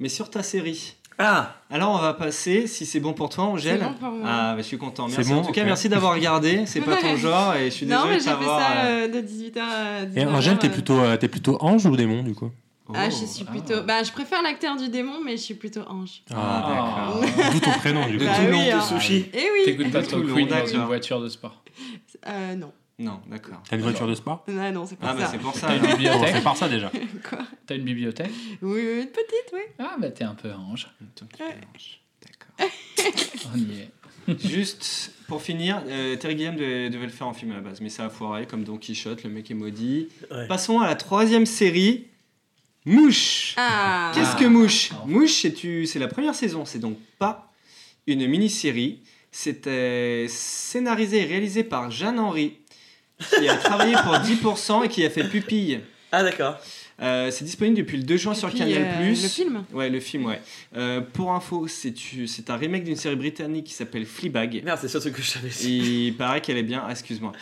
[0.00, 0.94] mais sur ta série.
[1.18, 3.78] Ah Alors on va passer, si c'est bon pour toi, Angèle.
[3.80, 4.28] C'est bon pour moi.
[4.28, 5.08] Ah, bah, je suis content.
[5.08, 5.32] C'est Merci.
[5.32, 5.66] bon, en tout cas, ok.
[5.66, 6.66] merci d'avoir regardé.
[6.66, 8.60] C'est pas ton genre et je suis Non, désolé mais de j'ai fait t'avoir.
[8.60, 10.18] ça euh, euh, de 18h à 19h.
[10.18, 10.70] Et Angèle, t'es euh.
[10.70, 12.50] plutôt, euh, t'es plutôt ange ou démon, du coup
[12.92, 13.26] Ah, je oh.
[13.28, 13.82] suis plutôt.
[13.84, 16.22] Bah, je préfère l'acteur du démon, mais je suis plutôt ange.
[16.34, 17.12] Ah,
[17.52, 18.24] D'où ton prénom, du coup.
[18.24, 18.80] Le Bah tout long oui, de hein.
[18.80, 19.26] sushi.
[19.32, 20.74] Eh oui T'écoutes pas Toulon, Queen dans d'accord.
[20.74, 21.62] une voiture de sport.
[22.26, 22.72] Euh, non.
[22.98, 23.60] Non, d'accord.
[23.68, 24.44] T'as une voiture de sport?
[24.48, 25.32] Ah non, c'est pas Ah, bah ça.
[25.32, 25.66] c'est pour ça.
[25.66, 26.34] T'as une bibliothèque?
[26.36, 26.90] Fait par ça déjà.
[27.28, 27.38] Quoi?
[27.66, 28.30] T'as une bibliothèque?
[28.62, 29.60] Oui, une petite, oui.
[29.78, 30.86] Ah bah t'es un peu ange.
[31.02, 32.00] Attends, tu mélanges.
[32.22, 32.72] D'accord.
[33.54, 33.90] On y est.
[34.48, 37.80] Juste pour finir, euh, Terry Gilliam devait, devait le faire en film à la base,
[37.80, 40.08] mais ça a foiré comme Don Quichotte, le mec est maudit.
[40.30, 40.46] Ouais.
[40.46, 42.06] Passons à la troisième série,
[42.86, 43.54] Mouche.
[43.58, 44.90] Ah Qu'est-ce que Mouche?
[45.06, 47.52] Mouche, c'est tu- c'est la première saison, c'est donc pas
[48.06, 49.00] une mini-série.
[49.30, 52.58] C'était scénarisé et réalisé par Jeanne Henry,
[53.18, 55.80] qui a travaillé pour 10% et qui a fait Pupille.
[56.12, 56.56] Ah d'accord.
[57.02, 58.74] Euh, c'est disponible depuis le 2 juin sur Puis, Canal+.
[58.76, 60.40] euh, le film Ouais, le film, ouais.
[60.76, 64.62] Euh, pour info, c'est tu- c'est un remake d'une série britannique qui s'appelle Fleabag.
[64.64, 65.48] Merde, c'est ça ce que je savais.
[65.68, 66.84] Il paraît qu'elle est bien.
[66.86, 67.32] Ah, excuse-moi.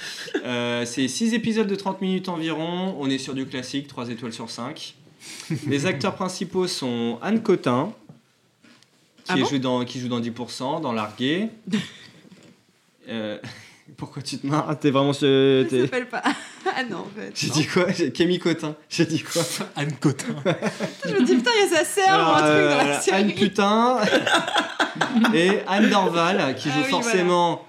[0.47, 2.97] Euh, c'est 6 épisodes de 30 minutes environ.
[2.99, 4.95] On est sur du classique, 3 étoiles sur 5.
[5.67, 7.93] Les acteurs principaux sont Anne Cotin,
[9.25, 9.45] qui, Ah bon?
[9.45, 11.49] joue, dans, qui joue dans 10%, dans Largué.
[13.93, 15.13] Euh, pourquoi tu te marres T'es vraiment.
[15.13, 16.23] Je s'appelle pas.
[16.75, 17.33] Ah non, en fait.
[17.35, 17.91] J'ai dit quoi?
[17.93, 18.75] J'ai- Camille Cotin.
[18.89, 19.43] J'ai dit quoi?
[19.77, 20.35] Anne Cotin.
[21.07, 22.95] Je me dis, putain, il y a sa sœur ou un truc dans euh, la
[22.97, 23.33] Anne série.
[23.35, 23.99] Putain
[25.35, 27.67] et Anne Dorval qui Ah joue oui, forcément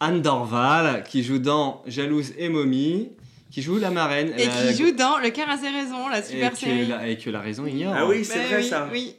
[0.00, 3.10] Anne Dorval qui joue dans Jalouse et Momie
[3.50, 6.18] qui joue la marraine Et la- qui joue dans Le cœur a ses raisons, la
[6.18, 6.86] et super que série.
[6.86, 7.94] la, et que la raison ignore.
[7.96, 8.88] Ah oui, c'est Bah vrai oui, ça.
[8.92, 9.14] Oui.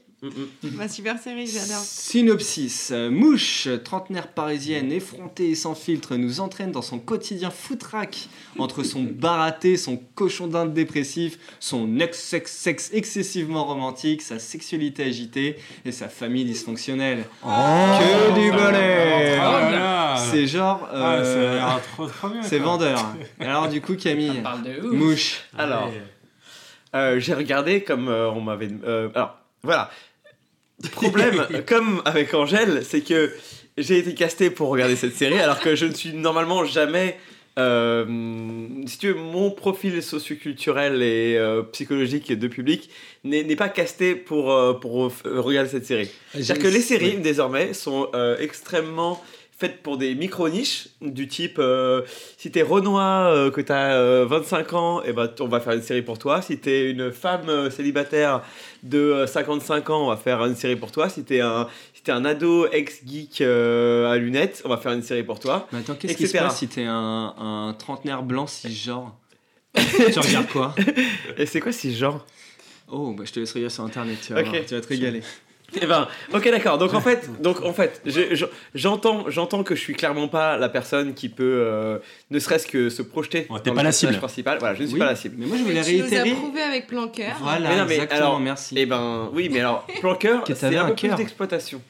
[0.64, 1.82] Ma super série, j'adore.
[1.82, 2.92] Synopsis.
[3.10, 9.04] Mouche, trentenaire parisienne, effrontée et sans filtre, nous entraîne dans son quotidien foutraque entre son
[9.12, 16.46] baraté, son cochon d'Inde dépressif, son ex-sexe excessivement romantique, sa sexualité agitée et sa famille
[16.46, 17.26] dysfonctionnelle.
[17.44, 20.18] que du bonheur Oh là là.
[20.32, 20.88] C'est genre...
[20.92, 21.78] Ah, euh,
[22.42, 23.14] C'est vendeur.
[23.40, 24.94] Alors du coup, Camille, parle de ouf.
[24.94, 25.42] Mouche.
[25.58, 25.92] Alors,
[26.96, 28.70] euh, j'ai regardé comme euh, on m'avait.
[28.86, 29.90] euh, alors, voilà.
[30.92, 33.32] Problème, comme avec Angèle, c'est que
[33.78, 37.18] j'ai été casté pour regarder cette série, alors que je ne suis normalement jamais.
[37.60, 38.06] euh,
[38.88, 42.90] si tu veux, mon profil socioculturel et euh, psychologique de public
[43.24, 46.10] n'est pas casté pour, euh, pour regarder cette série.
[46.34, 47.22] C'est-à-dire que les séries, Oui.
[47.22, 48.10] désormais, sont
[48.40, 49.24] extrêmement
[49.58, 52.02] faites pour des micro-niches, du type euh,
[52.38, 55.82] si t'es Renoir, euh, que t'as euh, 25 ans, et ben, on va faire une
[55.82, 56.42] série pour toi.
[56.42, 58.42] Si t'es une femme euh, célibataire
[58.84, 61.08] de euh, 55 ans, on va faire une série pour toi.
[61.10, 65.24] Si t'es un, si un ado ex-geek euh, à lunettes, on va faire une série
[65.24, 65.68] pour toi.
[65.72, 69.16] Mais attends, qu'est-ce qui se passe si t'es un, un trentenaire blanc cisgenre
[69.76, 70.76] Tu regardes quoi?
[71.38, 72.26] Et c'est quoi cisgenre
[72.92, 74.48] Oh, bah je te laisse regarder sur internet, tu vas, Ok.
[74.50, 75.22] voir, tu vas te régaler.
[75.82, 76.78] Eh ben, ok, d'accord.
[76.78, 78.46] Donc en fait, donc en fait, je- je-
[78.76, 82.00] j'entends, j'entends que je suis clairement pas la personne qui peut, euh,
[82.32, 83.48] ne serait-ce que se projeter.
[83.64, 84.18] t'es le pas la cible.
[84.18, 84.60] principal.
[84.60, 85.36] Voilà, je ne suis Oui, pas la cible.
[85.38, 86.32] Mais moi je voulais tu nous réitérer.
[86.32, 87.36] as prouvé avec plan cœur.
[87.42, 88.76] Voilà, Mais non, mais exactement, alors, merci.
[88.78, 91.82] Eh ben, oui, mais alors, plan cœur, Que c'est un un peu plus d'exploitation.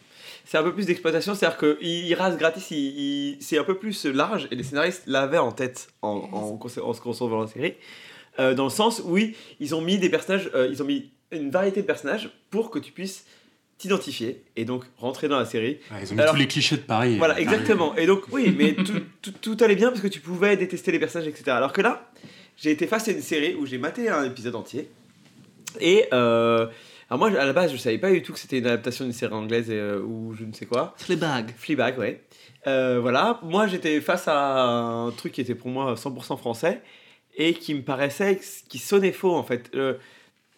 [0.45, 3.75] C'est un peu plus d'exploitation, c'est-à-dire qu'il il rase gratis, il, il- c'est un peu
[3.77, 7.75] plus large, et les scénaristes l'avaient en tête en, en, en se concevant la série,
[8.39, 11.11] euh, dans le sens où oui, ils ont mis des personnages, euh, ils ont mis
[11.31, 13.25] une variété de personnages pour que tu puisses
[13.77, 15.79] t'identifier et donc rentrer dans la série.
[15.91, 17.17] Ouais, ils ont mis Alors- tous les clichés de Paris.
[17.17, 17.95] Voilà, euh, exactement.
[17.95, 20.99] Et donc, oui, mais tout, tout, tout allait bien parce que tu pouvais détester les
[20.99, 21.51] personnages, etc.
[21.51, 22.09] Alors que là,
[22.57, 24.89] j'ai été face à une série où j'ai maté un épisode entier.
[25.81, 26.67] Et euh,
[27.09, 29.13] alors moi, à la base, je savais pas du tout que c'était une adaptation d'une
[29.13, 30.93] série anglaise euh, ou je ne sais quoi.
[30.97, 31.53] Fleabag.
[31.57, 32.21] Fleabag, ouais.
[32.67, 36.81] Euh, voilà, moi j'étais face à un truc qui était pour moi 100% français
[37.35, 39.69] et qui me paraissait, qui sonnait faux en fait.
[39.75, 39.95] Euh,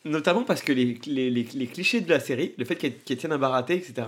[0.06, 3.18] notamment parce que les, les, les, les clichés de la série, le fait qu'elle qu'elle
[3.18, 4.08] tienne un baraté, etc.,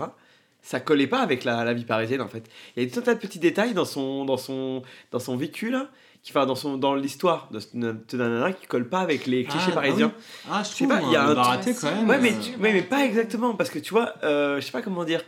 [0.61, 2.43] ça collait pas avec la, la vie parisienne en fait.
[2.75, 4.81] Il y a tout un tas de petits détails dans son, dans son,
[5.11, 5.89] dans son vécu là,
[6.23, 9.67] qui, enfin, dans, son, dans l'histoire de ce nana qui colle pas avec les clichés
[9.71, 10.11] Ah, parisiens.
[10.13, 10.49] ah oui.
[10.51, 12.39] Ah, je trouve, pas, il y a le un baraté, quand même, Ouais, mais, euh,
[12.41, 15.23] tu- ouais, mais pas exactement parce que tu vois, euh, je sais pas comment dire.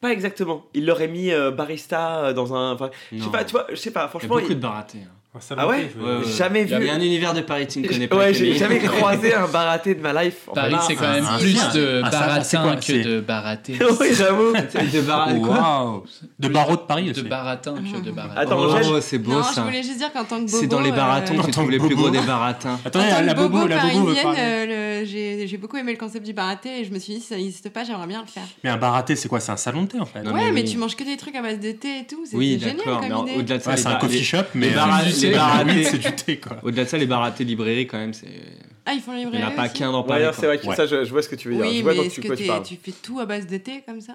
[0.00, 0.64] Pas exactement.
[0.74, 2.72] Il l'aurait mis euh, barista euh, dans un.
[2.74, 4.36] enfin, Je sais pas, tu vois, je sais pas, Il y a franchement.
[4.36, 4.98] beaucoup il- de baratés.
[4.98, 5.10] hein.
[5.56, 5.90] Ah ouais,
[6.36, 6.88] Jamais Il y a vu.
[6.88, 8.16] un univers de Paris que tu ne connais pas.
[8.16, 10.48] Ouais, j'ai jamais croisé un baraté de ma life.
[10.48, 13.20] en Paris, c'est quand même Ah, plus de ça, baratin c'est quoi, que c'est- de
[13.20, 13.74] baraté.
[14.00, 14.52] oui, j'avoue.
[14.92, 16.04] De baratin, quoi Waouh.
[16.38, 17.22] De barreaux de Paris aussi.
[17.22, 18.40] De baratin que de baratin.
[18.40, 19.52] Attends, Oh, c'est beau non, ça.
[19.56, 20.58] je voulais juste dire qu'en tant que bobo.
[20.60, 22.78] C'est dans les baratons euh, que tu trouves les plus gros des baratins.
[22.90, 24.38] Tant la bobo, la bobo veut parisienne, parler.
[24.40, 27.26] euh, j'ai j'ai beaucoup aimé le concept du baraté et je me suis dit si
[27.28, 28.42] ça n'existe pas, j'aimerais bien le faire.
[28.64, 29.40] Mais un baraté, c'est quoi?
[29.40, 30.20] C'est un salon de thé en fait.
[30.26, 30.68] Ouais, mais oui.
[30.70, 32.24] tu manges que des trucs à base de thé et tout.
[32.32, 33.36] Oui, génial d'accord, en- idée.
[33.38, 34.70] au-delà de ça, c'est un coffee shop, mais
[35.22, 36.56] les euh, baratés- c'est du thé quoi.
[36.62, 38.26] Au-delà de ça, les baratés librairies, quand même, c'est.
[38.86, 40.22] Ah, ils font Il les n'y en a pas qu'un dans Ouais, Paris.
[40.24, 40.32] quoi.
[40.32, 40.74] c'est vrai que Ouais.
[40.76, 41.64] ça, je, je vois ce que tu veux dire.
[41.64, 44.00] Oui, je vois mais est-ce tu, que tu fais tout à base de thé comme
[44.00, 44.14] ça?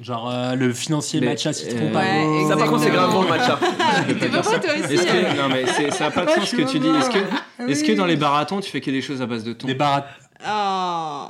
[0.00, 2.42] Genre euh, le financier Mais, matcha citron euh.
[2.42, 3.58] Ouais, Ça, par contre, c'est grave bon le matcha.
[4.08, 5.32] Est-ce hein.
[5.32, 6.88] que non mais c'est- ça n'a pas de sens ce que tu dis.
[6.88, 9.54] Est-ce que est-ce que dans les baratons tu fais que des choses à base de
[9.54, 10.08] thon Des baratés.
[10.46, 11.28] Oh.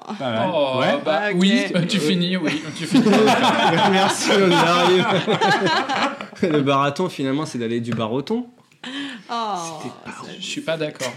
[0.52, 0.98] Oh, ouais.
[1.04, 3.04] bah oui, tu finis, oui, tu finis.
[3.92, 5.06] Merci on y arrive.
[6.42, 8.46] Le baraton finalement c'est d'aller du bar au thon.
[9.30, 9.82] Oh.
[10.38, 11.12] Je suis pas d'accord.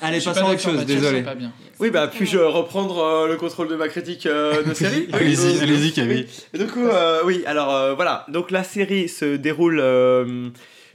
[0.00, 0.86] Allez Je suis passons pas à autre d'accord, chose.
[0.86, 1.22] Désolé.
[1.22, 1.52] pas bien.
[1.80, 5.60] Oui, bah, puis-je reprendre euh, le contrôle de ma critique euh, de série Allez-y, Oui.
[5.62, 6.26] allez-y, Camille.
[6.54, 8.24] Et du coup, euh, oui, alors euh, voilà.
[8.28, 9.80] Donc la série se déroule.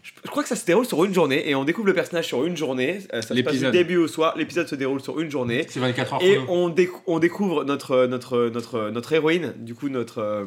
[0.04, 2.44] Je, crois que ça se déroule sur une journée et on découvre le personnage sur
[2.46, 3.00] une journée.
[3.14, 4.38] Euh, ça se passe du début au soir.
[4.38, 5.66] L'épisode se déroule sur une journée.
[5.70, 9.88] C'est 24 heures Et on, décou- on découvre notre, notre, notre, notre héroïne, du coup
[9.90, 10.46] notre, euh,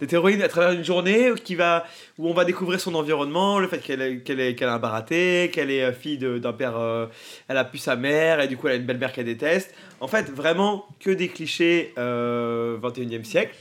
[0.00, 1.84] notre héroïne à travers une journée qui va,
[2.18, 4.78] où on va découvrir son environnement, le fait qu'elle est- qu'elle est- qu'elle a un
[4.80, 7.06] baraté, qu'elle est euh, fille d'un père, euh,
[7.48, 9.72] elle a pu sa mère et du coup elle a une belle-mère qu'elle déteste.
[10.00, 13.54] En fait, vraiment que des clichés euh, 21e siècle,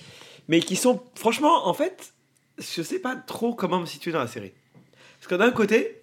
[0.47, 2.13] mais qui sont franchement, en fait,
[2.57, 4.53] je sais pas trop comment me situer dans la série.
[5.29, 6.01] Que d'un côté,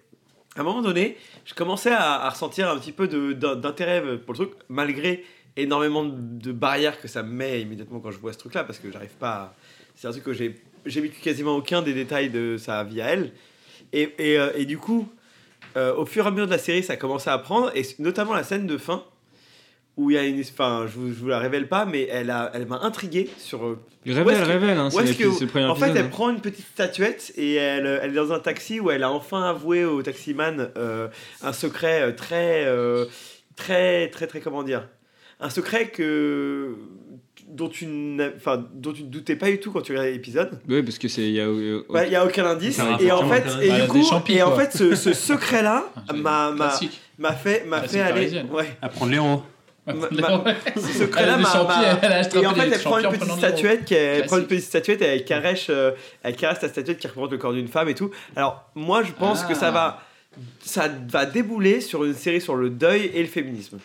[0.55, 4.51] à un moment donné, je commençais à, ressentir un petit peu d'intérêt pour le truc,
[4.69, 5.25] malgré
[5.57, 8.89] énormément de, barrières que ça me met immédiatement quand je vois ce truc-là, parce que
[8.89, 9.33] j'arrive pas.
[9.33, 9.53] à-
[9.95, 10.55] C'est un truc que j'ai
[11.01, 13.33] vécu quasiment aucun des détails de sa vie à elle.
[13.91, 15.09] Et, euh, du coup,
[15.75, 17.81] euh, au fur et à mesure de la série, ça a commencé à prendre, et
[17.99, 19.03] notamment la scène de fin,
[19.97, 20.39] où il y a une.
[20.39, 23.65] Enfin, je vous, je vous la révèle pas, mais elle a- elle m'a intrigué sur.
[23.65, 26.29] euh, révèle, révèle, hein, c'est est-ce l'épi- que- c'est le premier En fait, elle prend
[26.29, 29.83] une petite statuette et elle, elle est dans un taxi où elle a enfin avoué
[29.85, 31.07] au taximan euh,
[31.43, 33.05] un secret euh, très, euh,
[33.55, 34.87] très, très, très, comment dire
[35.39, 36.75] un secret que
[37.47, 37.85] dont tu
[38.35, 40.59] enfin dont tu ne doutais pas du tout quand tu regardais l'épisode.
[40.67, 41.21] Oui, parce que c'est.
[41.21, 43.75] Il y a, euh, il y a aucun indice et en fait et indice.
[43.75, 43.81] du
[44.15, 45.85] Ah, coup et en fait ce, ce secret là
[46.15, 46.73] m'a m'a
[47.19, 49.11] m'a fait m'a fait aller ouais Apprendre.
[49.11, 49.27] Ma- Ouais.
[49.27, 49.43] ma-
[50.75, 51.37] ce secret là
[52.01, 54.37] Elle a des m'a et en fait elle prend une petite statuette qui elle prend
[54.37, 55.91] une petite statuette et elle caresse euh,
[56.23, 59.11] elle caresse la statuette qui représente le corps d'une femme et tout alors moi je
[59.13, 59.71] pense que ça Ah.
[59.71, 60.01] va
[60.63, 63.79] ça va débouler sur une série sur le deuil et le féminisme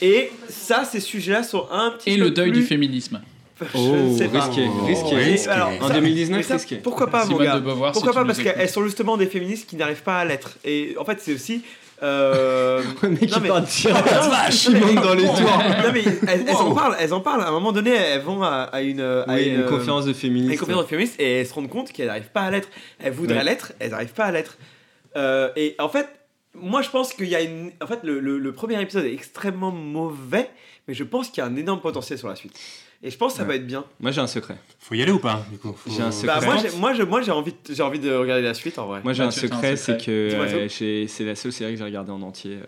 [0.00, 3.20] et ça ces sujets là sont un petit Et peu le deuil plus- du féminisme.
[3.60, 4.44] je Oh, ne sais pas.
[4.46, 5.14] risqué, risqué.
[5.14, 5.48] Et Risqué.
[5.50, 6.76] alors, En ça- 2019, mais ça, risqué.
[6.76, 7.60] Pourquoi pas, mon gars
[7.92, 10.58] Pourquoi si pas Parce qu'elles sont justement des féministes qui n'arrivent pas à l'être.
[10.64, 11.62] Et en fait, c'est aussi.
[12.02, 12.82] Euh...
[13.02, 13.48] Le mec, non, mais-.
[13.50, 15.50] Non, Vache, non, il monte dans les non, tours.
[15.92, 17.42] mais elles, elles en parlent, elles en parlent.
[17.42, 20.12] À un moment donné, elles vont à, à une, à Oui, une, une conférence de
[20.12, 20.50] féministes.
[20.50, 22.68] à une conférence de féministes et elles se rendent compte qu'elles n'arrivent pas à l'être.
[22.98, 24.58] Elles voudraient l'être, elles n'arrivent pas à l'être.
[25.16, 26.08] Euh, et en fait,
[26.54, 27.70] moi je pense qu'il y a une.
[27.82, 30.50] En fait, le, le- le premier épisode est extrêmement mauvais,
[30.88, 32.58] mais je pense qu'il y a un énorme potentiel sur la suite.
[33.04, 33.84] Et je pense que ça va être bien.
[34.00, 34.56] Moi, j'ai un secret.
[34.78, 36.38] Faut y aller ou pas du coup Faut- J'ai un secret.
[36.40, 38.78] Bah, moi, j'ai- moi, je- moi, j'ai envie, de- j'ai envie de regarder la suite
[38.78, 39.00] en vrai.
[39.02, 42.12] Moi j'ai Bah, un secret, c'est que euh, c'est la seule série que j'ai regardée
[42.12, 42.58] en entier.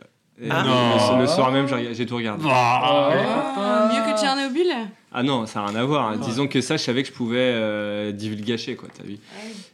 [0.43, 0.63] Et Ah.
[0.65, 0.69] le-
[1.15, 1.21] Non.
[1.21, 2.45] le, soir même, j'ai tout regardé.
[2.49, 3.13] Ah.
[3.57, 4.73] Ah, mieux que Tchernobyl
[5.13, 6.09] Ah non, ça n'a rien à voir.
[6.11, 6.17] hein.
[6.17, 9.19] Disons que ça, je savais que je pouvais euh, divulgacher, quoi, t'as vu.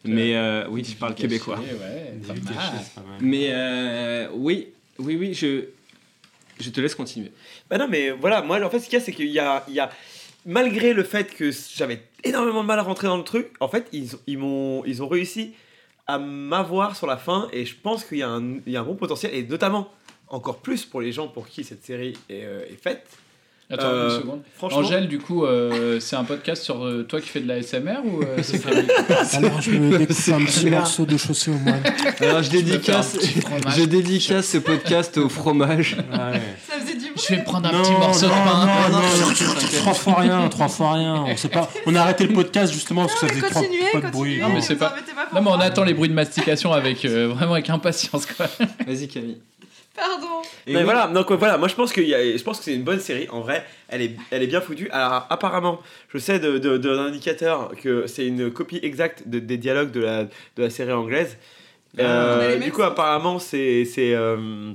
[0.05, 1.59] Mais euh, oui, je parle québécois.
[1.59, 2.53] Ouais, pas Des mal.
[2.53, 3.17] déchets, c'est pas mal.
[3.23, 5.65] Mais euh, oui, oui, oui, je,
[6.61, 7.33] je te laisse continuer.
[7.71, 9.65] Bah non, mais voilà, moi, en fait, ce qu'il y a, c'est qu'il y a,
[9.67, 9.89] il y a.
[10.47, 13.87] Malgré le fait que j'avais énormément de mal à rentrer dans le truc, en fait,
[13.93, 15.53] ils, ils, m'ont, ils ont réussi
[16.07, 18.81] à m'avoir sur la fin et je pense qu'il y, a un- il y a
[18.81, 19.89] un bon potentiel et notamment
[20.29, 23.07] encore plus pour les gens pour qui cette série est, euh, est faite.
[23.73, 24.41] Attends Euh, une seconde.
[24.57, 27.63] franchement- Angèle, du coup, euh, c'est un podcast sur euh, toi qui fais de la
[27.63, 28.87] SMR ou euh, c'est Camille
[29.35, 30.81] Alors je me découpe un petit clair.
[30.81, 31.81] morceau de chaussée au moine.
[32.21, 33.85] Alors je dédicace, je
[34.51, 35.97] ce podcast au fromage.
[36.13, 36.41] Ouais.
[36.69, 37.25] Ça faisait du bruit.
[37.29, 38.67] Je vais prendre un Non, petit morceau de non, pain.
[38.67, 39.79] non, non, t'inquiète.
[39.79, 41.25] trois fois rien, trois fois rien.
[41.29, 41.71] On sait pas.
[41.87, 43.63] On a arrêté le podcast justement parce que ça Non, faisait trois
[44.01, 44.41] pas de bruit.
[44.41, 44.95] Non, mais c'est pas-
[45.35, 48.27] Non, mais on attend les bruits de mastication avec euh, vraiment avec impatience.
[48.27, 48.47] Quoi.
[48.87, 49.39] Vas-y Camille.
[50.01, 50.43] Pardon.
[50.67, 52.85] Et mais oui, voilà, donc euh, voilà, moi je pense, je pense que c'est une
[52.85, 54.89] bonne série, en vrai, elle est, elle est bien foutue.
[54.91, 59.57] Alors apparemment, je sais de, de- d'un indicateur que c'est une copie exacte de- des
[59.59, 61.37] dialogues de la, de la série anglaise.
[61.99, 63.85] On a Euh, du coup, apparemment, c'est...
[63.85, 64.73] c'est euh,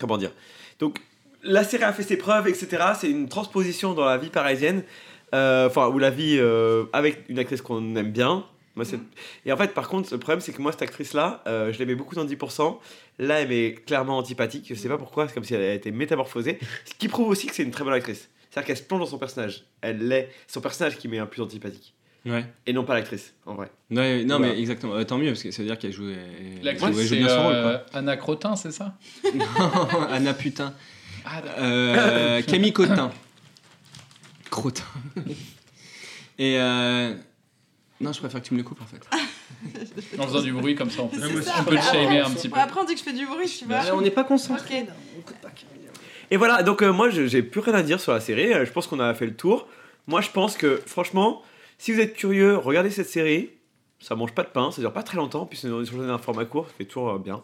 [0.00, 0.32] comment dire?
[0.80, 0.98] Donc,
[1.42, 2.66] la série a fait ses preuves, etc.
[2.98, 4.82] C'est une transposition dans la vie parisienne,
[5.34, 8.44] euh, enfin, ou la vie euh, avec une actrice qu'on aime bien.
[8.76, 9.00] Moi, c'est-
[9.46, 11.94] Et en fait, par contre, le problème, c'est que moi, cette actrice-là, euh, je l'aimais
[11.94, 12.78] beaucoup dans 10%.
[13.18, 14.66] Là, elle m'est clairement antipathique.
[14.68, 16.58] Je sais pas pourquoi, c'est comme si elle a été métamorphosée.
[16.84, 18.28] Ce qui prouve aussi que c'est une très bonne actrice.
[18.50, 19.64] C'est-à-dire qu'elle se plonge dans son personnage.
[19.80, 20.28] Elle l'est.
[20.46, 21.94] C'est son personnage qui m'est un plus antipathique.
[22.26, 22.44] Ouais.
[22.66, 23.70] Et non pas l'actrice, en vrai.
[23.90, 24.52] Ouais, non Voilà.
[24.54, 24.94] mais exactement.
[24.94, 26.18] Euh, tant mieux parce que ça veut dire qu'elle joue, elle,
[26.58, 27.54] elle L'actrice, joue- elle joue c'est bien son rôle.
[27.54, 27.98] euh, Quoi.
[27.98, 28.98] Anna Crotin, c'est ça?
[30.10, 30.74] Anna putain.
[31.24, 31.40] Ah.
[31.58, 33.10] Euh, Camille Cotin.
[34.50, 34.84] Crotin.
[36.38, 37.14] Et euh...
[38.00, 39.00] non, je préfère que tu me le coupes en fait.
[40.18, 42.58] En faisant du bruit comme ça, on peut, on peut le shamer un petit peu.
[42.58, 43.78] Après, on dit que je fais du bruit, tu vois.
[43.94, 44.86] on n'est pas concentré.
[46.30, 48.52] Et voilà, donc euh, moi, je- j'ai plus rien à dire sur la série.
[48.52, 49.68] Euh, Je pense qu'on a fait le tour.
[50.06, 51.42] Moi, je pense que, franchement,
[51.78, 53.50] si vous êtes curieux, regardez cette série.
[53.98, 56.44] Ça mange pas de pain, ça dure pas très longtemps, puis c'est dans un format
[56.44, 57.42] court, c'est toujours euh, bien.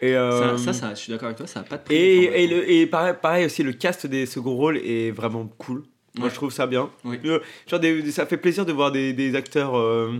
[0.00, 1.96] Et, euh, Ça, ça, ça, je suis d'accord avec toi, ça a pas de prix.
[1.96, 5.82] Et, et, le, et pareil, pareil aussi, le cast des seconds rôles est vraiment cool.
[6.16, 6.30] Moi, Ouais.
[6.30, 6.90] je trouve ça bien.
[7.04, 7.20] Oui.
[7.24, 7.38] Euh,
[7.68, 10.18] genre des- des- ça fait plaisir de voir des, des acteurs euh,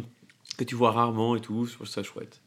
[0.56, 1.66] que tu vois rarement et tout.
[1.66, 2.40] Je trouve ça chouette.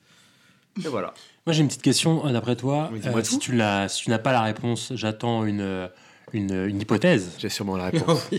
[0.83, 1.13] Et voilà.
[1.45, 2.25] Moi j'ai une petite question.
[2.25, 5.43] euh, D'après toi, Oui, euh, si tu l'as, si tu n'as pas la réponse, j'attends
[5.45, 5.89] une,
[6.31, 7.35] une, une hypothèse.
[7.37, 8.29] J'ai sûrement la réponse.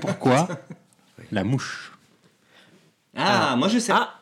[0.00, 0.48] Pourquoi
[1.32, 1.92] la mouche?
[3.16, 3.92] Ah, moi je sais.
[3.94, 4.12] Ah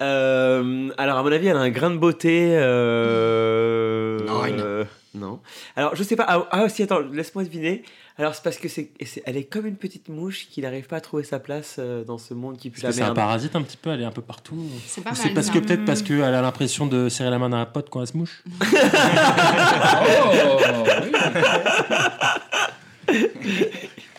[0.00, 2.56] euh, Alors, à mon avis, elle a un grain de beauté.
[2.56, 4.18] Euh...
[4.26, 4.84] Non, euh,
[5.14, 5.40] non.
[5.76, 6.24] Alors, je sais pas.
[6.28, 7.84] Ah, ah, si, attends, laisse-moi deviner.
[8.20, 8.90] Alors, c'est parce que c'est,
[9.24, 12.18] elle est comme une petite mouche qui n'arrive pas à trouver sa place euh, dans
[12.18, 14.20] ce monde qui pue la c'est un parasite un petit peu, elle est un peu
[14.20, 14.62] partout.
[14.86, 15.22] C'est pas Ou mal.
[15.22, 15.54] c'est parce ça.
[15.54, 18.16] que peut-être parce qu'elle a l'impression de serrer la main d'un pote quand elle se
[18.18, 18.42] mouche.
[20.02, 20.84] Oh,
[23.08, 23.66] oui.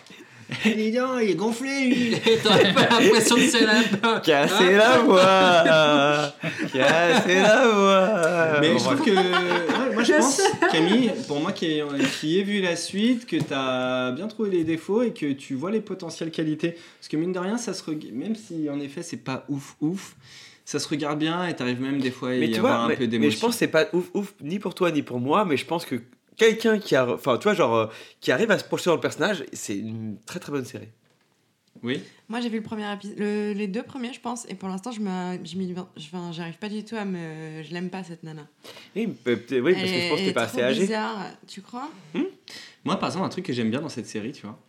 [0.65, 2.15] Dis donc, il est gonflé lui.
[2.43, 4.19] T'aurais pas l'impression de serrer la main.
[4.19, 6.33] Casser la voix
[6.73, 9.11] Casser la voix Mais je trouve que.
[9.11, 10.41] ouais, moi je pense,
[10.71, 11.83] Camille, pour moi qui ai,
[12.19, 15.55] qui ai vu la suite, que tu as bien trouvé les défauts et que tu
[15.55, 16.75] vois les potentielles qualités.
[16.99, 17.81] Parce que mine de rien, ça se
[18.11, 20.15] même si en effet c'est pas ouf ouf,
[20.65, 22.85] ça se regarde bien et t'arrives même des fois à mais y tu avoir vois,
[22.85, 23.31] un mais, peu mais d'émotion.
[23.37, 25.65] je pense que c'est pas ouf, ouf ni pour toi ni pour moi, mais je
[25.65, 25.95] pense que
[26.41, 27.87] quelqu'un qui a, enfin, tu vois, genre, euh,
[28.19, 30.87] qui arrive à se projeter dans le personnage, c'est une très très bonne série.
[31.83, 32.01] Oui.
[32.29, 34.91] Moi, j'ai vu le premier épisode, le- les deux premiers, je pense, et pour l'instant,
[34.91, 34.99] je
[36.31, 38.45] j'arrive pas du tout à me, je l'aime pas cette nana.
[38.95, 40.81] Oui, parce que je pense que t'es est pas assez âgé.
[40.81, 41.89] bizarre, tu crois?
[42.83, 44.59] Moi, par exemple, un truc que j'aime bien dans cette série, tu vois,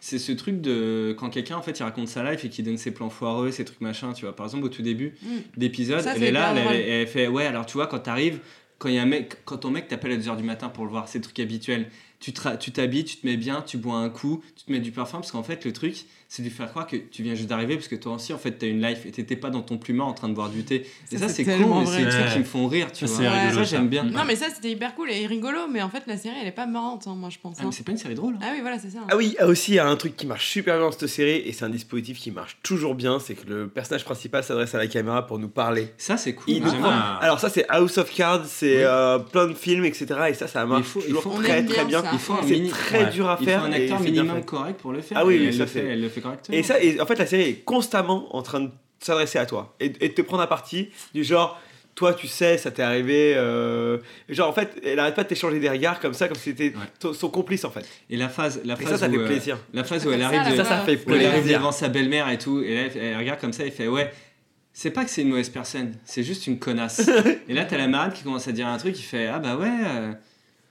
[0.00, 2.76] c'est ce truc de quand quelqu'un en fait il raconte sa life et qu'il donne
[2.78, 4.36] ses plans foireux, ses trucs machin, tu vois.
[4.36, 5.26] Par exemple, au tout début Mm.
[5.56, 8.38] d'épisode, elle est là, elle- elle fait ouais, alors tu vois, quand t'arrives,
[8.78, 10.90] quand y a un mec, quand ton mec t'appelle à 2h du matin pour le
[10.90, 11.90] voir, c'est le truc habituel.
[12.20, 14.80] Tu ra- tu t'habilles, tu te mets bien, tu bois un coup, tu te mets
[14.80, 16.04] du parfum parce qu'en fait le truc
[16.34, 18.38] c'est de lui faire croire que tu viens juste d'arriver parce que toi aussi en
[18.38, 20.64] fait t'as une life et t'étais pas dans ton plumard en train de boire du
[20.64, 20.84] thé.
[21.12, 23.30] Et ça, c'est cool, mais c'est des trucs qui me font rire, tu Ça, vois.
[23.50, 23.62] ça ça.
[23.62, 24.02] j'aime bien.
[24.02, 26.52] Non, mais ça, c'était hyper cool et rigolo, mais en fait, la série, elle est
[26.52, 27.56] pas marrante, hein, moi, je pense.
[27.58, 27.66] Ah, hein.
[27.66, 28.34] mais c'est pas une série drôle.
[28.34, 28.40] hein.
[28.42, 28.98] Ah oui, voilà, c'est ça.
[29.08, 31.06] Ah oui, ah aussi, il y a un truc qui marche super bien dans cette
[31.08, 34.74] série, et c'est un dispositif qui marche toujours bien, c'est que le personnage principal s'adresse
[34.74, 35.88] à la caméra pour nous parler.
[35.98, 36.44] Ça c'est cool.
[36.48, 36.72] Il bien.
[37.20, 38.82] Alors ça, c'est House of Cards, c'est Oui.
[38.84, 40.06] euh, plein de films, etc.
[40.30, 42.02] Et ça, ça il marche faut- il toujours très très bien.
[42.48, 43.60] Il C'est très dur à Il faire.
[43.60, 45.18] faut un acteur minimum correct pour le faire.
[45.20, 45.94] Ah oui, ça, fait,
[46.50, 48.70] Et ça, et en fait, la série est constamment en train de
[49.00, 51.60] s'adresser à toi et, et de te prendre à partie du genre.
[51.96, 53.34] Toi, tu sais, ça t'est arrivé.
[53.36, 53.98] euh,
[54.28, 56.72] Genre, en fait, elle arrête pas de t'échanger des regards comme ça, comme si c'était
[56.74, 57.12] Ouais.
[57.14, 57.86] son complice, en fait.
[58.10, 59.58] Et la phase, la Et phase ça, ça où, fait euh, plaisir.
[59.72, 61.58] La phase où elle arrive, la de- Ça, ça fait où elle arrive plaisir.
[61.60, 64.12] devant sa belle-mère et tout, et là, elle, regarde comme ça, et fait ouais.
[64.72, 67.08] C'est pas que c'est une mauvaise personne, c'est juste une connasse.
[67.48, 69.54] et là, t'as la marade qui commence à dire un truc, il fait ah bah
[69.56, 70.12] ouais, euh,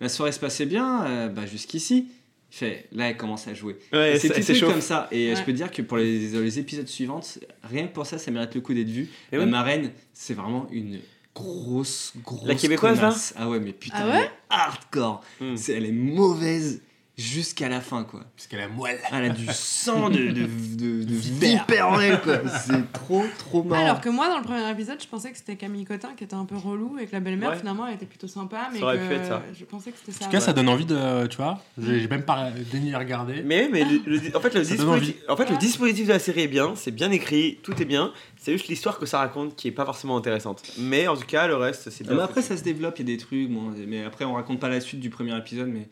[0.02, 2.08] la soirée se passait bien, euh, bah jusqu'ici.
[2.54, 3.78] Il fait là, elle commence à jouer.
[3.92, 4.68] Ouais, c'est chaud.
[4.70, 5.08] comme ça.
[5.12, 5.36] Et Ouais.
[5.36, 7.20] je peux te dire que pour les, les épisodes suivants,
[7.64, 9.10] rien que pour ça, ça mérite le coup d'être vu.
[9.32, 9.50] Et la oui.
[9.50, 11.00] marraine, c'est vraiment une
[11.34, 12.48] grosse, grosse.
[12.48, 13.16] La québécoise, là.
[13.38, 15.24] Ah ouais, mais putain, Ah ouais elle est hardcore.
[15.42, 15.56] Hmm.
[15.56, 16.82] C'est- elle est mauvaise
[17.18, 18.22] jusqu'à la fin, quoi.
[18.36, 19.00] Parce qu'elle a moelle.
[19.12, 22.40] Elle a du sang de, de, de, de vipère en elle, quoi.
[22.66, 23.84] C'est trop, trop marrant.
[23.84, 26.34] Alors que moi, dans le premier épisode, je pensais que c'était Camille Cotin qui était
[26.34, 27.58] un peu relou et que la belle-mère, Ouais.
[27.60, 28.70] finalement, elle était plutôt sympa.
[28.74, 29.44] Mais Ça aurait que pu être ça.
[29.58, 30.26] je pensais que c'était ça.
[30.26, 30.44] En tout cas, ouais.
[30.44, 31.28] ça donne envie de.
[31.28, 33.44] Tu vois, j'ai même pas daigné à regarder.
[33.44, 35.58] Mais, mais le- le- en fait, le donne dispositif, en fait, le Ouais.
[35.58, 38.12] dispositif de la série est bien, c'est bien écrit, tout est bien.
[38.38, 40.64] C'est juste l'histoire que ça raconte qui est pas forcément intéressante.
[40.80, 42.14] Mais en tout cas, le reste, c'est bien.
[42.14, 42.24] Mais fait.
[42.24, 43.50] après, ça se développe, il y a des trucs.
[43.50, 45.88] Bon, mais après, on raconte pas la suite du premier épisode, mais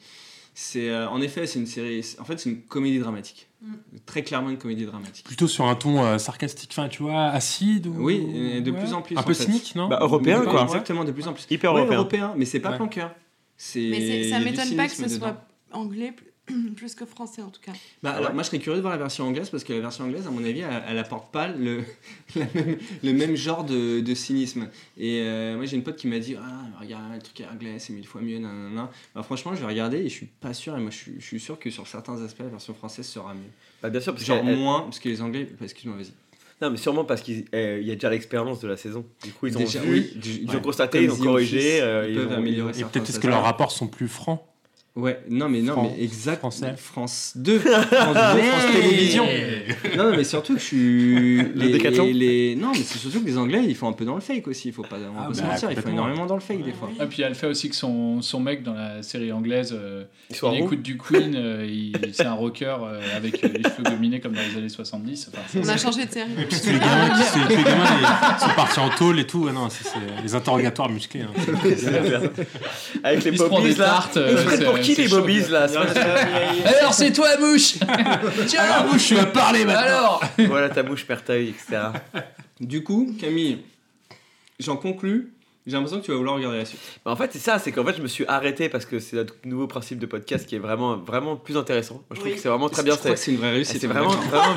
[0.62, 2.06] c'est euh, en effet, c'est une série.
[2.20, 3.48] En fait, c'est une comédie dramatique.
[3.64, 3.74] Mm.
[4.06, 5.26] Très clairement, une comédie dramatique.
[5.26, 7.96] Plutôt sur un ton euh, sarcastique, enfin, tu vois, acide ou.
[7.98, 8.80] Oui, et de Ouais.
[8.80, 9.18] plus en plus.
[9.18, 9.46] Un en peu fait.
[9.46, 10.62] cynique, non Bah, européen, quoi.
[10.64, 11.48] Exactement, de plus en plus.
[11.50, 12.34] Hyper Ouais, européen.
[12.38, 12.76] mais c'est pas Ouais.
[12.78, 13.12] planqueur.
[13.76, 16.14] Mais ça m'étonne pas que ce soit anglais
[16.76, 17.72] plus- que français, en tout cas.
[18.04, 19.74] Bah, Ah alors, ouais moi, je serais curieux de voir la version anglaise parce que
[19.74, 21.84] la version anglaise, à mon avis, elle, elle apporte pas le,
[22.36, 24.68] la même, le même genre de, de cynisme.
[24.98, 27.94] Et euh, moi, j'ai une pote qui m'a dit Ah, regarde, le truc anglais, c'est
[27.94, 28.40] mille fois mieux.
[28.40, 28.90] Nanana.
[29.16, 30.76] Bah, franchement, je vais regarder et je suis pas sûr.
[30.78, 33.34] Et moi, je suis, je suis sûr que sur certains aspects, la version française sera
[33.34, 33.40] mieux.
[33.82, 35.46] Bah, bien sûr, parce Genre moins, parce que les anglais.
[35.52, 36.12] bah, Excuse-moi, vas-y.
[36.62, 39.04] Non, mais sûrement parce qu'il euh, il y a déjà l'expérience de la saison.
[39.24, 40.56] Du coup, ils ont Déjà, vu, oui, du- ils ouais.
[40.58, 43.20] ont constaté, ils ont The corrigé, euh, ils ils peuvent ont- améliorer Et peut-être est-ce
[43.20, 44.44] que leurs rapports sont plus francs
[44.94, 46.40] Ouais, non, mais non, Fran- mais exact.
[46.40, 46.74] français.
[46.76, 49.26] France 2, France 2, France Télévisions.
[49.98, 51.38] Non, non, mais surtout que je suis.
[51.56, 54.06] les, décathlon les- les- Non, mais c'est surtout que les Anglais, ils font un peu
[54.06, 54.70] dans le fake aussi.
[54.70, 56.64] Il faut pas, on Ah pas se bah, mentir, ils font énormément dans le fake
[56.64, 56.90] des fois.
[57.02, 60.60] Et puis elle fait aussi que son, son mec dans la série anglaise, euh, il
[60.60, 64.34] écoute du Queen, euh, il- c'est un rocker euh, avec euh, les cheveux gominés comme
[64.34, 65.30] dans les années 70.
[65.34, 66.30] Enfin, c'est- On a changé de série.
[66.40, 67.86] Et puis les gamins qui se- tous les gamins,
[68.38, 69.46] ils sont partis en tôle et tout.
[69.46, 69.90] Ouais, non, c'est
[70.24, 71.22] les interrogatoires musclés.
[71.22, 71.32] hein.
[73.04, 73.86] Avec les Il des là.
[73.86, 74.18] tartes,
[74.82, 75.68] qui les bobbies là
[76.80, 77.76] Alors c'est toi, mouche
[78.48, 79.82] Tiens, Alors, mouche, tu vas parler maintenant.
[79.82, 81.84] Alors Voilà ta mouche perteuil, etc.
[82.60, 83.60] Du coup, Camille,
[84.60, 85.32] j'en conclus.
[85.68, 86.80] J'ai l'impression que tu vas vouloir regarder la suite.
[87.06, 89.16] Bah, en fait, c'est ça, c'est qu'en fait, je me suis arrêté parce que c'est
[89.16, 91.96] notre nouveau principe de podcast qui est vraiment, vraiment plus intéressant.
[91.96, 92.36] Moi, je trouve Oui.
[92.36, 92.96] que c'est vraiment très bien.
[92.96, 93.80] Je crois que c'est une vraie réussite.
[93.80, 94.56] C'est vraiment, vraiment.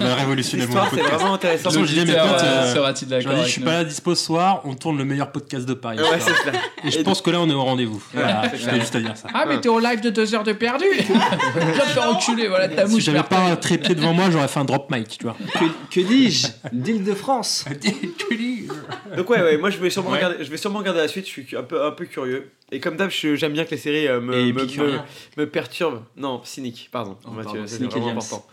[0.00, 1.14] On a révolutionné le monde c'est podcast.
[1.20, 1.68] vraiment intéressant.
[1.68, 3.84] De toute façon, je dis L'auditeur, potes, euh, euh, sera-t-il Je je suis pas là
[3.84, 5.98] dispo ce soir, on tourne le meilleur podcast de Paris.
[5.98, 6.62] Ouais, c'est clair.
[6.82, 8.02] Et je pense que là, on est au rendez-vous.
[8.14, 9.28] Voilà, je vais juste à dire ça.
[9.34, 12.68] Ah, mais t'es au live de 2 heures de perdu Viens te faire enculer, voilà
[12.68, 15.24] ta Si mouche j'avais pas un trépied devant moi, j'aurais fait un drop mic, tu
[15.24, 15.36] vois.
[15.60, 15.64] Que,
[15.94, 16.46] que dis-je?
[16.72, 17.66] D'Île-de-France.
[19.16, 20.21] Donc ouais, ouais, moi je vais sûrement.
[20.24, 21.26] Regarder, je vais sûrement regarder la suite.
[21.26, 22.50] Je suis un peu, un peu curieux.
[22.70, 25.04] Et comme d'hab, j'aime bien que les séries euh, me, me, épicurien.
[25.36, 26.04] me, me perturbent.
[26.16, 27.16] Non, cynique, pardon.
[27.24, 28.46] Oh, pardon, c'est vraiment important.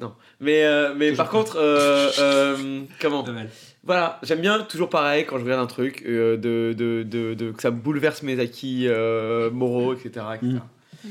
[0.00, 3.24] Non, mais euh, mais par contre, euh, comment
[3.84, 7.62] Voilà, j'aime bien toujours pareil quand je regarde un truc, de, de, de, de- que
[7.62, 8.88] ça bouleverse mes acquis
[9.52, 10.26] moraux, etc.
[10.34, 10.40] etc.
[10.42, 11.08] Mm.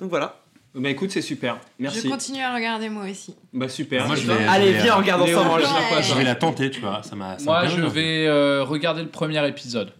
[0.00, 0.41] Donc voilà.
[0.74, 1.58] Bah écoute, c'est super.
[1.78, 2.02] Merci.
[2.04, 3.34] Je continue à regarder moi aussi.
[3.52, 4.06] Bah super.
[4.06, 5.62] Moi, je vais- Allez, viens, regarde ensemble.
[5.62, 7.02] pas, Je vais la tenter, tu vois.
[7.02, 7.36] Ça m'a.
[7.44, 9.92] Moi, je vais euh, regarder le premier épisode.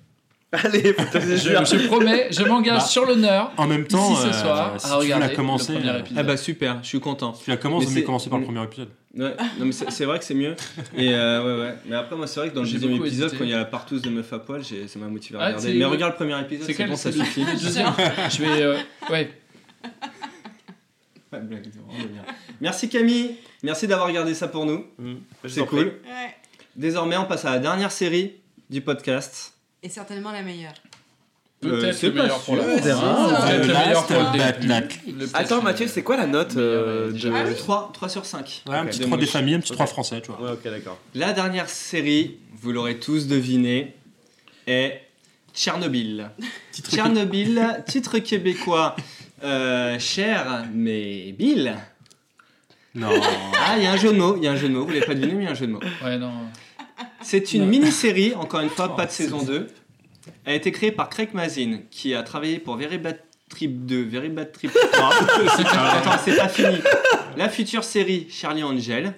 [0.55, 3.53] Allez, Je, je promets, je m'engage Bah, sur l'honneur.
[3.57, 5.79] En même temps, ici ce euh, soir, si à tu veux regarder la commencer, le
[5.79, 6.19] premier euh, épisode.
[6.19, 7.33] Ah bah super, je suis content.
[7.33, 8.89] Tu la commences, Mais mais, commencer par le premier épisode.
[9.17, 10.55] Ouais, non mais c'est vrai que c'est mieux.
[10.97, 11.75] Et euh, ouais, ouais.
[11.87, 13.37] Mais après, moi, c'est vrai que dans le deuxième épisode, hésité.
[13.39, 15.43] quand il y a la partouze de meuf à poil, j'ai- ça m'a motivé à
[15.43, 15.73] Ah, regarder.
[15.75, 17.45] Mais regarde le premier épisode, C'est bon, ça suffit.
[17.59, 18.63] Je vais.
[18.63, 18.77] euh,
[19.11, 19.31] ouais.
[21.41, 22.23] Blague, c'est vraiment bien.
[22.61, 24.87] Merci Camille, merci d'avoir regardé ça pour nous.
[24.99, 25.15] Mm,
[25.45, 25.87] je C'est cool.
[26.05, 26.35] Ouais.
[26.77, 28.35] Désormais, on passe à la dernière série
[28.71, 29.53] du podcast.
[29.83, 30.75] Et certainement la meilleure.
[31.61, 32.85] Peut-être c'est le meilleur pour la Peut-être
[33.67, 35.31] le meilleur pour le début.
[35.35, 37.31] Attends, Mathieu, c'est quoi la note euh, de...
[37.33, 38.63] Ah oui 3, 3 sur 5.
[38.69, 38.91] Ouais, un Ok.
[38.91, 39.77] petit De 3 des familles, un petit Ok.
[39.77, 40.41] 3 français, tu vois.
[40.43, 40.99] Ouais, ok, d'accord.
[41.15, 43.95] La dernière série, vous l'aurez tous deviné,
[44.67, 45.03] est
[45.55, 46.31] Tchernobyl.
[46.73, 48.97] Tchernobyl, titre québécois,
[49.45, 51.75] euh, cher mais Bill.
[52.95, 53.09] Non.
[53.59, 54.85] Ah, il y a un jeu de mots, il y a un jeu de mots,
[54.85, 55.81] vous l'avez pas deviné, mais il y a un jeu de mots.
[56.05, 56.33] Ouais, non.
[57.23, 59.67] C'est une mini-série, encore une fois, pas de Oh, saison 2.
[60.45, 63.19] Elle a été créée par Craig Mazin, qui a travaillé pour Very Bad
[63.49, 65.15] Trip 2, Very Bad Trip 3.
[65.15, 66.77] Attends, c'est pas fini.
[67.37, 69.15] La future série Charlie Angel.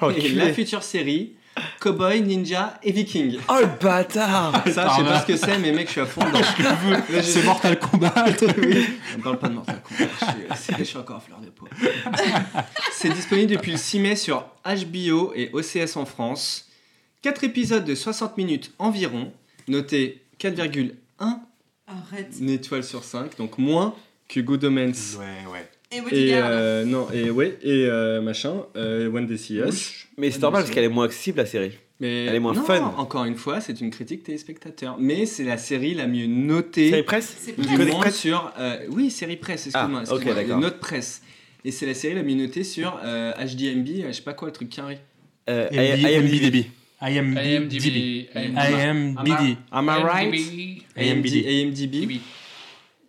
[0.00, 1.34] Oh, et la future série
[1.80, 3.38] Cowboy, Ninja et Viking.
[3.48, 6.06] Oh le bâtard Ça, je sais pas ce que c'est, mais mec, je suis à
[6.06, 6.40] fond dedans.
[6.40, 6.76] Là,
[7.10, 8.12] je- C'est Mortal Kombat.
[8.58, 8.86] oui.
[9.16, 10.10] On parle pas de Mortal Kombat.
[10.50, 11.68] Je suis, je suis encore à fleur de peau.
[12.92, 16.66] C'est disponible depuis le 6 mai sur HBO et OCS en France.
[17.22, 19.32] 4 épisodes de 60 minutes environ,
[19.66, 20.92] notés 4,1
[21.86, 22.34] Arrête.
[22.48, 23.94] étoiles sur 5, donc moins
[24.28, 25.16] que Good Omens.
[25.18, 25.68] Ouais, ouais.
[25.90, 26.48] Et Et Bodyguard.
[26.50, 30.06] euh, non, et ouais, et euh, machin, euh, When They See Us.
[30.18, 31.72] Mais c'est normal parce qu'elle est moins accessible la série.
[32.00, 32.94] Mais Elle est moins non, fun.
[32.96, 34.96] Encore une fois, c'est une critique téléspectateur.
[35.00, 38.52] Mais c'est la série la mieux notée Série presse du monde sur.
[38.58, 40.02] euh, oui, série presse, excuse-moi.
[40.06, 40.60] Ah, ok, excuse-moi, d'accord.
[40.60, 41.22] Note presse.
[41.64, 44.46] Et c'est la série la mieux notée sur euh, HDMB, euh, je sais pas quoi,
[44.48, 44.98] le truc carré.
[45.50, 46.66] Euh, IMDb.
[47.00, 47.36] IMDb.
[47.36, 48.28] IMDb.
[48.34, 49.56] IMDb.
[49.72, 50.34] Am I right
[50.96, 51.34] IMDb.
[51.46, 52.20] IMDb.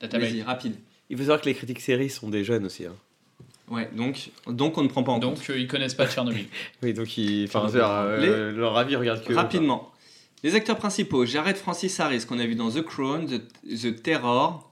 [0.02, 0.76] Vas-y, rapide.
[1.10, 2.86] Il faut savoir que les critiques séries sont des jeunes aussi.
[2.86, 2.96] hein.
[3.70, 5.36] Ouais, donc, donc on ne prend pas en compte.
[5.36, 6.48] Donc, euh, ils connaissent pas Tchernobyl.
[6.84, 7.46] Oui, donc ils...
[7.46, 9.34] enfin, euh, leur avis, ils regardent que.
[9.34, 9.92] Rapidement.
[10.44, 13.42] Les acteurs principaux, Jared Francis Harris, qu'on a vu dans The Crown, The,
[13.82, 14.72] The Terror,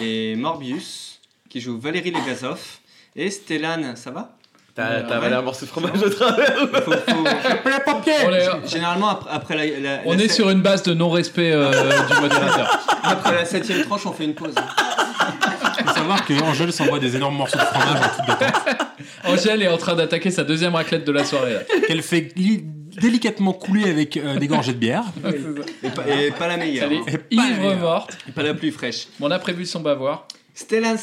[0.00, 2.78] et Morbius, qui joue Valérie Legazov,
[3.14, 4.36] et Stellan, ça va?
[4.74, 5.12] T'as t'as Ouais.
[5.14, 7.24] avalé un morceau de fromage au travers faut- faut-
[8.26, 10.94] On est, Généralement, après, après la, la- on la est sept- sur une base de
[10.94, 11.70] non-respect euh,
[12.08, 12.80] du modérateur.
[13.02, 14.54] après la septième tranche, on fait une pause.
[15.78, 18.62] Il faut savoir que Angèle s'envoie des énormes morceaux de fromage en toute d'attente.
[19.24, 21.56] Angèle est en train d'attaquer sa deuxième raclette de la soirée.
[21.86, 22.64] Qu'elle fait li-
[23.00, 25.04] délicatement couler avec euh, des gorgées de bière.
[25.82, 26.88] Et pas, et pas la meilleure.
[26.90, 27.04] Elle hein.
[27.30, 28.16] est ivre morte.
[28.28, 29.08] Et pas la plus fraîche.
[29.20, 30.26] On a prévu son bavoir.
[30.54, 30.96] Stellan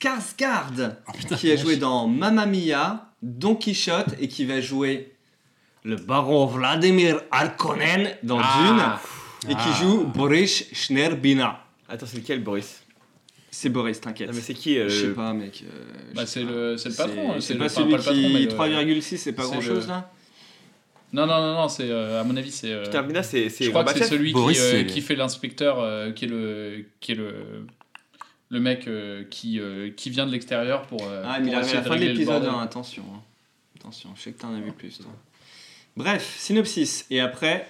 [0.00, 0.94] Skarsgård,
[1.38, 5.12] qui a joué dans Mamma Mia, Don Quichotte, et qui va jouer
[5.84, 8.98] le baron Vladimir Harkonnen dans Ah.
[9.42, 9.78] Dune, et qui Ah.
[9.80, 11.64] joue Boris Schnerbina.
[11.88, 12.82] Attends, c'est lequel, Boris?
[13.50, 14.30] C'est Boris, t'inquiète.
[14.34, 15.64] Mais c'est qui euh, Je sais pas, mec.
[15.66, 15.84] euh,
[16.14, 16.50] Bah, c'est pas.
[16.50, 17.34] le, c'est le patron.
[17.40, 18.38] C'est C'est pas celui pas mais qui.
[18.44, 20.12] le- 3,6, c'est pas c'est grand chose le- là?
[21.14, 22.70] Non, non, non, non, c'est euh, à mon avis, c'est.
[22.70, 25.78] euh, Termina, c'est c'est je crois que c'est celui qui, Boris, euh, qui fait l'inspecteur,
[25.80, 27.66] euh, qui est le, qui est le,
[28.50, 31.02] le mec euh, qui, euh, qui vient de l'extérieur pour.
[31.04, 33.04] euh, Ah, mais il arrive à la fin de l'épisode, hein, attention.
[33.14, 33.22] hein.
[33.78, 35.10] Attention, je sais que t'en as vu plus, toi.
[35.96, 37.06] Bref, synopsis.
[37.10, 37.68] Et après,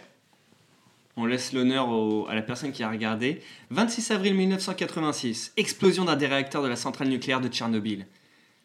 [1.17, 1.89] on laisse l'honneur
[2.29, 3.43] à la personne qui a regardé.
[3.71, 8.07] 26 avril 1986, explosion d'un des réacteurs de la centrale nucléaire de Tchernobyl.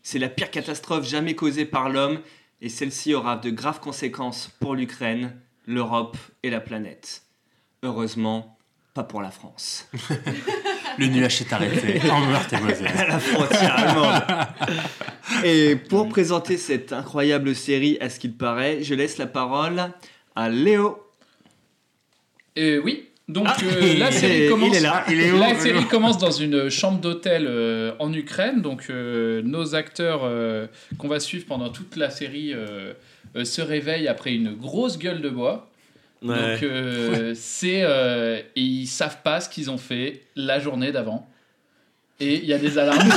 [0.04, 2.20] C'est la pire catastrophe jamais causée par l'homme
[2.62, 5.36] et celle-ci aura de graves conséquences pour l'Ukraine,
[5.66, 7.24] l'Europe et la planète.
[7.84, 8.58] Heureusement,
[8.94, 9.88] pas pour la France.
[10.98, 12.88] Le nuage s'est arrêté en Meurthe-et-Moselle.
[12.98, 14.22] à la frontière allemande.
[15.44, 19.82] Et pour présenter cette incroyable série, à ce qu'il paraît, je laisse la parole
[20.36, 21.00] à Léo.
[22.56, 23.10] Et oui.
[23.30, 24.70] Donc Ah, euh, il la est- série commence.
[24.70, 28.12] il est là, il est où La série commence dans une chambre d'hôtel euh, en
[28.14, 28.62] Ukraine.
[28.62, 30.68] Donc euh, nos acteurs euh,
[30.98, 32.94] qu'on va suivre pendant toute la série euh,
[33.38, 35.70] euh, se réveillent après une grosse gueule de bois.
[36.24, 36.54] Ouais.
[36.54, 41.28] Donc euh, c'est euh, et ils savent pas ce qu'ils ont fait la journée d'avant.
[42.20, 43.00] Et il y a des alarmes.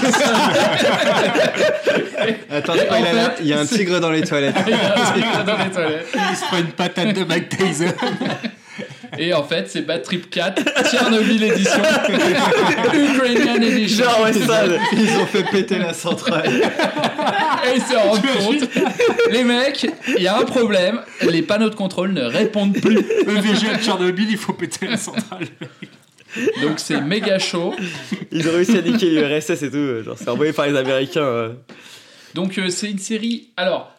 [2.50, 4.56] Attends, il, fait, y a un tigre dans les toilettes.
[4.66, 6.08] Il y a un tigre dans les toilettes.
[6.14, 7.92] Il se prend une patate de Tyson.
[9.18, 11.82] Et en fait, c'est Bad Trip 4, Tchernobyl Edition,
[12.94, 14.04] Ukrainian Edition.
[14.04, 14.64] Genre, ouais, ça.
[14.92, 16.48] Ils ont fait péter la centrale.
[16.48, 18.20] Et ils se rendent
[18.60, 18.68] compte,
[19.32, 19.86] les mecs,
[20.16, 22.94] il y a un problème, les panneaux de contrôle ne répondent plus.
[22.96, 25.46] Le VG à Tchernobyl, il faut péter la centrale.
[26.62, 27.74] Donc c'est méga chaud.
[28.30, 30.02] Ils ont réussi à niquer l'URSS et tout.
[30.04, 31.22] Genre, c'est envoyé par les Américains.
[31.22, 31.52] euh.
[32.34, 33.48] Donc euh, c'est une série.
[33.56, 33.90] Alors,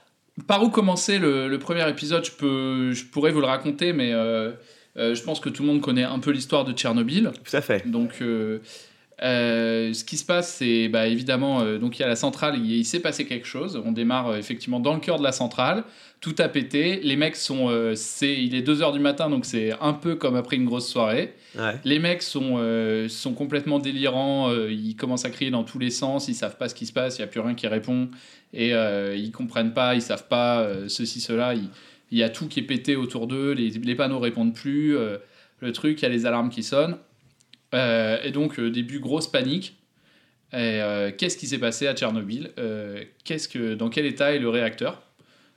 [0.46, 4.12] par où commencer le, le premier épisode je, peux, je pourrais vous le raconter, mais
[4.14, 4.52] euh,
[4.98, 7.32] euh, je pense que tout le monde connaît un peu l'histoire de Tchernobyl.
[7.44, 7.88] Tout à fait.
[7.88, 8.60] Donc, euh,
[9.24, 12.72] euh, ce qui se passe, c'est bah, évidemment, donc il y a la centrale, il,
[12.72, 13.82] il s'est passé quelque chose.
[13.84, 15.84] On démarre effectivement dans le cœur de la centrale,
[16.20, 17.00] tout a pété.
[17.04, 20.56] Les mecs sont, c'est, il est 2h du matin, donc c'est un peu comme après
[20.56, 21.36] une grosse soirée.
[21.58, 21.76] Ouais.
[21.84, 22.60] Les mecs sont,
[23.08, 26.76] sont complètement délirants, ils commencent à crier dans tous les sens, ils savent pas ce
[26.76, 28.10] qui se passe, il n'y a plus rien qui répond,
[28.54, 31.54] et ils comprennent pas, ils savent pas ceci, cela.
[32.12, 35.18] Il y a tout qui est pété autour d'eux, les, les panneaux répondent plus, euh,
[35.60, 36.98] le truc, il y a les alarmes qui sonnent.
[37.74, 39.76] Euh, et donc, euh, début, grosse panique.
[40.52, 42.52] Qu'est-ce qui s'est passé à Tchernobyl?
[43.26, 45.02] Qu'est-ce que, Dans quel état est le réacteur?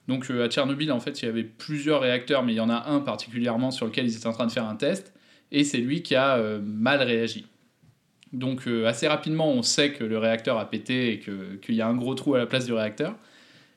[0.08, 2.90] Donc, à Tchernobyl, en fait, il y avait plusieurs réacteurs, mais il y en a
[2.90, 5.12] un particulièrement sur lequel ils étaient en train de faire un test.
[5.52, 7.46] Et c'est lui qui a mal réagi.
[8.32, 11.20] Donc, assez rapidement, on sait que le réacteur a pété et
[11.60, 13.14] qu'il y a un gros trou à la place du réacteur.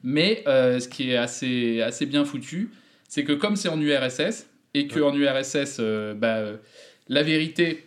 [0.04, 2.72] Mais euh, ce qui est assez, assez bien foutu,
[3.08, 6.58] c'est que comme c'est en URSS, et qu'en URSS, euh, bah, euh,
[7.08, 7.86] la vérité,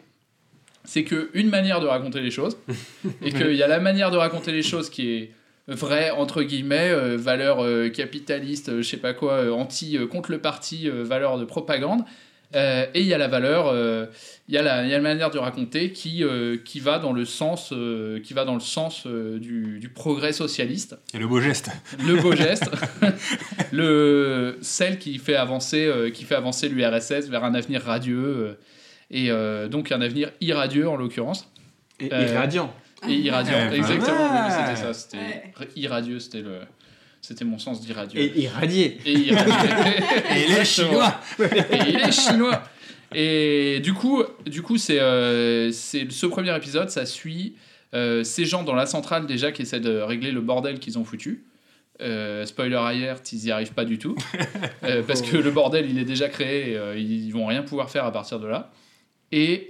[0.84, 2.56] c'est qu'une manière de raconter les choses,
[3.22, 5.30] et qu'il y a la manière de raconter les choses qui est
[5.68, 11.38] vraie, entre guillemets, euh, valeur capitaliste, je sais pas quoi, anti, contre le parti, valeur
[11.38, 12.04] de propagande,
[12.54, 14.06] euh, et il y a la valeur, euh,
[14.48, 16.98] il y, a la- il y a la manière de raconter qui, euh, qui va
[16.98, 20.96] dans le sens, euh, qui va dans le sens euh, du, du progrès socialiste.
[21.12, 21.70] Et le beau geste.
[22.06, 22.70] Le beau geste,
[23.72, 28.58] le, celle qui fait avancer, euh, qui fait avancer l'URSS vers un avenir radieux, euh,
[29.10, 31.50] et euh, donc un avenir irradieux en l'occurrence.
[32.00, 32.72] Et Euh, irradiant.
[33.08, 34.28] Et irradiant, Ouais, pas exactement.
[34.32, 36.60] oui, C'était ça, c'était irradieux, c'était le.
[37.20, 38.20] C'était mon sens d'irradieux.
[38.20, 38.98] Et irradié.
[39.04, 39.52] Et irradié.
[40.30, 40.64] Et il est Exactement.
[40.64, 41.20] chinois.
[41.38, 42.62] Et il est chinois.
[43.14, 47.54] Et du coup, du coup, c'est euh, ce premier épisode, ça suit
[47.94, 51.04] euh, ces gens dans la centrale déjà qui essaient de régler le bordel qu'ils ont
[51.04, 51.44] foutu.
[52.02, 54.16] Euh, spoiler alert, ils y arrivent pas du tout
[54.84, 58.04] Euh, parce que le bordel il est déjà créé, et, ils vont rien pouvoir faire
[58.04, 58.70] à partir de là.
[59.32, 59.68] Et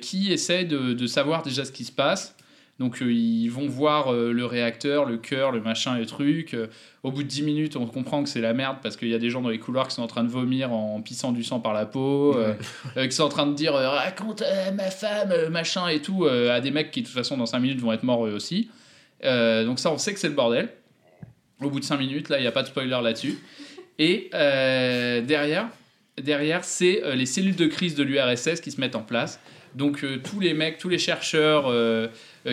[0.00, 2.36] qui essaient de, de savoir déjà ce qui se passe.
[2.78, 6.54] Donc euh, ils vont voir euh, le réacteur, le cœur, le machin, le truc.
[6.54, 6.68] Euh,
[7.02, 9.18] au bout de 10 minutes, on comprend que c'est la merde parce qu'il y a
[9.18, 11.58] des gens dans les couloirs qui sont en train de vomir en pissant du sang
[11.58, 12.36] par la peau,
[12.96, 14.42] qui sont en train de dire raconte
[14.74, 17.80] ma femme, machin et tout, à des mecs qui de toute façon dans 5 minutes
[17.80, 18.68] vont être morts eux aussi.
[19.22, 20.68] Donc ça, on sait que c'est le bordel.
[21.62, 23.38] Au bout de 5 minutes, là, il n'y a pas de spoiler là-dessus.
[24.00, 25.68] Et derrière,
[26.20, 29.38] derrière c'est les cellules de crise de l'URSS qui se mettent en place.
[29.76, 31.72] Donc tous les mecs, tous les chercheurs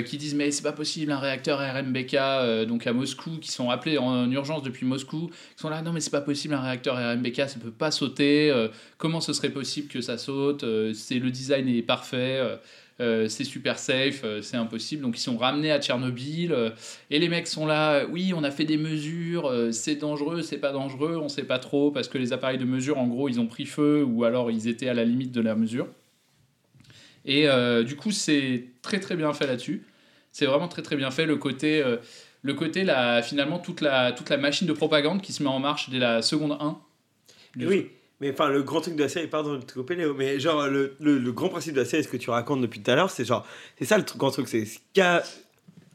[0.01, 3.69] qui disent mais c'est pas possible un réacteur RMBK euh, donc à Moscou qui sont
[3.69, 6.95] appelés en, urgence depuis Moscou qui sont là non mais c'est pas possible un réacteur
[6.95, 8.67] RMBK ça peut pas sauter euh,
[8.97, 12.57] comment ce serait possible que ça saute Euh, c'est le design est parfait euh,
[13.01, 15.01] euh, c'est super safe, euh, c'est impossible.
[15.01, 16.69] Donc ils sont ramenés à Tchernobyl euh,
[17.09, 17.93] et les mecs sont là.
[17.95, 21.43] euh, Oui, on a fait des mesures, euh, c'est dangereux, c'est pas dangereux, on sait
[21.43, 24.23] pas trop parce que les appareils de mesure, en gros, ils ont pris feu ou
[24.23, 25.87] alors ils étaient à la limite de la mesure.
[27.25, 29.83] Et euh, du coup, c'est très très bien fait là-dessus.
[30.31, 31.97] C'est vraiment très très bien fait le côté, euh,
[32.41, 35.59] le côté la, finalement toute la, toute la machine de propagande qui se met en
[35.59, 36.77] marche dès la seconde 1.
[37.55, 37.89] du Oui,
[38.21, 40.67] mais enfin, le grand truc de la série, pardon de te couper, Léo, mais genre,
[40.67, 42.95] le, le, le grand principe de la série, ce que tu racontes depuis tout à
[42.95, 43.45] l'heure, c'est genre,
[43.77, 45.01] c'est ça le grand truc, c'est ce qui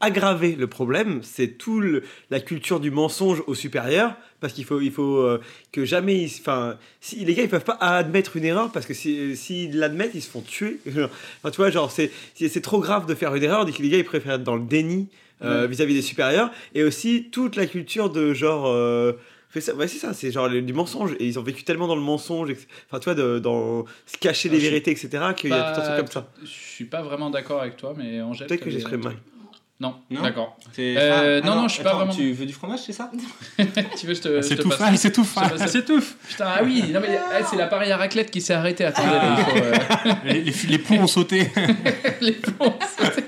[0.01, 4.65] a aggravé le problème, c'est tout le- la culture du mensonge au supérieur, parce qu'il
[4.65, 5.39] faut, il faut euh,
[5.71, 9.35] que jamais, enfin, si, les gars, ils peuvent pas admettre une erreur, parce que si-
[9.37, 10.79] s'ils l'admettent, ils se font tuer.
[10.87, 13.97] Enfin, tu vois, genre, c'est c'est- trop grave de faire une erreur, que les gars,
[13.97, 15.07] ils préfèrent être dans le déni
[15.43, 18.67] euh, vis-à-vis des supérieurs, et aussi toute la culture de genre...
[18.67, 19.13] euh,
[19.55, 21.13] ouais, c'est ça, c'est genre du mensonge.
[21.19, 22.51] Et ils ont vécu tellement dans le mensonge,
[22.87, 25.81] enfin, tu vois, de- dans se cacher Ah, les vérités, etc., qu'il y a tout
[25.81, 26.31] un truc comme ça.
[26.43, 28.45] Je suis pas vraiment d'accord avec toi, mais Angèle.
[28.47, 29.15] Peut-être que t'avais- j'exprime mal.
[29.81, 30.57] Non, Non d'accord.
[30.77, 32.13] Euh, Ah, non, non, je suis pas vraiment.
[32.13, 33.09] Tu veux du fromage, c'est ça
[33.97, 34.27] tu veux, je te.
[34.29, 35.25] Ah, je c'est tout passe- fa- c'est tout
[35.67, 36.03] c'est tout.
[36.29, 38.85] Putain, ah oui, non mais ah, c'est l'appareil à raclette qui s'est arrêté.
[38.85, 39.25] Attendez, Ah.
[39.25, 41.49] là, il faut, euh, les, les- les plombs ont sauté.
[42.21, 43.23] les plombs ont sauté.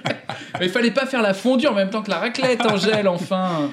[0.60, 3.72] Mais il fallait pas faire la fondue en même temps que la raclette, Angèle, enfin.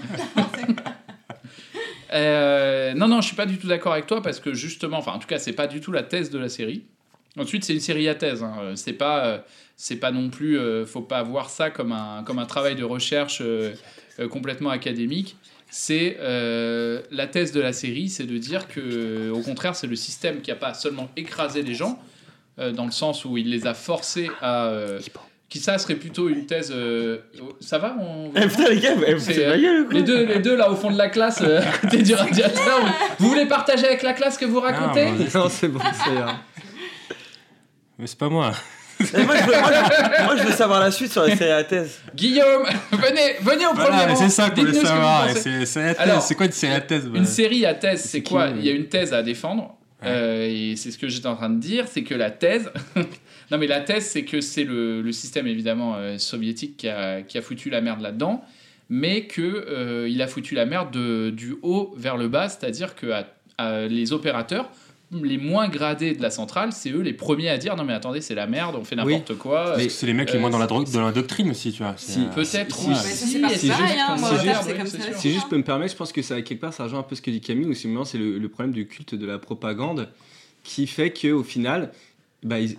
[2.12, 5.12] Euh, non, non, je suis pas du tout d'accord avec toi parce que justement, enfin,
[5.12, 6.84] en tout cas, c'est pas du tout la thèse de la série.
[7.38, 8.42] Ensuite, c'est une série à thèse.
[8.42, 8.54] hein.
[8.62, 9.38] Euh, C'est pas, euh,
[9.76, 12.84] c'est pas non plus, euh, faut pas voir ça comme un, comme un travail de
[12.84, 13.72] recherche euh,
[14.18, 15.36] euh, complètement académique.
[15.70, 19.94] C'est euh, la thèse de la série, c'est de dire que, au contraire, c'est le
[19.96, 22.00] système qui a pas seulement écrasé les gens,
[22.58, 24.66] euh, dans le sens où il les a forcés à.
[24.66, 24.98] euh,
[25.48, 26.72] qui ça serait plutôt une thèse.
[26.74, 27.18] euh,
[27.60, 28.30] ça va on...
[28.36, 29.16] Eh, putain, les gars, euh,
[29.60, 32.14] gueule les deux, les deux là au fond de la classe, euh, à côté du
[32.14, 32.80] radiateur.
[32.80, 35.06] vous, vous voulez partager avec la classe que vous racontez?
[35.08, 36.40] Ah, bah, Non, c'est bon, c'est bien.
[38.00, 38.52] Mais c'est pas moi.
[39.00, 39.26] Moi, je veux,
[39.60, 42.00] moi, je- moi, je veux savoir la suite sur les séries à thèse.
[42.14, 45.26] Guillaume, venez, venez au premier Voilà, c'est ça qu'on veut savoir.
[45.30, 48.62] C'est la quoi une série à thèse bah Une série à thèse, c'est quoi Il
[48.62, 49.74] y a une thèse à défendre.
[50.04, 52.70] euh, et c'est ce que j'étais en train de dire, c'est que la thèse,
[53.50, 57.22] non mais la thèse, c'est que c'est le, le système évidemment euh, soviétique qui a,
[57.22, 58.44] qui a foutu la merde là-dedans,
[58.90, 62.94] mais que euh, il a foutu la merde de, du haut vers le bas, c'est-à-dire
[62.94, 64.70] que à- à les opérateurs
[65.12, 68.20] les moins gradés de la centrale, c'est eux les premiers à dire non mais attendez
[68.20, 69.74] c'est la merde, on fait n'importe quoi.
[69.76, 71.82] Que c'est les mecs les Euh, moins dans la, drogue, dans la doctrine aussi, tu
[71.82, 71.94] vois.
[71.96, 72.20] C'est, Si.
[72.20, 74.98] euh, Peut-être, si- si- Mais ça, c'est juste- hein, si juste- c'est comme ça.
[74.98, 75.16] c'est sûr.
[75.18, 77.04] Si juste je peux me permettre, je pense que ça, quelque part, ça rejoint un
[77.04, 79.38] peu ce que dit Camille, ou simplement c'est le, le problème du culte de la
[79.38, 80.08] propagande
[80.62, 81.90] qui fait que au final,
[82.44, 82.76] bah, ils-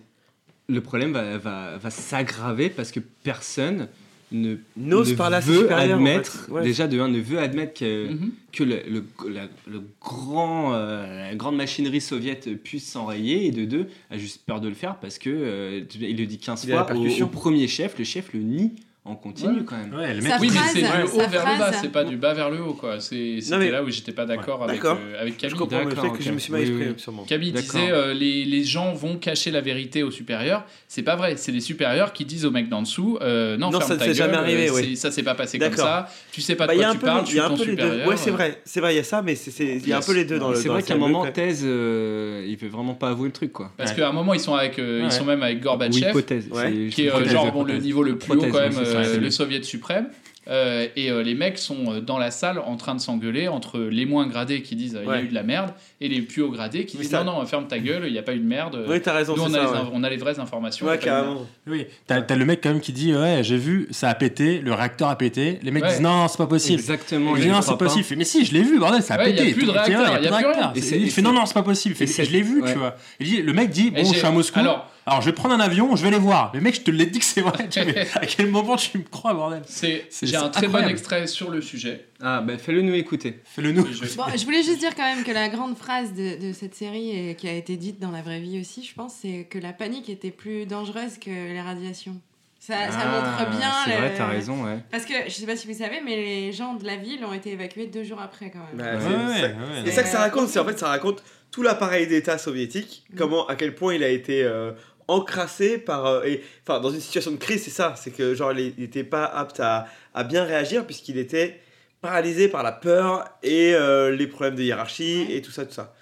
[0.70, 3.90] le problème va, va, va s'aggraver parce que personne
[4.32, 6.52] ne, N'ose ne ses veut en admettre, fait.
[6.52, 6.64] Ouais.
[6.64, 8.32] déjà de un, ne veut admettre que, Mhm.
[8.52, 13.66] que le, le, la, le grand, euh, la grande machinerie soviète puisse s'enrayer, et de
[13.66, 16.70] deux, a juste peur de le faire parce que, euh, il le dit 15 Il
[16.70, 18.72] y a la fois, au, au premier chef, le chef le nie
[19.04, 19.64] en continu Ouais.
[19.66, 19.94] quand même.
[20.00, 21.78] Ouais, le mec, Oui, mais phrase, c'est du haut vers le bas, phrase.
[21.82, 23.00] c'est pas du bas vers le haut, quoi.
[23.00, 25.58] C'est- C'était mais- là où j'étais pas d'accord avec, euh, avec Je Camille.
[25.58, 27.00] comprends, mais D'accord, peut-être que je me suis mal Oui, exprimé, oui.
[27.02, 27.24] sûrement.
[27.24, 30.66] Camille disait euh, les, les gens vont cacher la vérité aux supérieurs.
[30.88, 31.36] C'est pas vrai.
[31.36, 34.06] C'est les supérieurs qui disent aux mecs d'en dessous euh, non, Non, ferme ça ta
[34.08, 34.84] ne s'est gueule, jamais arrivé, euh, ouais.
[34.84, 36.08] c'est- Ça s'est pas passé comme ça.
[36.32, 37.22] Tu sais pas de Bah, quoi tu parles.
[37.26, 37.82] il Tu y a es un ton peu les deux.
[37.84, 38.08] supérieur.
[38.08, 40.14] Ouais, c'est vrai, c'est vrai, il y a ça, mais il y a un peu
[40.14, 40.56] les deux dans le.
[40.58, 43.72] C'est vrai qu'à un moment, Thèse, euh, il veut vraiment pas avouer le truc quoi.
[43.78, 46.10] Parce qu'à un moment, ils sont avec, euh, ils sont même avec Gorbatchev.
[46.12, 46.48] hypothèse.
[46.52, 46.72] Ouais.
[46.72, 50.08] c'est- qui est genre le niveau le plus haut quand même, euh, le soviet suprême.
[50.48, 53.80] Euh, et euh, les mecs sont euh, dans la salle en train de s'engueuler entre
[53.80, 55.70] les moins gradés qui disent euh, il y a eu de la merde
[56.02, 58.18] et les plus hauts gradés qui disent ça- non non ferme ta gueule il n'y
[58.18, 59.74] a pas eu de merde Oui, t'as raison, nous on c'est a, ça.
[59.76, 59.90] les, ouais.
[59.94, 61.46] on a les vraies informations Ouais, carrément.
[61.68, 64.74] Oui, t'as le mec quand même qui dit ouais j'ai vu ça a pété, le
[64.74, 65.60] réacteur a pété.
[65.62, 65.90] Les mecs Ouais.
[65.90, 66.80] disent non c'est pas possible.
[66.80, 67.36] Exactement.
[67.36, 68.02] Il dit non c'est pas possible.
[68.02, 69.54] Il fait, mais si je l'ai vu bordel ça a Ouais, il y a pété.
[69.54, 71.96] plus de réacteur, il fait non non c'est pas possible.
[71.96, 72.96] Je l'ai vu tu vois.
[73.20, 74.58] Le mec dit bon je suis à Moscou.
[74.60, 76.52] alors- Alors je vais prendre un avion, je vais les voir.
[76.54, 77.68] Le mec je te l'ai dit que c'est vrai.
[78.16, 81.50] À quel moment tu me crois bordel C'est- C'est- j'ai un très bon extrait sur
[81.50, 83.40] le sujet Ah, bah fais-le nous écouter.
[83.46, 83.86] Fais-le nous.
[83.92, 86.76] Je- Bon, je voulais juste dire quand même que la grande phrase de, de cette
[86.76, 89.58] série et qui a été dite dans la vraie vie aussi, je pense, c'est que
[89.58, 92.18] la panique était plus dangereuse que les radiations.
[92.60, 93.72] Ça, ça Ah, montre bien.
[93.86, 94.78] C'est le- vrai, t'as raison, ouais.
[94.92, 97.34] Parce que je sais pas si vous savez, mais les gens de la ville ont
[97.34, 98.76] été évacués deux jours après quand même.
[98.76, 99.92] Bah, Ouais, c'est- ouais, c'est- ouais, C'est ouais.
[99.94, 103.16] ça que ça raconte, c'est en fait ça raconte tout l'appareil d'État soviétique, Mm.
[103.18, 104.72] comment à quel point il a été euh,
[105.12, 108.54] encrassé par euh, et enfin dans une situation de crise, c'est ça, c'est que genre
[108.54, 111.60] il n'était pas apte à, à bien réagir puisqu'il était
[112.02, 115.94] paralysé par la peur et euh, les problèmes de hiérarchie et tout ça tout ça.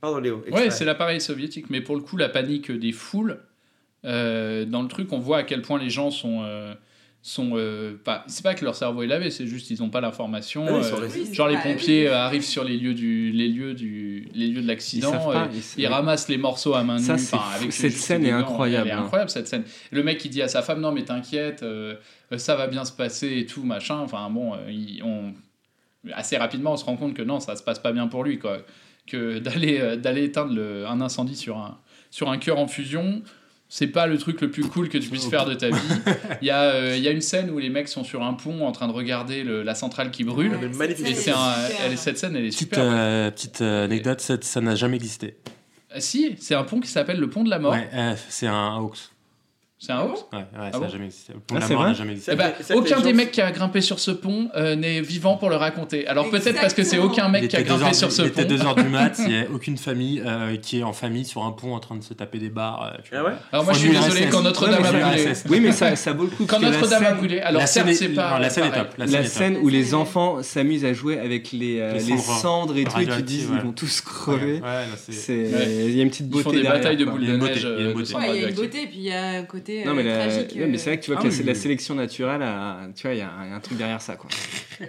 [0.00, 0.44] Pardon Léo.
[0.50, 3.40] Ouais, c'est l'appareil soviétique, mais pour le coup, la panique des foules,
[4.04, 6.44] euh, dans le truc, on voit à quel point les gens sont.
[7.26, 10.02] Sont euh, pas, c'est pas que leur cerveau est lavé, c'est juste ils n'ont pas
[10.02, 10.66] l'information.
[10.68, 11.08] Ah euh.
[11.10, 12.06] Oui, genre les pompiers oui.
[12.08, 15.82] euh, arrivent sur les lieux du, les lieux du, les lieux de l'accident, euh, ils-
[15.82, 17.06] ils ramassent les morceaux à main nue.
[17.56, 19.04] Avec Cette scène est incroyable, Elle est hein.
[19.04, 19.64] incroyable cette scène.
[19.90, 21.94] Le mec qui dit à sa femme non mais t'inquiète, euh,
[22.36, 23.96] ça va bien se passer et tout machin.
[24.00, 25.32] Enfin bon, euh, il- on
[26.12, 28.38] assez rapidement on se rend compte que non ça se passe pas bien pour lui
[28.38, 28.58] quoi.
[29.06, 31.78] Que d'aller euh, d'aller éteindre le- un incendie sur un
[32.10, 33.22] sur un cœur en fusion.
[33.68, 35.76] C'est pas le truc le plus cool que tu puisses faire de ta vie.
[36.42, 38.34] Il y, a, euh, il y a une scène où les mecs sont sur un
[38.34, 40.54] pont en train de regarder le- la centrale qui brûle.
[40.54, 41.06] Ouais, magnifique.
[41.06, 41.86] Et cette c'est scène un, est super.
[41.86, 42.78] elle, cette scène, elle est Petite, super.
[42.84, 45.38] euh, petite euh, anecdote, ça- ça n'a jamais existé.
[45.90, 47.72] Ah, si, c'est un pont qui s'appelle le pont de la mort.
[47.72, 49.10] Ouais, euh, c'est un hoax.
[49.76, 51.32] C'est un hoax Ouais, ouais, ça Ah bon n'a jamais existé.
[51.36, 52.30] Ah, la c'est mort n'a jamais existé.
[52.32, 54.76] Eh ben, C'est-à-dire que aucun des gens- mecs qui a grimpé sur ce pont euh,
[54.76, 56.06] n'est vivant pour le raconter.
[56.06, 58.22] Alors peut-être parce que c'est aucun Il mec qui a était grimpé heures sur ce
[58.22, 58.54] il était pont.
[58.54, 61.50] 2h du mat, il n'y a aucune famille euh, qui est en famille sur un
[61.50, 62.92] pont en train de se taper des barres.
[62.94, 64.30] euh, tu Ah ouais Alors moi je suis désolé RSS.
[64.30, 65.32] quand Notre-Dame a brûlé.
[65.50, 66.46] Oui, mais ça, ça vaut le coup.
[66.46, 67.40] Quand Notre-Dame a brûlé.
[67.40, 68.38] Alors La certes scène c'est est- pas.
[68.38, 68.88] la scène est top.
[68.96, 71.82] La scène où les enfants s'amusent à jouer avec les,
[72.40, 74.62] cendres et tout, et qui disent ils vont tous crever.
[75.28, 77.30] il y a une petite Ils beauté font des derrière, batailles de boules Il y
[77.32, 77.62] a de une neige.
[77.62, 80.26] il y a il beauté, puis il y a un côté Non euh, mais, la-
[80.28, 80.52] tragique.
[80.56, 82.42] ouais, mais c'est vrai que tu vois Ah que oui, la, oui, la sélection naturelle,
[82.42, 84.30] a- tu vois, il y, a un il y a un truc derrière ça quoi.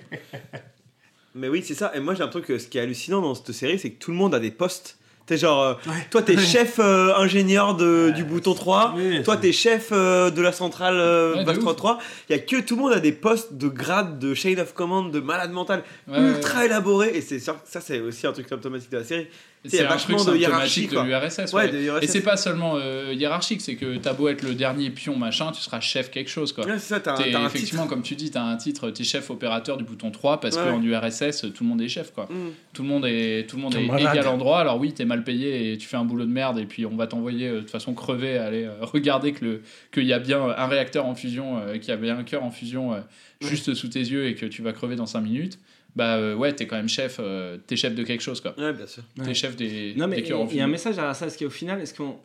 [1.37, 1.91] Mais oui, c'est ça.
[1.95, 4.11] Et moi, j'ai l'impression que ce qui est hallucinant dans cette série, c'est que tout
[4.11, 4.97] le monde a des postes.
[5.25, 5.73] T'es genre, euh,
[6.11, 8.93] toi, t'es chef euh, ingénieur de, du bouton 3.
[8.95, 11.63] Oui, Toi, t'es chef euh, de la centrale euh, Ouais, de Base ouf.
[11.63, 11.97] 33.
[12.29, 14.73] Il y a que tout le monde a des postes de grade, de chain of
[14.73, 17.09] command, de malade mental Ouais, ouais, ultra élaborés.
[17.17, 19.27] Et c'est ça, c'est aussi un truc symptomatique de la série.
[19.67, 21.53] C'est un truc symptomatique de l'URSS.
[21.53, 22.03] Ouais, ouais.
[22.03, 25.51] Et c'est pas seulement euh, hiérarchique, c'est que t'as beau être le dernier pion machin,
[25.51, 26.65] tu seras chef quelque chose quoi.
[26.65, 27.93] Ouais, c'est ça, t'as T'es- t'as effectivement, titre.
[27.93, 30.55] comme tu dis, tu as un titre, tu es chef opérateur du bouton 3 parce
[30.57, 30.63] Ouais.
[30.63, 32.11] qu'en URSS, tout le monde est chef.
[32.11, 32.25] Quoi.
[32.25, 32.51] Mm.
[32.73, 34.59] Tout le monde est, tout le monde est égal en droit.
[34.59, 36.85] Alors oui, tu es mal payé et tu fais un boulot de merde et puis
[36.85, 39.61] on va t'envoyer euh, de toute façon crever, aller euh, regarder que le-
[39.91, 42.43] qu'il y a bien un réacteur en fusion, euh, qu'il y a bien un cœur
[42.43, 42.99] en fusion euh,
[43.41, 45.59] juste sous tes yeux et que tu vas crever dans 5 minutes.
[45.95, 48.53] Bah euh, ouais, t'es quand même chef, euh, t'es chef de quelque chose quoi.
[48.59, 49.03] Ouais, bien sûr.
[49.23, 51.25] T'es chef des, Non mais des cœurs en il y a un message derrière ça,
[51.25, 52.17] parce qu'au final, est-ce qu'on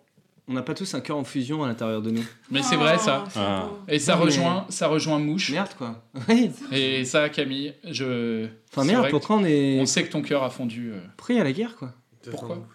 [0.48, 2.98] on n'a pas tous un cœur en fusion à l'intérieur de nous Mais c'est vrai
[2.98, 3.24] ça.
[3.36, 3.68] Ah.
[3.68, 3.78] beau.
[3.86, 5.50] Et ça Non, mais- rejoint, ça rejoint Mouche.
[5.50, 6.02] Merde quoi.
[6.28, 6.50] Oui.
[6.72, 8.48] Et ça, Camille, je.
[8.72, 9.78] Enfin merde, pourquoi on est.
[9.80, 10.90] On sait que ton cœur a fondu.
[10.92, 10.98] euh.
[11.16, 11.92] Pourquoi il y a la guerre quoi
[12.28, 12.66] Pourquoi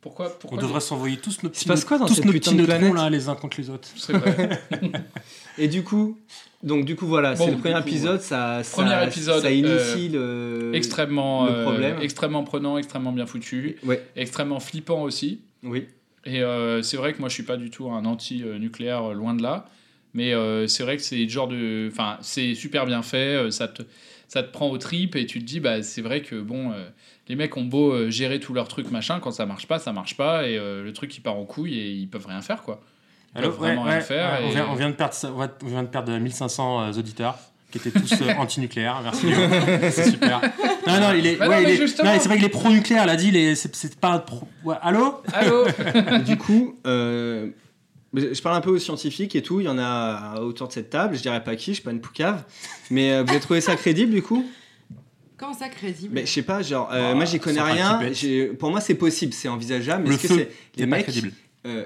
[0.00, 2.52] Pourquoi, On pourquoi devrait s'envoyer tous nos petits, passe quoi dans tous cette nos putain
[2.52, 4.60] petits de neutrons là, les uns contre les autres C'est vrai.
[5.58, 6.16] Et du coup,
[6.62, 9.50] donc du coup voilà, Bon, c'est le premier coup, épisode, ça, ça, Premier épisode, ça
[9.50, 11.96] initie le extrêmement, le euh, problème.
[12.00, 15.40] extrêmement prenant, extrêmement bien foutu, Ouais, extrêmement flippant aussi.
[15.62, 15.86] oui.
[16.24, 19.34] Et euh, c'est vrai que moi je suis pas du tout un anti-nucléaire, euh, loin
[19.34, 19.66] de là.
[20.14, 21.88] Mais euh, c'est vrai que c'est genre de.
[21.90, 23.82] Enfin, c'est super bien fait, euh, ça te,
[24.28, 26.84] ça te prend aux tripes et tu te dis, bah c'est vrai que bon, euh,
[27.28, 29.92] les mecs ont beau euh, gérer tous leurs trucs machin, quand ça marche pas, ça
[29.92, 32.62] marche pas et euh, le truc il part en couille et ils peuvent rien faire
[32.62, 32.80] quoi.
[33.34, 34.40] Ils peuvent vraiment rien faire.
[34.42, 37.38] on, et- vient, on vient de perdre, ça- on vient de perdre 1500 euh, auditeurs
[37.70, 39.00] qui étaient tous euh, anti-nucléaires.
[39.02, 39.26] Merci.
[39.26, 39.38] Léo.
[39.90, 40.40] c'est super.
[40.86, 41.36] Non, non, il est.
[41.36, 42.12] Bah non, ouais, il mais est- justement.
[42.12, 43.04] non, c'est vrai qu'il est pro-nucléaire.
[43.04, 44.46] Il a dit, il est- c'est c'est pas un pro.
[44.64, 45.22] ouais, allô?
[45.32, 45.64] Allô
[46.26, 47.48] du coup, euh,
[48.14, 49.60] je parle un peu aux scientifiques et tout.
[49.60, 51.16] Il y en a autour de cette table.
[51.16, 52.44] Je dirais pas qui, je suis pas une poucave.
[52.90, 54.44] Mais euh, vous avez trouvé ça crédible du coup?
[55.38, 56.14] Comment ça crédible?
[56.14, 57.94] Mais je sais pas, genre, euh, Bah, moi j'y connais sans rien.
[57.94, 58.14] participer.
[58.14, 60.02] J'ai- Pour moi, c'est possible, c'est envisageable.
[60.04, 61.32] Mais Le est-ce que feu, c'est c'est les pas mecs crédible.
[61.66, 61.84] euh,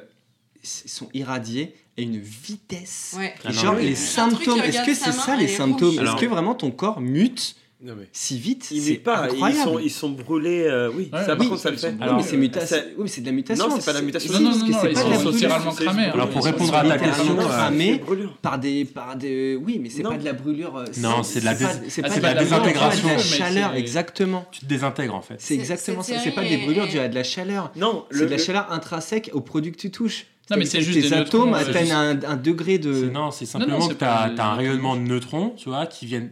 [0.66, 3.34] sont irradiés à une vitesse Ouais.
[3.44, 5.92] Ah non, Genre mais- les symptômes, est-ce que c'est ça les symptômes?
[5.92, 8.08] Est-ce Alors- que vraiment ton corps mute Non, mais.
[8.12, 8.68] si vite?
[8.70, 9.62] Ils C'est pas, ils incroyable.
[9.70, 10.64] sont, ils sont brûlés.
[10.64, 11.92] euh, oui, Ouais, ça oui, par contre ça le ils sont fait.
[11.94, 12.76] Oui, Alors, mais c'est mutation.
[12.76, 13.68] ça- Oui, c'est de la mutation.
[13.68, 14.32] Non, c'est pas de la mutation.
[14.32, 16.04] Non, non, non, que non, c'est ils sont littéralement c'est- cramés.
[16.04, 16.28] Alors, hein.
[16.32, 18.02] pour Ils sont répondre à ta question, cramés.
[18.06, 20.10] C'est par des par des oui mais c'est Non.
[20.10, 21.68] pas de la brûlure euh, Non, c'est de la c'est Ah,
[22.08, 25.34] pas c'est de la désintégration, de la chaleur c'est- exactement Tu te désintègres en fait.
[25.38, 28.20] c'est C'est- exactement ça c'est pas des brûlures dues à de la chaleur Non, c'est
[28.20, 31.12] de la le- chaleur intrinsèque au produit que tu touches Non, mais c'est juste des
[31.12, 34.32] atomes neutrons, atteignent juste- un, un degré de Non, c'est simplement non, que tu as,
[34.38, 36.30] un rayonnement de neutrons, tu vois, qui viennent.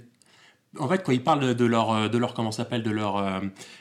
[0.78, 3.16] En fait, quand ils parlent de leur, euh, de leur comment ça s'appelle, de leur
[3.16, 3.40] euh,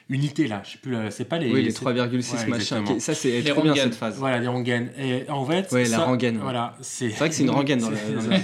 [0.09, 1.51] unité là, je sais plus, euh, c'est pas les.
[1.51, 3.83] oui les c'est- 3,6 Ouais, machin qui- ça c'est Les trop bien rengaines.
[3.91, 4.91] cette phase Voilà, les rengaines.
[4.99, 6.37] Et en fait, Ouais, la rengaine.
[6.37, 7.09] Voilà, c'est.
[7.09, 8.39] c'est vrai que c'est une rengaine dans la, dans la-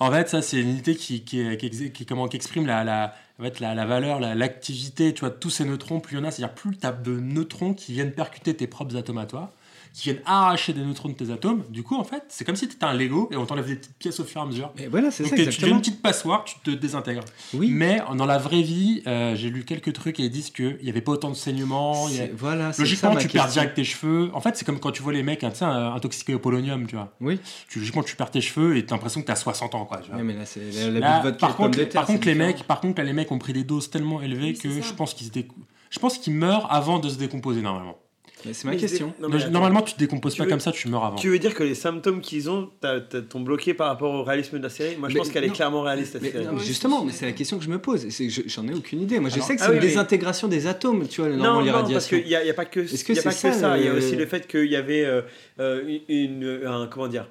[0.00, 2.84] En fait, ça, c'est une unité qui, qui, qui, ex- qui- comment, qui exprime la,
[2.84, 6.00] la, en fait, la, la valeur, la- l'activité, tu vois, de tous ces neutrons.
[6.00, 8.66] Plus il y en a, c'est-à-dire plus tu as de neutrons qui viennent percuter tes
[8.68, 9.52] propres atomes à toi,
[9.98, 11.64] qui viennent arracher des neutrons de tes atomes.
[11.70, 13.74] Du coup, en fait, c'est comme si tu étais un Lego et on t'enlève des
[13.76, 14.72] petites pièces au fur et à mesure.
[14.78, 17.24] et voilà c'est Donc ça tu deviens une petite passoire, tu te désintègres.
[17.54, 20.78] oui Mais dans la vraie vie, euh, j'ai lu quelques trucs et ils disent qu'il
[20.82, 22.06] n'y avait pas autant de saignements.
[22.06, 24.30] a- voilà Logiquement, ça, tu perds direct tes cheveux.
[24.34, 26.86] En fait, c'est comme quand tu vois les mecs hein, tu euh, intoxiqués au polonium,
[26.86, 27.12] tu vois.
[27.20, 29.98] oui Tu, logiquement, tu perds tes cheveux et t'as l'impression que t'as 60 ans, quoi.
[29.98, 30.22] Tu vois.
[30.22, 33.00] Mais là c'est la, la Là, par contre, terre, par contre les mecs, par contre,
[33.00, 35.48] là, les mecs ont pris des doses tellement élevées Oui, que je pense qu'ils étaient,
[35.90, 37.98] je pense qu'ils meurent avant de se décomposer normalement.
[38.44, 40.70] C'est ma Mais question non, mais normalement, tu te décomposes Tu pas veux- comme ça,
[40.72, 41.16] tu meurs avant.
[41.16, 42.70] Tu veux dire que les symptômes qu'ils ont
[43.28, 44.96] t'ont bloqué par rapport au réalisme de la série?
[44.96, 46.44] Moi je Mais pense qu'elle est clairement réaliste cette Mais série.
[46.46, 48.06] non, justement, mais c'est la question que je me pose.
[48.46, 49.18] J'en ai aucune idée.
[49.18, 51.60] Moi, je Alors- sais que Ah c'est une désintégration des atomes, tu vois, Non, normalement
[51.60, 52.18] non, parce l'irradiation.
[52.18, 53.32] qu'il n'y a, il y a pas que, Est-ce que il y a c'est pas
[53.34, 53.78] ça, que ça.
[53.78, 55.22] Il y a aussi le fait qu'il y avait euh,
[55.60, 57.26] euh, une, une- un, comment dire,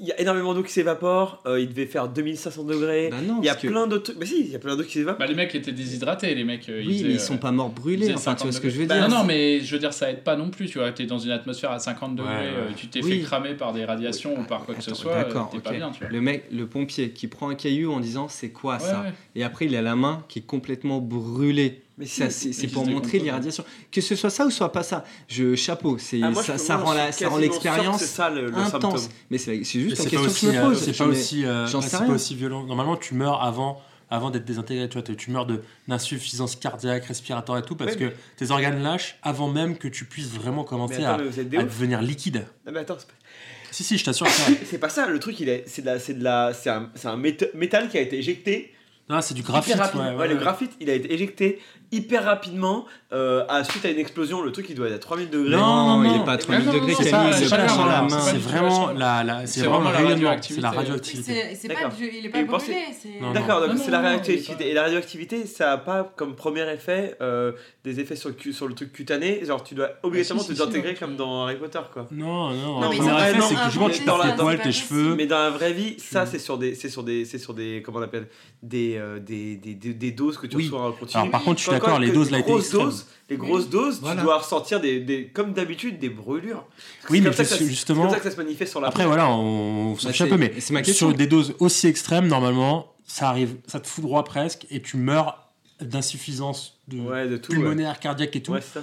[0.00, 1.42] il y a énormément d'eau qui s'évapore.
[1.46, 3.08] euh, il devait faire 2500 degrés.
[3.10, 4.12] Bah non, il y a que- plein d'autres.
[4.18, 5.18] Mais si, il y a plein d'eau qui s'évapore.
[5.18, 6.68] Bah, les mecs étaient déshydratés, les mecs.
[6.68, 8.14] euh, Oui, faisaient, mais ils euh, sont pas morts ils brûlés.
[8.14, 9.92] Enfin, tu vois 50 ce que je veux dire non, non, mais je veux dire,
[9.92, 10.66] ça aide pas non plus.
[10.66, 12.46] Tu vois, t'es dans une atmosphère à 50 degrés, Ouais, ouais.
[12.70, 13.18] euh, tu t'es Oui.
[13.18, 15.62] fait cramer par des radiations ou par quoi que ce soit, D'accord, t'es ok.
[15.64, 16.08] pas bien, tu vois.
[16.10, 19.12] Le mec, le pompier, qui prend un caillou en disant c'est quoi Ouais, ça ouais.
[19.36, 21.82] Et après, il a la main qui est complètement brûlée.
[22.00, 23.62] Mais Ça, si, c'est pour montrer l'irradiation.
[23.92, 25.98] Que ce soit ça ou soit pas ça, je chapeau.
[25.98, 28.30] C'est Ah, moi, ça, je- ça moi, rend la, ça rend que l'expérience C'est ça
[28.30, 28.70] le, le intense.
[28.70, 29.00] symptôme.
[29.30, 30.82] Mais c'est juste pas question que aussi, je me euh, pose.
[30.82, 32.06] c'est pas mets- aussi, euh, j'en ouais, sais c'est rien.
[32.06, 32.64] pas aussi violent.
[32.64, 34.88] Normalement, tu meurs avant, avant d'être désintégré.
[34.88, 38.82] Tu vois, tu- meurs de d'insuffisance cardiaque, respiratoire et tout, parce Ouais, que tes organes
[38.82, 41.22] lâchent avant même que tu puisses vraiment commencer attends,
[41.58, 42.46] à, devenir liquide.
[42.72, 43.12] Mais attends, c'est pas-
[43.72, 44.50] Si, si, je t'assure que ça.
[44.64, 45.06] c'est pas ça.
[45.06, 47.54] Le truc, il est, c'est de la, c'est de la, c'est un, c'est un méta-
[47.54, 48.72] métal qui a été éjecté.
[49.10, 49.74] Non, c'est du graphite.
[49.74, 50.00] hyper rapide.
[50.00, 51.58] ouais, Ouais, ouais, le graphite, il a été éjecté
[51.92, 54.42] hyper rapidement euh, à, suite à une explosion.
[54.42, 55.56] Le truc, il doit être à 3000 degrés.
[55.56, 56.22] Non, non, il non.
[56.22, 58.16] est pas à Mais 3000 non, non, degrés, C'est pas, c'est pas dans la main.
[58.38, 60.54] vraiment la c'est C'est vraiment vraiment la radioactivité.
[60.54, 61.32] c'est la radioactivité.
[61.32, 61.90] C'est c'est pas, D'accord.
[61.98, 62.76] du- il est pas brûlé.
[63.34, 64.70] D'accord, donc non, c'est la radioactivité.
[64.70, 67.50] Et la radioactivité, ça a pas comme premier effet euh,
[67.84, 69.44] des effets sur le, cu- sur le truc cutané.
[69.44, 72.06] Genre, tu dois obligatoirement Ah, si, te si, si, désintégrer comme dans Harry Potter, quoi.
[72.12, 75.16] Non, non, Non, le premier effet, c'est que justement, tu perds tes poils, tes cheveux.
[75.16, 77.82] Mais dans la vraie vie, ça, c'est sur des, c'est sur des, c'est sur des,
[77.84, 78.28] comment on appelle,
[78.62, 80.64] des, euh, des, des, des, des doses que tu Oui.
[80.64, 81.18] reçois en continu.
[81.20, 82.84] Alors, par contre, je suis d'accord, les doses là les étaient grosses extrêmes.
[82.84, 84.20] doses, les grosses doses, Voilà.
[84.20, 86.64] tu dois ressentir des, des, comme d'habitude des brûlures.
[87.10, 89.02] Oui, mais ça ça- justement- C'est comme ça que ça se manifeste sur la Après,
[89.04, 89.08] peau.
[89.08, 91.08] voilà, on, on s'en Bah, fiche un peu, mais c'est ma question.
[91.08, 95.48] sur des doses aussi extrêmes, normalement, ça arrive, ça te foudroie presque et tu meurs
[95.80, 97.52] d'insuffisance de Ouais, de tout.
[97.52, 97.58] ouais.
[97.58, 98.52] pulmonaire, cardiaque et tout.
[98.52, 98.80] Ouais, ça.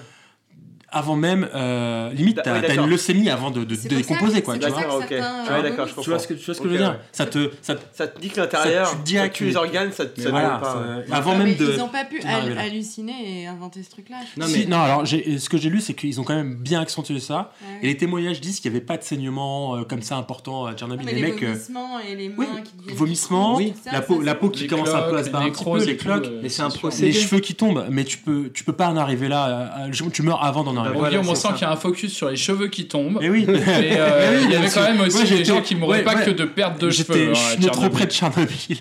[0.89, 4.57] Avant même, euh, limite, t'as oui, une leucémie avant de, de, de décomposer, que- quoi,
[4.57, 5.03] tu vois.
[5.05, 6.01] que je.
[6.01, 6.99] Tu ce que, tu vois ce que Ok, je veux dire ouais.
[7.11, 10.05] Ça te, ça te- Ça te nique l'intérieur, Ça te direct, tue les organes, ça
[10.05, 10.71] te mais ça voilà, ne pas.
[10.71, 11.05] ça- ouais.
[11.11, 11.73] avant Ouais, même mais de.
[11.73, 12.61] Ils ont pas pu là.
[12.61, 14.15] halluciner et inventer ce truc-là.
[14.33, 14.47] je Non.
[14.47, 17.19] Si, mais- non, alors ce que j'ai lu, c'est qu'ils ont quand même bien accentué
[17.19, 17.51] ça.
[17.61, 17.79] Ouais.
[17.83, 20.71] Et les témoignages disent qu'il n'y avait pas de saignement euh, comme ça important à
[20.71, 21.05] Non, Tchernobyl.
[21.05, 23.59] mais les, mecs, euh, vomissements et les mains oui, qui vomissements,
[23.91, 25.69] la peau, la peau qui commence un peu à se barrer les un petit peu,
[25.71, 26.29] nécroses les cloques.
[26.41, 27.07] Mais c'est un procédé.
[27.11, 29.87] les cheveux qui tombent, mais tu peux, tu peux pas en arriver là.
[30.13, 32.35] tu meurs avant d'en voilà, Guillaume, on sent qu'il y a un focus sur les
[32.35, 33.19] cheveux qui tombent.
[33.21, 33.45] Et oui.
[33.47, 35.99] Mais euh, Mais oui, il y avait quand même aussi des j'étais- gens qui mouraient
[35.99, 36.25] ouais, pas ouais.
[36.25, 37.33] que de perte de J'étais cheveux.
[37.33, 38.77] je hein, suis né trop près de Tchernobyl.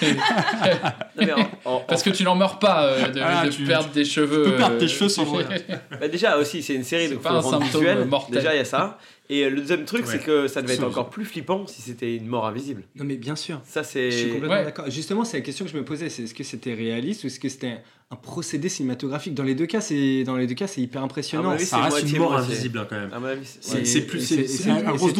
[1.88, 4.44] Parce que tu n'en meurs pas euh, de, Ah, de tu- perdre des cheveux.
[4.44, 5.48] peux perdre tes euh, cheveux sans mourir.
[6.00, 8.04] Bah déjà aussi c'est une série donc pas faut un rendre visuel.
[8.06, 8.34] mortel.
[8.36, 8.98] Déjà il y a ça
[9.30, 10.12] Et le deuxième truc, Ouais.
[10.12, 12.82] c'est que ça devait être encore plus flippant si c'était une mort invisible.
[12.96, 13.60] Non, mais bien sûr.
[13.64, 14.10] Ça, c'est.
[14.10, 14.64] Je suis complètement Ouais.
[14.64, 14.84] d'accord.
[14.90, 16.08] Justement, c'est la question que je me posais.
[16.10, 17.78] C'est est-ce que c'était réaliste ou est-ce que c'était
[18.12, 21.50] un procédé cinématographique Dans les deux cas, c'est dans les deux cas, c'est hyper impressionnant.
[21.50, 23.10] Avis, ça c'est reste une mort invisible hein, quand même.
[23.44, 23.84] C'est- C'est ouais.
[23.84, 24.62] c'est plus, Et c'est- c'est-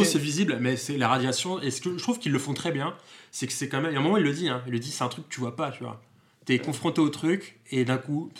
[0.05, 1.61] c'est- visible, mais c'est la radiation.
[1.63, 2.95] Et ce que je trouve qu'ils le font très bien,
[3.33, 3.91] c'est que c'est quand même.
[3.91, 5.29] Il y a un moment il le dit, hein, il le dit, c'est un truc
[5.29, 6.01] que tu vois pas, tu vois.
[6.45, 8.31] T'es confronté au truc et d'un coup,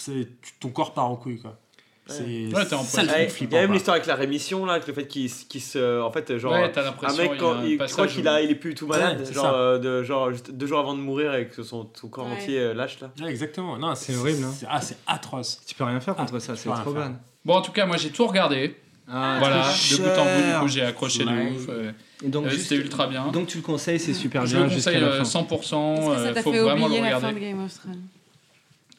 [0.60, 1.59] ton corps part en couille quoi.
[2.08, 2.28] C'est Ouais,
[2.64, 5.60] le Il y a même l'histoire avec la rémission là, avec le fait qu'il qu'il
[5.60, 8.28] se, en fait, genre, Ouais, t'as un l'impression mec quand un il, je crois qu'il
[8.28, 11.00] a, il est plus tout malade, genre, euh, de, genre juste deux jours avant de
[11.00, 12.34] mourir et que son, son corps Ouais.
[12.34, 13.10] entier euh, lâche là.
[13.20, 13.76] Ouais, exactement.
[13.76, 14.52] Non, C'est horrible, hein.
[14.56, 15.60] c'est- Ah, c'est atroce.
[15.66, 17.16] Tu peux rien faire contre ça, c'est rien trop bad.
[17.44, 18.76] Bon, en tout cas, moi j'ai tout regardé.
[19.08, 21.66] Ah, voilà, trop de bout en bout, du coup j'ai accroché de ouf.
[21.68, 21.92] euh,
[22.24, 23.28] donc, euh, C'était ultra bien.
[23.28, 25.40] Donc tu le conseilles, c'est super je bien le jusqu'à conseille la euh, fin.
[25.40, 25.54] 100%.
[25.54, 27.32] Est-ce que ça euh, t'a faut vraiment le regarder.
[27.34, 28.02] de Game of Thrones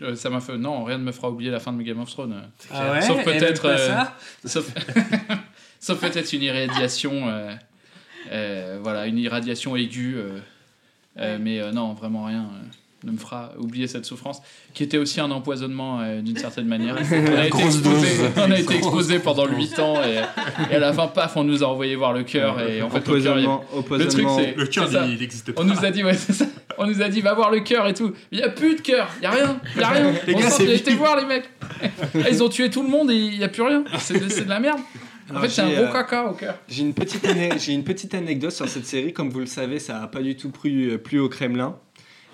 [0.01, 2.09] Euh, ça m'a fait non, rien ne me fera oublier la fin de Game of
[2.09, 2.43] Thrones.
[2.71, 4.03] Ah ouais sauf peut-être, euh,
[4.45, 4.71] sauf,
[5.79, 7.53] sauf peut-être une irradiation, euh,
[8.31, 10.15] euh, voilà, une irradiation aiguë.
[10.17, 10.39] euh,
[11.19, 12.67] euh, mais euh, non, vraiment rien euh,
[13.03, 14.39] ne me fera oublier cette souffrance,
[14.73, 16.95] qui était aussi un empoisonnement euh, d'une certaine manière.
[17.11, 18.31] On a été exposé, dose.
[18.37, 20.21] on a été Grosse exposé pendant 8 ans et,
[20.71, 23.07] et à la fin, paf, on nous a envoyé voir le cœur et en fait,
[23.07, 23.45] le cœur, il
[23.97, 25.61] le truc c'est Le cœur, il il existe pas.
[25.61, 26.45] On nous a dit, ouais, c'est ça.
[26.77, 28.13] On nous a dit, va voir le cœur et tout.
[28.31, 30.13] Il y a plus de cœur, il y a rien, il y a rien.
[30.27, 31.49] Les On gars, c'est été voir les mecs.
[31.81, 33.83] Ah, Ils ont tué tout le monde et il y a plus rien.
[33.99, 34.79] C'est de, la merde.
[35.33, 36.57] En fait, c'est un j'ai, gros euh, caca au cœur.
[36.69, 37.27] J'ai une, petite
[37.59, 39.11] j'ai une petite anecdote sur cette série.
[39.11, 41.77] Comme vous le savez, ça n'a pas du tout plu, euh, plu au Kremlin.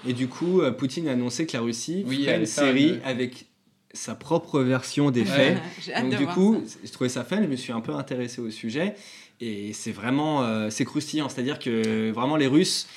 [0.07, 3.45] Et du coup, euh, Poutine a annoncé que la Russie Oui, ferait une série avec
[3.93, 5.25] sa propre version des Ouais.
[5.25, 5.57] faits.
[5.93, 6.79] Hâte Donc du coup, ça.
[6.83, 8.95] je trouvais ça fun, je me suis un peu intéressé au sujet
[9.39, 12.87] et c'est vraiment euh, c'est croustillant, c'est-à-dire que vraiment les Russes,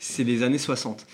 [0.00, 1.06] c'est les années 60.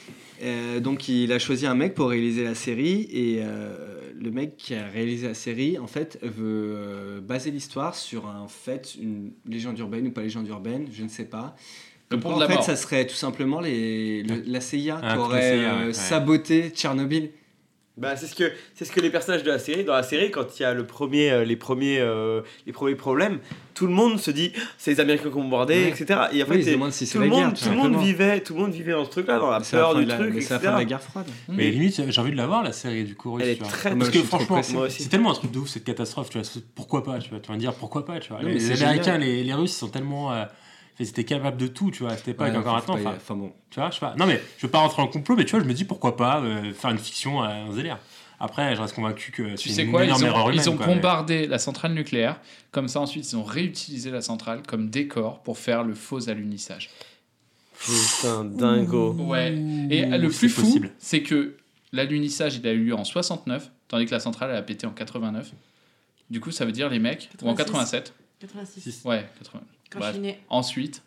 [0.42, 4.56] Euh, donc il a choisi un mec pour réaliser la série et euh, le mec
[4.56, 9.30] qui a réalisé la série en fait veut euh, baser l'histoire sur un fait, une
[9.48, 11.56] légende urbaine ou pas légende urbaine, je ne sais pas.
[12.10, 12.64] Le pont la en fait, mort.
[12.64, 15.92] ça serait tout simplement les, le- la CIA Ah, qui aurait CIA, ouais.
[15.92, 17.30] saboté Tchernobyl.
[17.98, 20.30] Bah, c'est ce que c'est ce que les personnages de la série dans la série
[20.30, 23.38] quand il y a le premier euh, les premiers euh, les premiers problèmes
[23.72, 25.88] tout le monde se dit c'est les Américains qui ont bombardé Ouais.
[25.88, 27.46] etc et en Oui, fait ils se et- demandent si c'est tout le la guerre,
[27.46, 29.46] monde tout tout le monde vivait tout le monde vivait dans ce truc là dans
[29.50, 31.26] la la peur fin du la- truc mais c'est la fin de la guerre froide.
[31.48, 33.32] Mais limite, j'ai envie de la voir la série du coup.
[33.32, 34.60] russe, Elle est très- Parce que franchement,
[34.90, 36.46] c'est tellement un truc de ouf cette catastrophe, tu vois.
[36.74, 37.40] Pourquoi pas, tu vois.
[37.40, 38.42] Tu vas me dire pourquoi pas, tu vois.
[38.42, 40.32] Les Américains, les, les Russes sont tellement.
[40.98, 42.16] Ils étaient capables de tout, tu vois.
[42.16, 43.52] C'était pas Ouais, encore y- Enfin, enfin bon.
[43.70, 44.14] tu vois, je sais pas.
[44.16, 46.16] Non, mais je veux pas rentrer en complot, mais tu vois, je me dis pourquoi
[46.16, 47.98] pas euh, faire une fiction à un zélère.
[48.38, 50.60] Après, je reste convaincu que Tu c'est sais une quoi Ils ont, erreur humaine.
[50.62, 52.38] ils ont quoi, mais- bombardé la centrale nucléaire.
[52.70, 56.90] Comme ça, ensuite, ils ont réutilisé la centrale comme décor pour faire le faux alunissage.
[57.78, 59.52] putain dingo Ouais.
[59.90, 60.90] Et le plus fou, possible.
[60.98, 61.56] c'est que
[61.92, 64.90] l'alunissage, il a eu lieu en 69, tandis que la centrale, elle a pété en
[64.92, 65.52] 89.
[66.30, 67.90] Du coup, ça veut dire les mecs, ou en 86.
[68.00, 68.14] 87.
[68.40, 69.00] 86.
[69.04, 69.60] Ouais, 80.
[69.90, 70.10] Quand Bref.
[70.12, 70.38] je suis née.
[70.48, 71.02] Ensuite,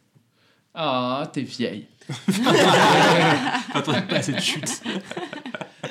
[0.74, 1.86] ah, t'es vieille.
[3.74, 4.82] Attends, pas assez de chute.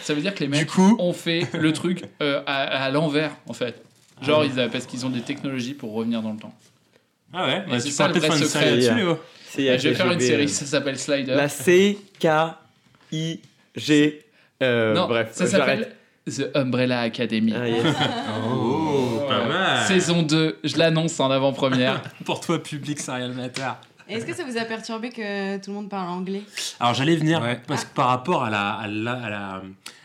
[0.01, 3.32] Ça veut dire que les mecs coup- ont fait le truc euh, à, à l'envers,
[3.47, 3.82] en fait.
[4.23, 6.55] Genre, ils a- parce qu'ils ont des technologies pour revenir dans le temps.
[7.32, 8.81] Ah ouais, bah, c'est ça, le vrai secret.
[9.51, 11.35] C'est Et je vais faire une série, euh, ça s'appelle Slider.
[11.35, 12.27] la C K
[13.12, 13.40] I
[13.77, 14.24] G
[14.60, 15.94] euh, non, bref ça s'appelle
[16.27, 17.55] The Umbrella Academy.
[17.56, 17.85] Ah, yes.
[18.44, 18.78] Oh.
[19.89, 22.02] Saison 2, je l'annonce en avant-première.
[22.24, 23.62] Pour toi, public, serial matter.
[24.09, 26.43] Est-ce que ça vous a perturbé que tout le monde parle anglais?
[26.81, 27.60] Alors j'allais venir Ouais.
[27.66, 29.62] parce que par rapport à la à la- à la-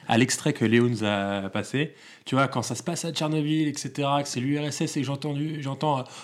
[0.09, 1.95] à l'extrait que Léo nous a passé,
[2.25, 3.91] tu vois quand ça se passe à Tchernobyl, etc.,
[4.21, 5.33] que c'est l'URSS et que j'entends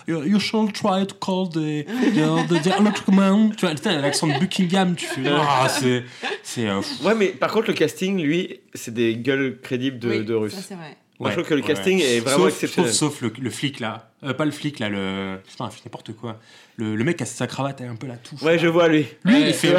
[0.10, 3.54] euh, you, should try to call the the, the, the electric man.
[3.56, 6.04] tu vois putain, l'accent de Buckingham, tu fais ah c'est
[6.44, 10.26] c'est euh, ouais mais par contre le casting lui c'est des gueules crédibles de, Oui,
[10.26, 10.98] de russes Ça, c'est vrai.
[11.20, 12.16] Moi, je trouve que le casting ouais.
[12.16, 12.94] est vraiment Sauf- exceptionnel.
[12.94, 16.40] Sauf, sauf le, le flic là, Euh, pas le flic là, le putain, n'importe quoi.
[16.80, 18.42] Le, le mec a sa cravate et un peu la touffe.
[18.42, 19.76] ouais je vois lui Lui, Ouais, il fait.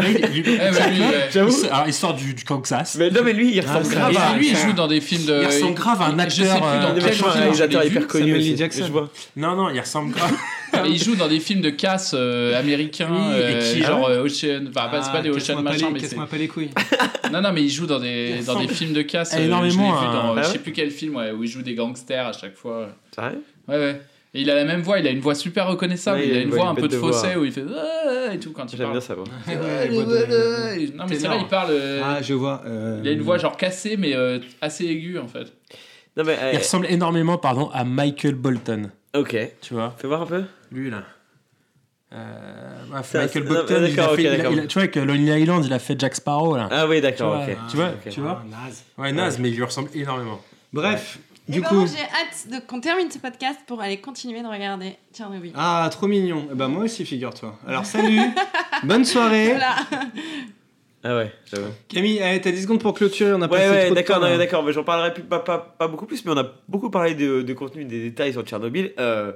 [1.33, 1.49] J'avoue.
[1.51, 2.97] il sort- alors, il sort du, du Kansas.
[2.99, 5.25] mais non mais lui il Ah, ressemble grave à lui, il joue dans des films
[5.25, 5.41] de.
[5.43, 7.33] Il ressemble grave à un Je sais plus acteur, dans euh, des quel film un
[7.33, 8.57] réalisateur hyper connu.
[8.57, 8.83] Jackson.
[8.87, 10.33] je vois Non, non, il ressemble grave.
[10.87, 14.13] Il joue dans des films de casse euh, américains, Oui, et euh, qui- genre ah
[14.13, 14.67] euh, Ocean.
[14.69, 16.15] Enfin, pas- c'est pas des Ocean machin, mais c'est.
[16.15, 16.71] Pas les couilles.
[17.33, 19.35] Non, non, mais il joue dans des, dans des films de casse.
[19.35, 21.49] euh, énormément je l'ai vu dans Ah je sais plus quel film, ouais, où il
[21.51, 22.89] joue des gangsters à chaque fois.
[23.15, 24.01] Sérieux Ouais, ouais.
[24.32, 26.20] Et il a la même voix, il a une voix super reconnaissable.
[26.20, 27.12] Ouais, il a une voix un peu de de voix.
[27.12, 28.93] fossé où il fait Ah et tout quand il j'aime parle.
[28.93, 30.90] bien ça moi Ouais, ouais, ouais.
[30.94, 31.70] Non, mais c'est là, il parle.
[31.73, 32.62] euh, Ah, je vois.
[32.65, 35.52] euh, Il a une voix genre cassée, mais euh, assez aiguë en fait.
[36.16, 38.90] non mais Il ressemble énormément, pardon, à Michael Bolton.
[39.16, 41.02] ok Tu vois fais voir un peu Lui, là.
[42.12, 42.19] Euh,
[43.15, 44.52] Michael Bolton, non, il a fait- ok, il a- d'accord.
[44.52, 46.69] il a- tu vois, avec Lonely Island, il a fait Jack Sparrow, là.
[46.70, 48.09] ah oui tu d'accord vois, tu vois, ok.
[48.12, 48.85] tu vois Ah, naze.
[48.98, 50.40] Ouais, naze, mais il lui ressemble énormément.
[50.73, 51.19] Bref,
[51.51, 51.87] Du ben, coup.
[51.87, 55.53] j'ai hâte de- qu'on termine ce podcast pour aller continuer de regarder Tchernobyl.
[55.57, 56.49] Ah, trop mignon.
[56.51, 57.59] Eh ben, moi aussi, figure-toi.
[57.67, 58.21] Alors, salut.
[58.85, 59.49] Bonne soirée.
[59.49, 59.77] Voilà.
[61.03, 61.71] Ah ouais, j'avoue.
[61.89, 63.33] Camille, allez, t'as 10 secondes pour clôturer.
[63.33, 65.39] On a pas Ouais, fait ouais, trop de d'accord, d'accord, mais j'en parlerai plus, pas,
[65.39, 68.43] pas, pas beaucoup plus, mais on a beaucoup parlé de, de contenu, des détails sur
[68.43, 68.93] Tchernobyl.
[68.99, 69.33] Euh,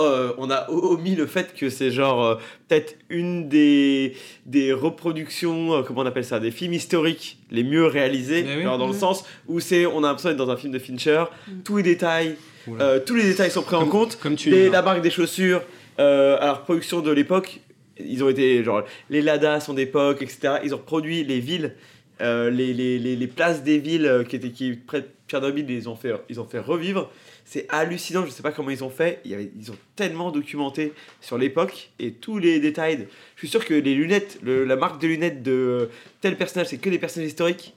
[0.00, 2.34] euh, on a omis le fait que c'est genre euh,
[2.68, 4.14] peut-être une des,
[4.46, 8.62] des reproductions, euh, comment on appelle ça, des films historiques les mieux réalisés, Eh oui.
[8.62, 8.98] genre dans le Mhm.
[8.98, 11.24] sens où c'est, on a l'impression d'être dans un film de Fincher,
[11.64, 12.36] tous les détails,
[12.80, 15.62] euh, tous les détails sont pris en compte, comme tu Les- la marque des chaussures,
[15.98, 17.60] euh, alors production de l'époque,
[18.02, 20.54] ils ont été genre les Lada sont d'époque, etc.
[20.64, 21.74] Ils ont reproduit les villes,
[22.22, 25.64] euh, les, les, les, les places des villes euh, qui étaient qui près de Tchernobyl,
[25.68, 27.10] ils les ont fait ils ont fait revivre.
[27.52, 29.18] C'est hallucinant, je sais pas comment ils ont fait.
[29.24, 33.08] Il y avait, ils ont tellement documenté sur l'époque et tous les détails.
[33.34, 35.90] Je suis sûr que les lunettes, le- la marque de lunettes de
[36.20, 37.74] tel personnage, c'est que des personnages historiques.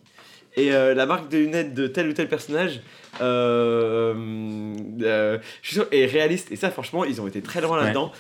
[0.56, 2.82] Et euh, la marque de lunettes de tel ou tel personnage
[3.22, 4.14] euh,
[5.02, 6.52] euh, je suis sûr, est réaliste.
[6.52, 7.86] Et ça, franchement, ils ont été très loin Ouais.
[7.86, 8.12] là-dedans.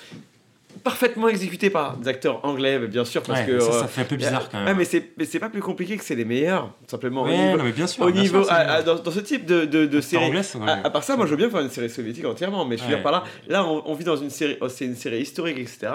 [0.83, 3.59] Parfaitement exécuté par des acteurs anglais, mais bien sûr, parce Ouais, que.
[3.59, 4.77] ça, euh, ça fait un peu bizarre, quand même.
[4.77, 4.85] Ouais,
[5.17, 7.21] mais c'est pas plus compliqué que c'est les meilleurs, simplement.
[7.21, 8.73] au Ouais, niveau, non, mais bien sûr, Au bien niveau, sûr, c'est à- bien.
[8.73, 10.29] à- dans, dans ce type de, de, de série.
[10.53, 12.75] quand à, à part ça, moi, je veux bien faire une série soviétique entièrement, mais
[12.77, 13.03] je veux dire Ouais.
[13.03, 15.87] par là, là, on, on vit dans une série, oh, c'est une série historique, etc.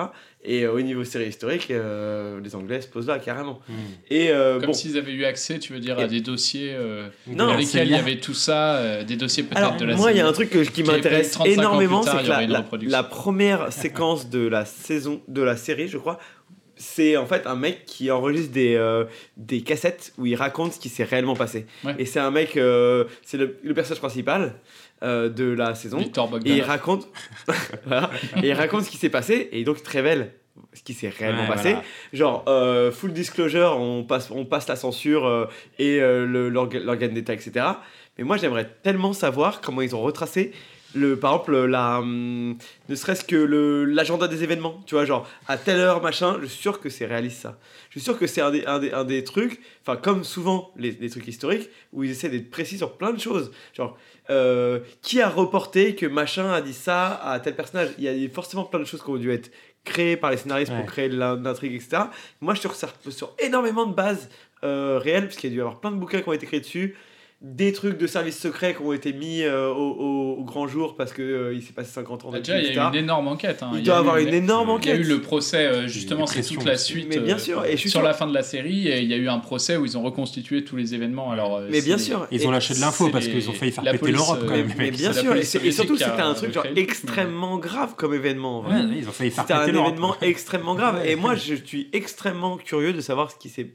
[0.44, 3.59] Et euh, au niveau série historique, euh, les Anglais se posent là carrément.
[3.69, 3.73] Hmm.
[4.09, 4.73] Et euh, Comme bon.
[4.73, 7.93] s'ils avaient eu accès, tu veux dire, à des dossiers euh, Non, dans lesquels il
[7.93, 10.28] y avait tout ça, euh, des dossiers peut-être de la moi, il y a série.
[10.28, 14.47] un truc que- qui m'intéresse fait 35 ans énormément, c'est que la, première séquence de
[14.47, 16.19] la saison, de la série, je crois,
[16.77, 19.05] c'est en fait un mec qui enregistre des, euh,
[19.36, 21.66] des cassettes où il raconte ce qui s'est réellement passé.
[21.98, 24.55] Et c'est un mec, euh, c'est le, le personnage principal
[25.03, 25.99] euh, de la saison.
[25.99, 27.09] Victor Et il raconte,
[27.87, 28.11] Voilà.
[28.43, 30.33] et il raconte ce qui s'est passé et donc il te révèle
[30.75, 31.70] ce qui s'est réellement Ouais, passé.
[31.70, 31.85] voilà.
[32.12, 35.47] Genre, euh, full disclosure, on passe, on passe la censure euh,
[35.79, 37.65] et euh, l'organe d'État, etc.
[38.19, 40.51] Mais moi, j'aimerais tellement savoir comment ils ont retracé,
[40.95, 42.57] le, par exemple, la, hum,
[42.89, 44.83] ne serait-ce que le- l'agenda des événements.
[44.87, 47.59] Tu vois, genre, à telle heure, machin, je suis sûr que c'est réaliste ça.
[47.91, 50.73] Je suis sûr que c'est un des, un, des, un des trucs, enfin, comme souvent
[50.77, 53.53] les, les trucs historiques, où ils essaient d'être précis sur plein de choses.
[53.75, 53.97] Genre,
[54.31, 57.91] euh, qui a reporté que machin a dit ça à tel personnage?
[57.99, 59.51] Il y a forcément plein de choses qui ont dû être
[59.85, 60.79] créées par les scénaristes Ouais.
[60.79, 62.03] pour créer l'in- l'intrigue, etc.
[62.41, 64.29] Moi, je suis sûr que ça repose sur énormément de bases
[64.65, 66.45] euh, réelles, parce qu'il y a dû y avoir plein de bouquins qui ont été
[66.47, 66.97] créés dessus,
[67.40, 70.97] des trucs de services secrets qui ont été mis euh, au, au- au grand jour
[70.97, 72.97] parce que euh, il s'est passé 50 ans Bah, déjà, il y a eu une
[72.97, 73.62] énorme enquête.
[73.62, 73.70] hein.
[73.74, 75.06] Il y doit a y avoir eu une énorme Il y a enquête.
[75.06, 77.06] eu le procès, euh, justement, c'est toute la suite.
[77.09, 79.16] Mais bien sûr, et sur sûr- la fin de la série, et il y a
[79.16, 81.31] eu un procès où ils ont reconstitué tous les événements.
[81.31, 82.27] Alors, euh, Mais bien sûr.
[82.32, 84.40] Ils ont Et lâché de l'info c'est parce les- qu'ils ont failli faire péter l'Europe
[84.44, 84.73] quand euh, même.
[84.77, 88.65] Mais bien sûr, et, surtout c'était un truc genre extrêmement grave comme événement.
[88.97, 89.90] Ils ont failli faire C'était un péter l'Europe.
[89.90, 91.02] événement extrêmement grave.
[91.06, 93.70] Et moi, je suis extrêmement curieux de savoir ce qui s'est.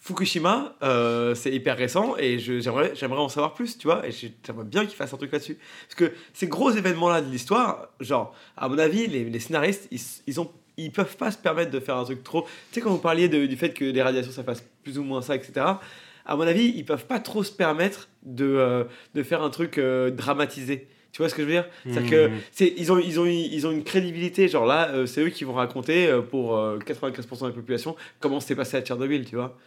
[0.00, 4.06] Fukushima, euh, c'est hyper récent et j'aimerais, en savoir plus, tu vois.
[4.06, 5.58] Et j'ai- j'aimerais bien qu'ils fassent un truc là-dessus.
[5.88, 10.00] Parce que ces gros événements-là de l'histoire, genre, à mon avis, les, les scénaristes, ils,
[10.26, 10.50] ils ont.
[10.80, 12.42] Ils peuvent pas se permettre de faire un truc trop.
[12.42, 15.02] Tu sais, quand vous parliez de- du fait que les radiations ça fasse plus ou
[15.02, 15.80] moins ça, etc.
[16.24, 18.84] À mon avis, ils peuvent pas trop se permettre de, euh,
[19.16, 20.86] de faire un truc euh, dramatisé.
[21.10, 21.66] Tu vois ce que je veux dire?
[21.84, 22.40] C'est-à-dire que Mhm.
[22.52, 24.46] c'est, ils, ont, ils, ont, ils ont une crédibilité.
[24.46, 27.96] Genre là, euh, c'est eux qui vont raconter euh, pour euh, 95% de la population
[28.20, 29.58] comment c'était passé à Tchernobyl, tu vois?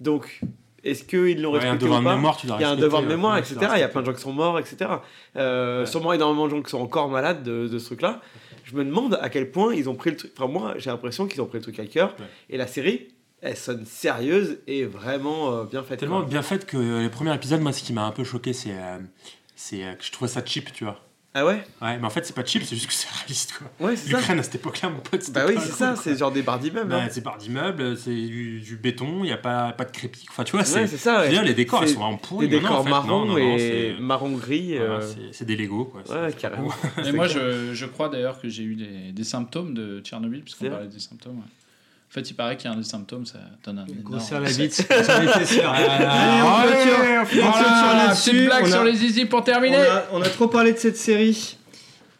[0.00, 0.40] Donc,
[0.84, 2.76] est-ce qu'ils l'ont Ouais, un respecté devoir ou de pas mémoire, Il y a un
[2.76, 3.14] devoir de ouais.
[3.14, 3.56] mémoire, Ouais, etc.
[3.74, 4.90] Il y a plein de gens qui sont morts, etc.
[5.36, 8.20] Euh, Sûrement énormément de gens qui sont encore malades de, de ce truc-là.
[8.64, 10.32] Je me demande à quel point ils ont pris le truc.
[10.36, 12.14] Enfin, moi, j'ai l'impression qu'ils ont pris le truc à cœur.
[12.50, 13.08] Et la série,
[13.40, 16.00] elle sonne sérieuse et vraiment euh, bien faite.
[16.00, 16.28] Tellement quoi.
[16.28, 18.72] bien fait que euh, les premiers épisodes, moi, ce qui m'a un peu choqué, c'est
[18.72, 18.98] euh,
[19.54, 21.00] c'est euh, que je trouvais ça cheap, tu vois.
[21.38, 21.62] Ah ouais?
[21.82, 23.88] Ouais, mais en fait, c'est pas cheap, c'est juste que c'est réaliste, quoi.
[23.88, 24.16] Ouais, c'est ça.
[24.16, 26.02] L'Ukraine à cette époque-là, mon pote, c'était Bah oui, c'est ça, quoi.
[26.02, 26.88] c'est genre des barres d'immeubles.
[26.88, 27.08] Bah, hein.
[27.10, 30.24] c'est par d'immeubles, c'est du, du béton, il n'y a pas, pas de crépi.
[30.30, 30.80] Enfin, tu vois, c'est.
[30.80, 31.16] Ouais, c'est ça.
[31.16, 31.32] je veux ouais.
[31.32, 32.12] dire, les décors, ils C'est sont en.
[32.12, 32.88] Des maintenant, décors en fait.
[32.90, 34.78] Non, marron non, non, et c'est- marron-gris.
[34.78, 36.00] euh, c'est- c'est des Lego, quoi.
[36.08, 36.68] Ouais, carrément.
[36.96, 40.40] Mais C'est moi, je, je crois d'ailleurs que j'ai eu des, des symptômes de Tchernobyl,
[40.42, 41.42] puisqu'on parlait des symptômes.
[42.08, 43.86] En fait, il paraît qu'il y a un des symptômes, ça donne un.
[44.02, 44.86] Grossir la bite.
[44.90, 47.42] Allez, on clôture.
[47.42, 48.46] Voilà, là-dessus.
[48.46, 49.76] blague On a- sur les zizi pour On terminer.
[49.76, 51.56] a, on a trop parlé de cette série.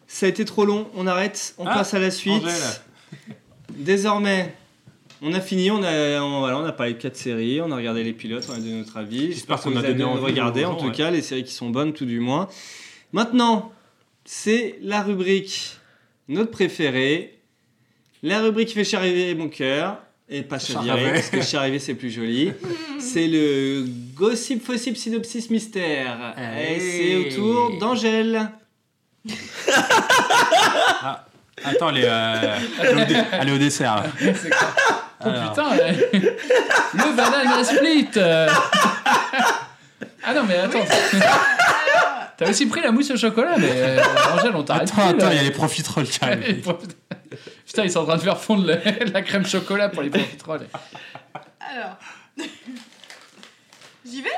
[0.07, 0.89] Ça a été trop long.
[0.95, 1.55] On arrête.
[1.59, 2.43] On Ah, passe à la suite.
[3.71, 4.55] Désormais,
[5.23, 5.71] on a fini.
[5.71, 7.61] On a, on, voilà, on a parlé de quatre séries.
[7.61, 8.47] On a regardé les pilotes.
[8.51, 9.33] On a donné notre avis.
[9.33, 10.65] J'espère qu'on a donné envie de regarder.
[10.65, 10.93] En tout ouais.
[10.93, 12.49] cas, les séries qui sont bonnes, tout du moins.
[13.13, 13.73] Maintenant,
[14.25, 15.77] c'est la rubrique
[16.29, 17.36] notre préférée.
[18.27, 19.99] La rubrique qui fait chariver mon cœur.
[20.29, 22.53] Et pas chavirer, parce que chariver c'est plus joli.
[22.99, 23.85] C'est le
[24.17, 26.35] gossip, fossip, synopsis, mystère.
[26.59, 28.51] Et c'est au tour d'Angèle.
[31.03, 31.25] Ah,
[31.65, 32.57] attends, elle est, euh,
[33.33, 34.03] elle est au dessert.
[34.19, 34.51] C'est.
[35.25, 35.51] Oh Alors.
[35.51, 35.97] putain, ouais.
[36.13, 38.09] le banana split.
[38.17, 38.49] euh.
[40.25, 40.85] Ah non, mais attends.
[42.37, 43.99] T'as aussi pris la mousse au chocolat, mais euh,
[44.35, 46.75] Angèle, on t'arrête Attends, plus, attends, il y a les profiteroles qui arrivent.
[47.67, 48.77] Putain, ils sont en train de faire fondre la,
[49.13, 50.67] la crème chocolat pour les profiteroles.
[51.61, 51.97] Alors.
[54.05, 54.31] J'y vais?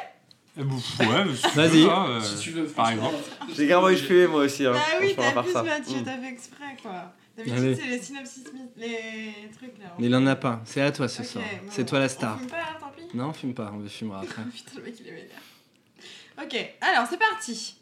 [0.58, 1.82] Euh, Ouais, mais si tu Vas-y.
[1.82, 3.14] veux, hein, euh, Si tu veux, Par exemple.
[3.54, 4.66] J'ai grave envie de fumer moi aussi.
[4.66, 4.72] Hein.
[4.74, 5.62] Ah oui, Franchement, à t'as part plus ça.
[5.62, 6.04] Mathieu, Mm.
[6.04, 6.90] t'as fait exprès quoi.
[7.38, 7.50] Allez.
[7.52, 8.44] D'habitude, c'est les synopsis,
[8.76, 9.94] les trucs là.
[9.98, 10.60] Mais il en a pas.
[10.64, 11.44] C'est à toi ce Ok, soir.
[11.62, 12.38] bon, C'est toi la On star.
[12.40, 13.70] fume pas, hein, tant pis Non, on fume pas.
[13.72, 14.42] On le fumera après.
[14.52, 16.42] Putain, le mec, il est vénère.
[16.42, 17.76] Ok, alors c'est parti.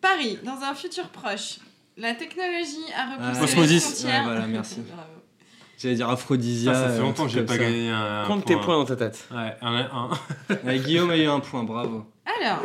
[0.00, 1.58] Paris, dans un futur proche,
[2.00, 3.84] la technologie a repoussé Ah, les Osmosis.
[3.84, 4.18] frontières.
[4.20, 4.76] Ouais, voilà, merci.
[4.86, 5.08] Bravo.
[5.82, 6.74] J'allais dire Aphrodisia.
[6.74, 7.58] Ça, ça fait longtemps que j'ai pas ça.
[7.58, 8.24] gagné un.
[8.26, 9.18] Compte tes points dans ta tête.
[9.30, 9.74] Ouais, un.
[9.76, 10.10] un.
[10.64, 12.04] Ouais, Guillaume a eu un point, bravo.
[12.26, 12.62] Alors,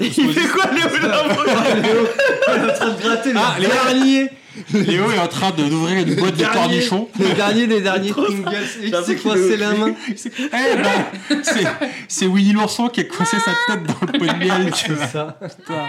[0.00, 0.88] Il fait quoi Léo
[1.82, 2.08] Léo,
[2.48, 3.70] il est en train de gratter le Ah, Léo.
[3.70, 4.30] dernier
[4.72, 7.08] Léo est en train de- d'ouvrir une boîte de cornichons.
[7.20, 8.42] Le dernier des derniers Pringles.
[8.82, 9.94] Il s'est coincé la main.
[10.08, 11.66] Eh ben, c'est-
[12.08, 15.06] c'est Winnie l'ourson qui a coincé sa tête dans le pot de miel, tu vois.
[15.06, 15.38] ça.
[15.40, 15.84] Putain.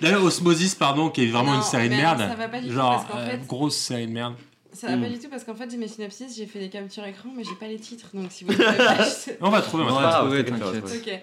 [0.00, 2.18] D'ailleurs, Osmosis, pardon, qui est vraiment Non, une série de merde.
[2.20, 4.34] ça va pas du tout, Genre, parce qu'en euh, fait- grosse série de merde.
[4.72, 5.02] ça va Mm.
[5.02, 7.44] pas du tout parce qu'en fait, j'ai mes synopsis, j'ai fait des captures écran, mais
[7.44, 8.08] j'ai pas les titres.
[8.14, 8.58] Donc si vous je-
[9.40, 10.44] On va trouver, on va trouver.
[10.44, 10.84] t'inquiète.
[10.84, 11.20] Ok.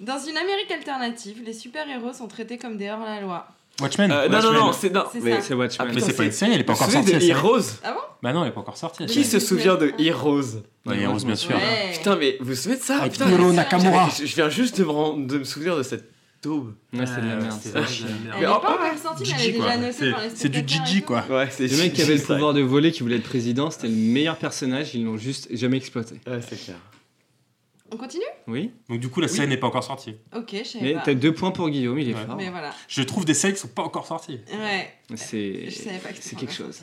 [0.00, 3.46] Dans une Amérique alternative, les super-héros sont traités comme des hors-la-loi.
[3.80, 5.02] Watchmen Euh, non, non, non, c'est non.
[5.12, 5.40] C'est Mais.
[5.40, 5.90] C'est Watchmen.
[5.92, 7.12] Mais c'est pas une série, elle est pas encore sortie.
[7.12, 7.20] de.
[7.22, 7.98] Heroes Ah bon?
[8.22, 9.04] Bah non, elle est pas encore sortie.
[9.06, 10.62] Qui se souvient de Heroes?
[10.86, 11.56] Ouais, Heroes, bien sûr.
[11.56, 11.92] Ouais.
[11.92, 12.98] Putain, mais vous vous souvenez de ça?
[13.00, 14.08] Avec Putain, Nakamura.
[14.16, 16.08] Je, je viens juste de me, rendre- de me souvenir de cette
[16.44, 16.74] daube.
[16.92, 17.58] Ouais, c'est de la merde.
[17.60, 17.80] c'est ça.
[17.80, 18.20] vrai, de la merde.
[18.24, 19.76] Elle Mais est pas encore sortie, mais elle est Gigi, déjà quoi.
[19.76, 21.24] notée C'est- par les C'est du Gigi, quoi.
[21.28, 23.88] Ouais, c'est Le mec qui avait le pouvoir de voler, qui voulait être président, c'était
[23.88, 26.20] le meilleur personnage, ils l'ont juste jamais exploité.
[26.26, 26.76] Ouais, c'est clair.
[27.92, 28.24] On continue?
[28.48, 30.16] Oui Donc du coup, la série n'est pas encore sortie.
[30.34, 31.02] Ok, je savais Mais pas.
[31.04, 32.24] t'as deux points pour Guillaume, il est Ouais.
[32.26, 32.34] fort.
[32.34, 32.70] Mais voilà.
[32.88, 34.40] Je trouve des séries qui sont pas encore sorties.
[34.52, 34.90] Ouais.
[35.14, 36.80] C'est Je savais pas que c'est quelque chose.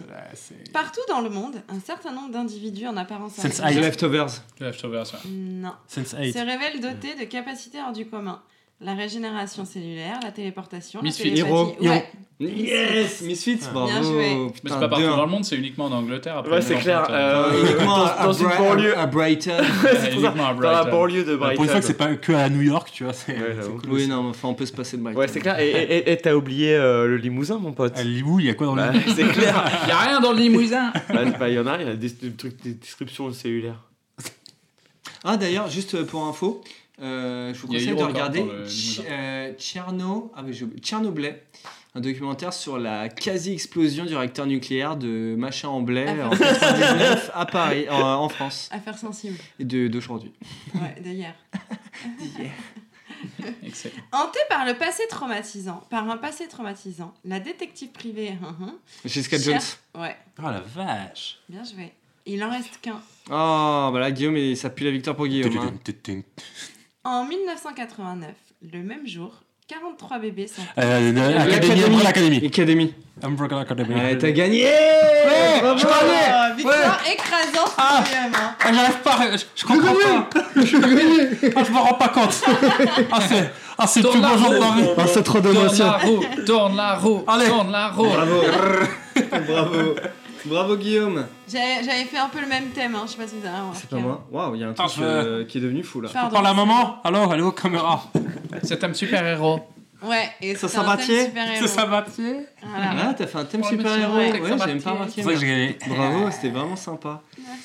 [0.71, 3.81] Partout dans le monde, un certain nombre d'individus en apparence Sense intelligente- eight.
[3.83, 4.27] Leftovers.
[4.61, 5.29] Leftovers, ouais.
[5.31, 5.73] Non.
[5.87, 6.31] Sense 8.
[6.33, 8.41] se révèlent dotés de capacités hors du commun.
[8.83, 11.29] La régénération cellulaire, la téléportation, Misfits.
[11.29, 11.51] la télépathie.
[11.51, 11.75] Hiro.
[11.93, 12.05] Ouais.
[12.39, 13.85] Yes Misfits, bravo.
[13.85, 14.35] Bien joué.
[14.63, 16.37] Mais c'est pas partout dans le monde, c'est uniquement en Angleterre.
[16.39, 17.05] Après, Ouais, c'est clair.
[17.11, 18.97] euh, Uniquement dans, à, dans une banlieue.
[18.97, 19.51] à Brighton.
[19.83, 20.89] c'est pour ça, uniquement à dans la Brighton.
[20.97, 21.55] banlieue de Bah, Brighton.
[21.57, 23.81] pour une fois que c'est pas que à New York, tu vois, c'est Ouais, cool.
[23.91, 24.07] Oui, aussi.
[24.07, 25.19] non, mais enfin, on peut se passer de Brighton.
[25.19, 25.59] Ouais, c'est clair.
[25.59, 27.95] Et- Et et- et t'as oublié euh, le limousin, mon pote.
[27.99, 29.63] À Limoux, il y a quoi dans le Bah, c'est clair.
[29.87, 31.93] Y a rien dans le limousin Bah, bah, il y en a, il y a
[31.95, 33.83] des, des trucs, des descriptions cellulaires.
[35.23, 36.63] Ah, d'ailleurs, juste pour info,
[37.01, 40.31] euh, je vous conseille de regarder Ch- euh, Tcherno...
[40.35, 40.53] ah, mais.
[40.53, 41.35] Tchernobyl,
[41.95, 47.45] un documentaire sur la quasi-explosion du réacteur nucléaire de Machin en Blais en 99 à
[47.45, 49.37] Paris, en, en France, Affaire sensible.
[49.59, 50.31] et de- d'aujourd'hui.
[50.75, 51.33] Ouais, d'hier.
[53.63, 53.93] Excellent.
[54.11, 58.33] Hantée par le passé traumatisant, par un passé traumatisant, la détective privée.
[58.41, 58.73] hum, hum,
[59.05, 59.59] Jessica cher-
[59.93, 60.01] Jones.
[60.01, 61.39] Ouais, Oh la vache.
[61.49, 61.91] bien joué.
[62.25, 63.01] Il en reste qu'un.
[63.29, 65.55] Oh, bah là, Guillaume, ça pue la victoire pour Guillaume.
[65.57, 65.73] hein.
[67.03, 68.29] En 1989,
[68.71, 69.31] le même jour,
[69.67, 70.61] 43 bébés sont.
[70.77, 71.55] Euh, L'Académie.
[71.55, 72.45] Académie, Umbrella Academy.
[72.45, 72.93] Academy.
[73.23, 73.95] Umbrella Academy.
[73.95, 78.03] Ouais, t'as gagné Ouais, je Ah, victoire écrasante Ah.
[78.13, 78.55] hein.
[78.63, 80.29] Ah, j'arrive pas, je, je comprends pas.
[81.55, 82.39] Ah, je me rends pas compte.
[83.11, 84.89] Ah, c'est ah, c'est le plus Tourne beau la jour de ma vie.
[84.97, 85.85] Ah, c'est trop Tourne d'émotion.
[85.85, 87.47] la roue, tourne la roue, Allez.
[87.47, 88.03] tourne la roue.
[88.09, 88.43] Bravo.
[89.47, 89.95] Bravo.
[90.45, 91.25] Bravo, Guillaume.
[91.47, 93.03] J'avais fait un peu le même thème, hein.
[93.05, 93.79] je sais pas si vous avez remarqué.
[93.81, 94.25] C'est pas moi.
[94.31, 96.09] Waouh, il y a un truc euh, qui est devenu fou là.
[96.11, 96.33] Pardon.
[96.33, 98.03] Par la maman Alors, elle est aux caméras.
[98.63, 99.59] C'est un super-héros.
[100.03, 101.67] Ouais, et Ça c'est un Sabatier thème super-héros.
[101.67, 101.75] C'est
[102.63, 102.91] Voilà.
[103.09, 104.15] Ah, t'as fait un thème Pour le super héros.
[104.15, 104.91] monsieur, Ouais, j'ai même pas Sabatier.
[104.91, 105.11] remarqué.
[105.21, 105.77] C'est que j'ai gagné.
[105.87, 107.21] Bravo, c'était vraiment sympa.
[107.37, 107.61] Merci.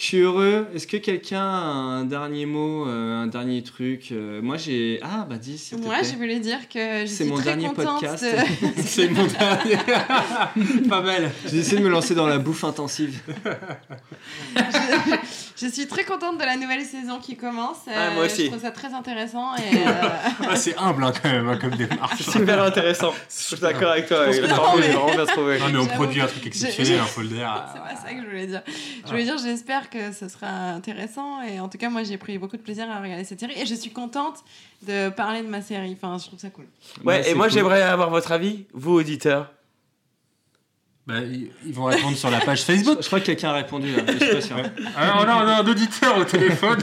[0.00, 0.66] Je suis heureux.
[0.74, 4.98] Est-ce que quelqu'un a un dernier mot, euh, un dernier truc euh, Moi, j'ai.
[5.02, 6.08] Ah, bah dis, s'il te Moi, plaît.
[6.10, 8.24] je voulais dire que je C'est suis mon très dernier contente podcast.
[8.24, 8.66] de...
[8.82, 9.76] C'est mon dernier.
[10.88, 11.30] pas mal.
[11.46, 13.20] J'ai essayé de me lancer dans la bouffe intensive.
[15.60, 17.80] je suis très contente de la nouvelle saison qui commence.
[17.86, 18.44] Ah, moi Euh, aussi.
[18.44, 19.90] Je trouve ça très intéressant et euh,
[20.48, 22.22] Ah, c'est humble hein, quand même hein, comme démarche.
[22.22, 23.12] Super intéressant.
[23.28, 24.24] Je suis d'accord avec toi.
[24.24, 25.58] pense que- formule Non, mais- vraiment bien trouvé.
[25.58, 27.46] Non, mais on produit un truc exceptionnel, un folder.
[27.74, 28.62] c'est pas ça que je voulais dire.
[29.04, 32.38] Je voulais dire, j'espère que ce sera intéressant et en tout cas, moi, j'ai pris
[32.38, 34.36] beaucoup de plaisir à regarder cette série et je suis contente
[34.86, 35.92] de parler de ma série.
[36.00, 36.66] Enfin, je trouve ça cool.
[37.04, 37.54] Ouais, c'est et moi cool.
[37.54, 39.52] j'aimerais avoir votre avis, vous auditeurs.
[41.06, 42.98] Bah, ils vont répondre sur la page Facebook.
[43.00, 44.02] je crois que quelqu'un a répondu là.
[44.06, 44.56] mais Je suis pas sûr.
[44.96, 46.78] Ah, on, a, on a un auditeur au téléphone.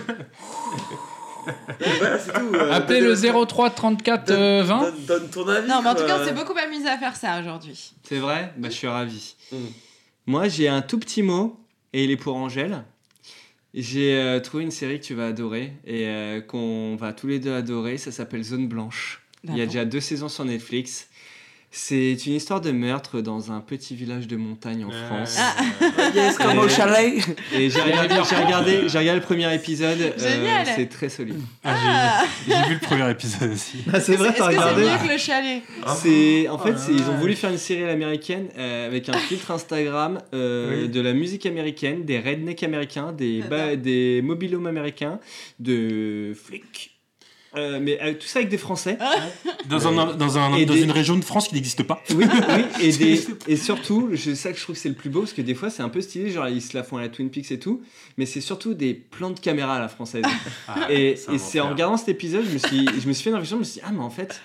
[1.99, 2.53] Voilà, c'est tout.
[2.55, 3.09] euh, Appelez donne-
[3.39, 4.79] le 03 34 euh, 20.
[4.81, 5.67] Donne, donne ton avis.
[5.69, 7.93] Non, mais en tout cas, on s'est beaucoup amusé à faire ça aujourd'hui.
[8.03, 8.53] C'est vrai?
[8.57, 9.35] Bah, je suis ravi.
[9.51, 9.55] Mm.
[10.25, 11.57] Moi, j'ai un tout petit mot,
[11.93, 12.83] et il est pour Angèle.
[13.73, 17.39] J'ai euh, trouvé une série que tu vas adorer, et euh, qu'on va tous les
[17.39, 17.97] deux adorer.
[17.97, 19.21] Ça s'appelle Zone Blanche.
[19.43, 21.09] Il y a déjà deux saisons sur Netflix.
[21.69, 25.37] C'est une histoire de meurtre dans un petit village de montagne en France.
[25.37, 25.53] Ah.
[26.15, 27.13] Yes, comme au chalet.
[27.53, 29.99] Et j'ai regardé, j'ai regardé, j'ai regardé le premier épisode.
[29.99, 30.65] euh, Génial.
[30.75, 31.39] c'est très solide.
[31.63, 33.79] Ah, j'ai- J'ai vu le premier épisode aussi.
[33.93, 35.61] Ah, c'est vrai, Est-ce t'as que c'est regardé mieux que le chalet
[36.01, 39.51] C'est en fait, ils ont voulu faire une série à l'américaine euh, avec un filtre
[39.51, 40.89] Instagram, euh, Oui.
[40.89, 45.19] de la musique américaine, des rednecks américains, des ba- des mobilhomes américains,
[45.59, 46.96] de flics.
[47.57, 48.97] Euh, mais euh, tout ça avec des Français.
[49.67, 52.01] Dans, un, dans, un, Et dans des- une région de France qui n'existe pas.
[52.11, 55.09] Oui, oui, et, des, et surtout, c'est ça que je trouve que c'est le plus
[55.09, 57.01] beau, parce que des fois c'est un peu stylé, genre ils se la font à
[57.01, 57.81] la Twin Peaks et tout,
[58.17, 60.23] mais c'est surtout des plans de caméra à la française.
[60.67, 63.13] Ah, et c'est un et c'est en regardant cet épisode, je me suis, je me
[63.13, 64.41] suis fait une réflexion, je me suis dit, ah mais en fait,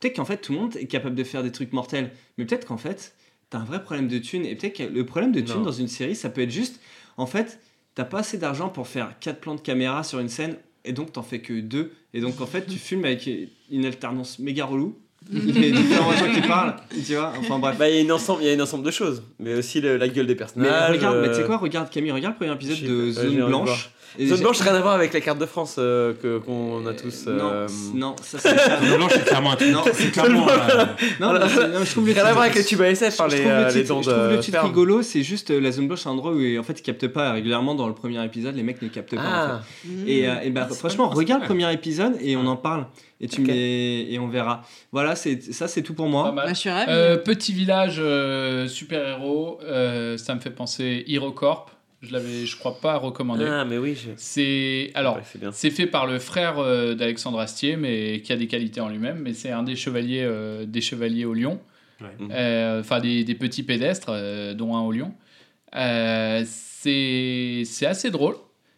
[0.00, 2.66] peut-être qu'en fait tout le monde est capable de faire des trucs mortels, mais peut-être
[2.66, 3.14] qu'en fait,
[3.50, 5.62] t'as un vrai problème de thunes, et peut-être que le problème de thunes Non.
[5.62, 6.80] dans une série, ça peut être juste,
[7.16, 7.58] en fait,
[7.94, 11.12] t'as pas assez d'argent pour faire quatre plans de caméra sur une scène, et donc
[11.12, 13.28] t'en fais que deux, et donc en fait tu filmes avec
[13.70, 14.98] une alternance méga relou,
[15.30, 16.74] mais différents gens qui parlent,
[17.06, 17.76] tu vois, enfin bref.
[17.78, 19.80] Bah, il y a une ensemble, il y a un ensemble de choses, mais aussi
[19.80, 20.90] le- la gueule des Mais personnages.
[20.96, 23.90] regarde, mais tu sais euh, quoi, regarde Camille, regarde le premier épisode de Zone Blanche.
[24.20, 27.24] Zone blanche, rien à voir avec la carte de France euh, que qu'on a tous.
[27.28, 28.48] euh, Non, non, ça c'est
[28.88, 29.70] Zone Blanche, c'est clairement un truc.
[29.70, 30.48] Non, c'est clairement.
[30.48, 30.84] euh,
[31.20, 33.30] Non, mais c'est- non, mais je trouve le Rien à titre- voir avec SF, par
[33.30, 35.22] je les, trouve le euh, les titre- dons je trouve de le titre rigolo, c'est
[35.22, 37.74] juste euh, la zone blanche, c'est un endroit où en fait ils captent pas régulièrement
[37.74, 39.20] dans le premier épisode, les mecs ne captent pas.
[39.22, 39.60] en Ah.
[40.06, 42.86] Et, euh, et bah, franchement, regarde le premier épisode et on en parle
[43.20, 43.48] et tu Ok.
[43.50, 44.62] et on verra.
[44.92, 46.32] Voilà, c'est ça, c'est tout pour Pas moi.
[46.32, 46.46] mal.
[46.46, 46.86] Bah, je suis ravie.
[46.90, 51.70] Euh, petit village euh, super-héros, euh, ça me fait penser HeroCorp.
[52.02, 53.44] Je l'avais, je crois pas recommander.
[53.48, 54.10] ah, mais oui, je...
[54.16, 55.22] C'est alors, Ouais,
[55.52, 59.18] c'est fait par le frère euh, d'Alexandre Astier, mais qui a des qualités en lui-même.
[59.20, 61.60] Mais c'est un des chevaliers, euh, des chevaliers au lion,
[62.00, 62.08] Ouais.
[62.32, 65.14] Euh, enfin des, des petits pédestres, euh, dont un au lion.
[65.76, 68.34] Euh, c'est c'est assez drôle.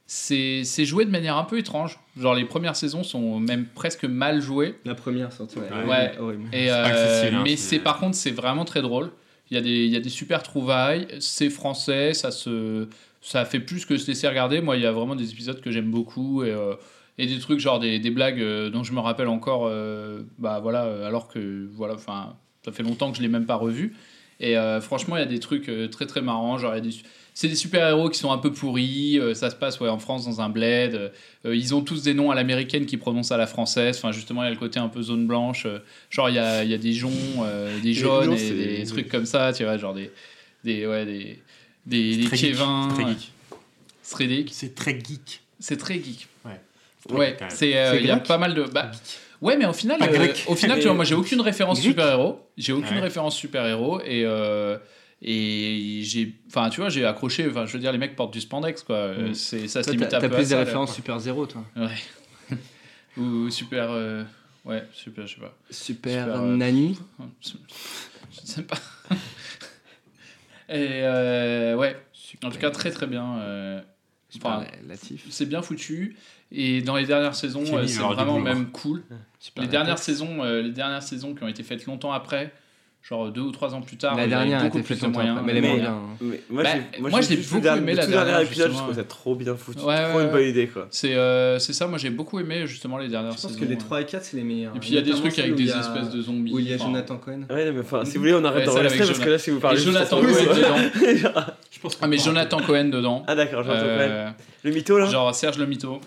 [0.07, 1.99] C'est c'est joué de manière un peu étrange.
[2.19, 4.75] Genre les premières saisons sont même presque mal jouées.
[4.85, 5.57] La première sortie.
[5.59, 5.87] Ouais.
[6.21, 6.37] Ouais.
[6.53, 9.11] Et, C'est pas euh, accessible, hein, mais c'est- c'est par contre c'est vraiment très drôle.
[9.51, 11.07] Il y a des, il y a des super trouvailles.
[11.21, 12.89] C'est français, ça se,
[13.25, 14.61] ça fait plus que se laisser regarder.
[14.61, 16.75] Moi, il y a vraiment des épisodes que j'aime beaucoup et, euh,
[17.17, 19.67] et des trucs genre des, des blagues euh, dont je me rappelle encore.
[19.67, 23.57] euh, bah voilà, alors que voilà, enfin, ça fait longtemps que je l'ai même pas
[23.57, 23.97] revu.
[24.41, 26.59] Et franchement, il y a des trucs très très marrants.
[26.59, 26.91] Genre, des,
[27.35, 29.19] c'est des super-héros qui sont un peu pourris.
[29.33, 31.13] ça se passe ouais, en France dans un bled.
[31.45, 33.97] ils ont tous des noms à l'américaine qui prononcent à la française.
[33.97, 35.67] Enfin, justement, il y a le côté un peu zone blanche.
[36.11, 37.13] genre, il y a, y a des joncs,
[37.83, 39.53] des jaunes et des trucs comme ça.
[39.53, 40.11] Tu vois, genre des,
[40.65, 41.39] des, ouais, des,
[41.87, 42.57] des, des geek.
[44.03, 44.53] C'est très geek.
[44.53, 45.43] C'est très geek.
[45.61, 46.29] C'est très geek.
[46.45, 46.61] Ouais.
[47.11, 48.91] Ouais, euh, C'est il y a pas mal de bah,
[49.43, 50.45] ouais, mais au final Pas euh, grec.
[50.47, 53.01] au final tu vois moi j'ai aucune référence super-héros, j'ai aucune Ouais.
[53.03, 54.79] référence super-héros et euh,
[55.21, 58.41] et j'ai enfin tu vois, j'ai accroché enfin je veux dire les mecs portent du
[58.41, 59.35] spandex quoi, Mm.
[59.35, 61.63] c'est ça se Toi, limite T'as un t'as à plus des références Super Zéro, toi.
[61.77, 62.57] Ouais.
[63.19, 63.91] Ou super
[64.65, 65.55] ouais, super je sais pas.
[65.71, 66.99] Super, Super, euh, Nani.
[67.43, 67.51] Je
[68.43, 68.79] ne sais pas.
[70.69, 71.97] Et euh, ouais,
[72.43, 73.39] en tout cas très très bien.
[73.41, 73.81] euh,
[74.37, 74.65] enfin,
[75.31, 76.17] c'est bien foutu
[76.51, 79.03] et dans les dernières saisons euh, c'est vraiment même cool.
[79.39, 82.53] Super Les dernières saisons, euh, les dernières saisons qui ont été faites longtemps après,
[83.07, 85.39] genre deux ou trois ans plus tard, La dernière a été plus de moyens.
[85.45, 85.91] mais elle est Mais- bien.
[85.93, 86.17] hein.
[86.23, 88.77] Mais moi, Bah, j'ai, moi, j'ai vu beaucoup aimé la tout dernière, dernier épisode, je
[88.79, 89.81] trouve ça trop bien foutu.
[89.85, 90.87] Ouais, trop ouais, une bonne idée, quoi.
[90.91, 93.61] C'est euh, c'est ça, moi j'ai beaucoup aimé justement les dernières Je pense saisons.
[93.61, 93.77] que les ouais.
[93.79, 94.75] 3 et 4, c'est les meilleurs.
[94.75, 96.53] Et puis il y a des trucs avec des espèces de zombies.
[96.55, 97.43] Où il y a Jonathan Cohen.
[97.51, 99.81] Ouais, mais enfin, si vous voulez, on arrête d'enregistrer parce que là, si vous parlez
[99.81, 101.45] Jonathan Cohen dedans.
[101.71, 103.23] Je Ah mais Jonathan Cohen dedans.
[103.27, 103.99] Ah d'accord, Jonathan Cohen.
[104.01, 104.31] Euh,
[104.63, 106.01] Le mytho, là genre Serge le Mito.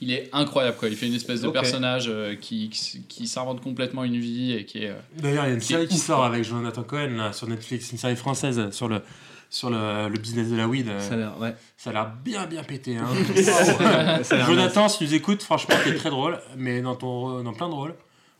[0.00, 0.88] Il est incroyable quoi.
[0.88, 4.64] Il fait une espèce de personnage euh, qui, qui, qui s'invente complètement une vie et
[4.64, 4.90] qui est.
[4.90, 6.26] euh, D'ailleurs, il y a une série qui ouf, sort quoi.
[6.26, 9.02] avec Jonathan Cohen là, sur Netflix, une série française sur le,
[9.50, 10.88] sur le, le business de la weed.
[10.88, 11.54] euh, Ça a l'air, ouais.
[11.76, 12.96] Ça a l'air bien bien pété.
[12.96, 13.08] Hein.
[14.46, 17.74] Jonathan, si tu nous écoutes, franchement, t'es très drôle, mais dans, ton, dans plein de
[17.74, 17.94] rôles.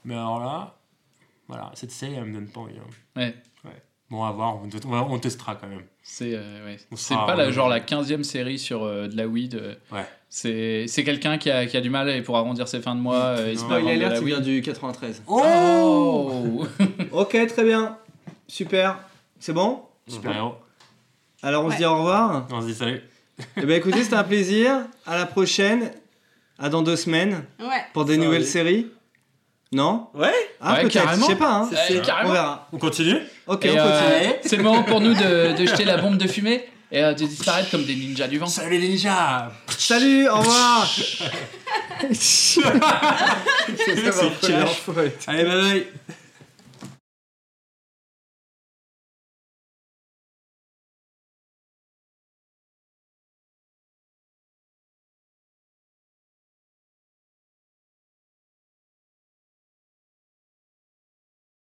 [0.05, 0.77] Mais alors là,
[1.49, 2.75] voilà, cette série, elle me donne pas envie.
[2.77, 3.21] hein.
[3.21, 3.35] Ouais.
[4.11, 5.83] Bon, à voir, on, te- on va- on testera quand même.
[6.03, 6.79] C'est euh, ouais.
[7.27, 9.55] Pas la, genre la 15e série sur euh, de la weed.
[9.55, 10.07] euh, Ouais.
[10.31, 13.01] C'est c'est quelqu'un qui a, qui a du mal et pour arrondir ses fins de
[13.01, 13.17] mois.
[13.39, 14.23] euh, il se la weed.
[14.25, 15.23] vient du 93.
[15.27, 16.67] Oh
[17.13, 17.97] Ok, très bien.
[18.47, 18.99] Super.
[19.41, 19.83] C'est bon?
[20.07, 20.55] Super héros.
[21.43, 22.47] Alors on se dit au revoir.
[22.53, 23.01] On se dit salut.
[23.57, 24.83] Eh ben écoutez, c'était un plaisir.
[25.07, 25.91] À la prochaine.
[26.59, 27.67] À dans deux semaines Ouais.
[27.95, 28.89] pour des Ça nouvelles séries.
[29.71, 30.09] Non?
[30.15, 31.23] Ouais Ah Ouais, peut-être, carrément.
[31.27, 31.53] je sais pas.
[31.63, 31.71] Hein.
[32.25, 32.69] On verra.
[32.73, 33.19] On continue?
[33.47, 34.35] Ok, Et, on euh, continue.
[34.43, 36.67] c'est le moment pour nous de, de jeter la bombe de fumée?
[36.91, 38.47] Et euh, de disparaître comme des ninjas du vent.
[38.47, 40.89] Salut les ninjas Salut, au revoir.
[42.13, 42.63] C'est ça.
[45.27, 45.87] Allez, bye bye